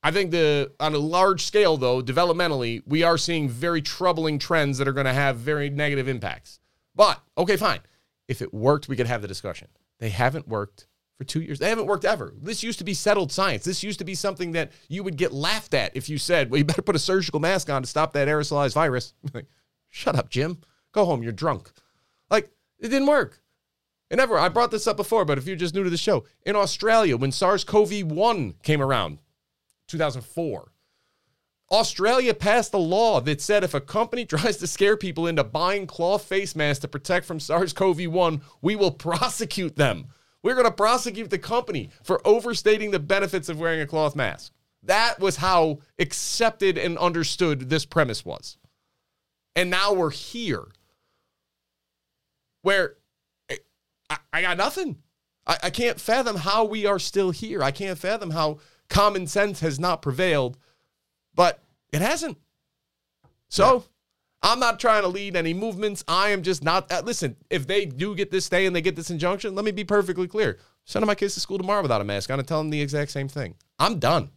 [0.02, 4.78] I think the on a large scale though, developmentally, we are seeing very troubling trends
[4.78, 6.60] that are going to have very negative impacts.
[6.94, 7.80] But okay, fine.
[8.26, 9.68] If it worked, we could have the discussion.
[10.00, 10.87] They haven't worked
[11.18, 11.58] for 2 years.
[11.58, 12.32] They haven't worked ever.
[12.40, 13.64] This used to be settled science.
[13.64, 16.58] This used to be something that you would get laughed at if you said, "Well,
[16.58, 19.46] you better put a surgical mask on to stop that aerosolized virus." like,
[19.88, 20.58] "Shut up, Jim.
[20.92, 21.22] Go home.
[21.22, 21.70] You're drunk."
[22.30, 23.42] Like, it didn't work.
[24.10, 26.24] And ever, I brought this up before, but if you're just new to the show,
[26.46, 29.18] in Australia, when SARS-CoV-1 came around,
[29.88, 30.72] 2004.
[31.70, 35.86] Australia passed a law that said if a company tries to scare people into buying
[35.86, 40.06] cloth face masks to protect from SARS CoV 1, we will prosecute them.
[40.42, 44.52] We're going to prosecute the company for overstating the benefits of wearing a cloth mask.
[44.84, 48.56] That was how accepted and understood this premise was.
[49.56, 50.66] And now we're here
[52.62, 52.94] where
[53.48, 53.56] eh,
[54.08, 54.98] I, I got nothing.
[55.46, 57.62] I, I can't fathom how we are still here.
[57.62, 58.58] I can't fathom how
[58.88, 60.58] common sense has not prevailed,
[61.34, 61.62] but
[61.92, 62.38] it hasn't.
[63.48, 63.84] So
[64.42, 66.04] I'm not trying to lead any movements.
[66.06, 66.90] I am just not.
[66.92, 69.72] Uh, listen, if they do get this stay and they get this injunction, let me
[69.72, 70.58] be perfectly clear.
[70.84, 73.10] Sending my kids to school tomorrow without a mask on and tell them the exact
[73.10, 73.56] same thing.
[73.78, 74.30] I'm done.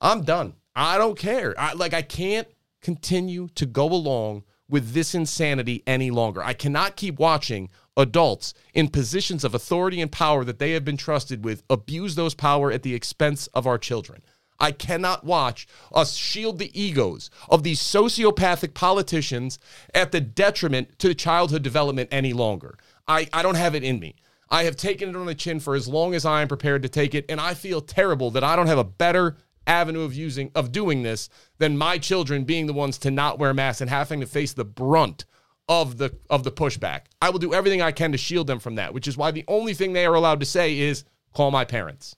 [0.00, 0.54] I'm done.
[0.76, 1.54] I don't care.
[1.58, 2.48] I like I can't
[2.82, 6.42] continue to go along with this insanity any longer.
[6.42, 10.96] I cannot keep watching adults in positions of authority and power that they have been
[10.96, 14.22] trusted with abuse those power at the expense of our children.
[14.60, 19.58] I cannot watch us shield the egos of these sociopathic politicians
[19.94, 22.76] at the detriment to childhood development any longer.
[23.06, 24.14] I, I don't have it in me.
[24.50, 26.88] I have taken it on the chin for as long as I am prepared to
[26.88, 29.36] take it, and I feel terrible that I don't have a better
[29.66, 31.28] avenue of using of doing this
[31.58, 34.64] than my children being the ones to not wear masks and having to face the
[34.64, 35.24] brunt
[35.68, 37.02] of the of the pushback.
[37.22, 39.44] I will do everything I can to shield them from that, which is why the
[39.48, 42.14] only thing they are allowed to say is call my parents.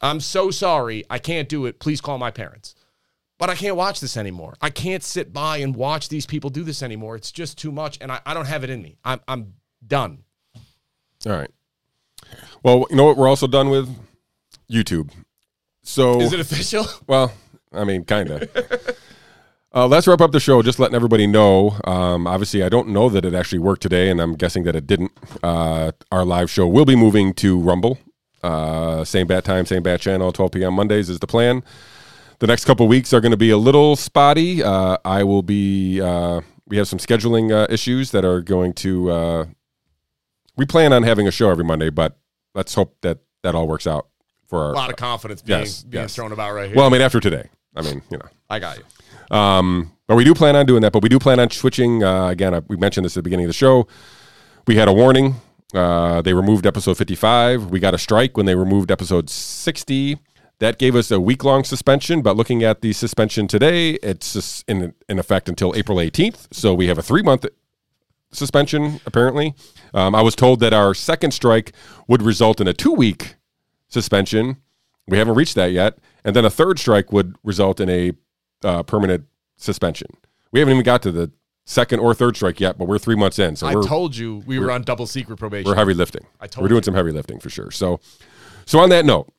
[0.00, 1.78] I'm so sorry, I can't do it.
[1.78, 2.74] Please call my parents.
[3.38, 4.54] But I can't watch this anymore.
[4.60, 7.16] I can't sit by and watch these people do this anymore.
[7.16, 8.98] It's just too much, and I, I don't have it in me.
[9.02, 9.54] I'm I'm
[9.86, 10.24] done.
[11.26, 11.50] All right.
[12.62, 13.16] Well, you know what?
[13.16, 13.88] We're also done with
[14.70, 15.10] YouTube.
[15.82, 16.86] So Is it official?
[17.06, 17.32] Well,
[17.72, 18.96] I mean, kind of.
[19.74, 20.60] uh, let's wrap up the show.
[20.62, 21.78] Just letting everybody know.
[21.84, 24.86] Um, obviously, I don't know that it actually worked today, and I'm guessing that it
[24.86, 25.12] didn't.
[25.42, 27.98] Uh, our live show will be moving to Rumble.
[28.42, 30.74] Uh, same bat time, same bat channel, 12 p.m.
[30.74, 31.62] Mondays is the plan.
[32.38, 34.62] The next couple weeks are going to be a little spotty.
[34.62, 36.00] Uh, I will be.
[36.00, 39.10] Uh, we have some scheduling uh, issues that are going to.
[39.10, 39.44] Uh,
[40.56, 42.18] we plan on having a show every Monday, but
[42.54, 44.08] let's hope that that all works out
[44.46, 44.72] for our.
[44.72, 46.14] A lot of confidence being Yes, being yes.
[46.14, 46.76] thrown about right here.
[46.76, 47.48] Well, I mean, after today.
[47.76, 48.26] I mean, you know.
[48.48, 49.36] I got you.
[49.36, 50.92] Um, but we do plan on doing that.
[50.92, 52.02] But we do plan on switching.
[52.02, 53.86] Uh, again, uh, we mentioned this at the beginning of the show.
[54.66, 55.36] We had a warning.
[55.74, 57.70] Uh, they removed episode 55.
[57.70, 60.18] We got a strike when they removed episode 60.
[60.58, 62.22] That gave us a week long suspension.
[62.22, 66.48] But looking at the suspension today, it's just in, in effect until April 18th.
[66.52, 67.46] So we have a three month
[68.32, 69.54] suspension, apparently.
[69.94, 71.72] Um, I was told that our second strike
[72.06, 73.36] would result in a two week
[73.88, 74.58] suspension,
[75.08, 75.98] We haven't reached that yet.
[76.24, 78.12] And then a third strike would result in a
[78.62, 79.24] uh, permanent
[79.56, 80.08] suspension.
[80.52, 81.32] We haven't even got to the
[81.70, 83.54] second or third strike yet, but we're three months in.
[83.54, 85.70] So I told you we were on double secret probation.
[85.70, 86.26] we're heavy lifting.
[86.40, 86.84] I told we're doing you.
[86.84, 87.70] some heavy lifting for sure.
[87.70, 88.00] So,
[88.66, 89.32] so on that note,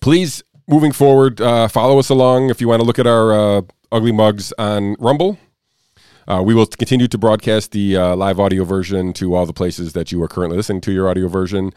[0.00, 3.62] please moving forward, uh, follow us along if you want to look at our uh,
[3.90, 5.36] ugly mugs on Rumble.
[6.28, 9.92] Uh, we will continue to broadcast the uh, live audio version to all the places
[9.94, 11.72] that you are currently listening to your audio version.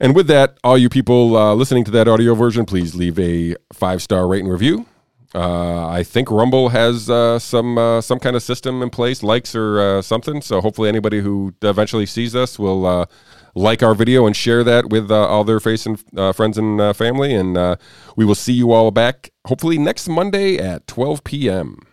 [0.00, 3.54] And with that, all you people uh, listening to that audio version, please leave a
[3.72, 4.86] five star rate and review.
[5.34, 9.54] Uh, I think Rumble has uh, some uh, some kind of system in place, likes
[9.54, 10.40] or uh, something.
[10.40, 13.06] So hopefully, anybody who eventually sees us will uh,
[13.54, 16.02] like our video and share that with uh, all their face and
[16.34, 17.34] friends and family.
[17.34, 17.78] And
[18.16, 21.87] we will see you all back hopefully next Monday at 12 p.m.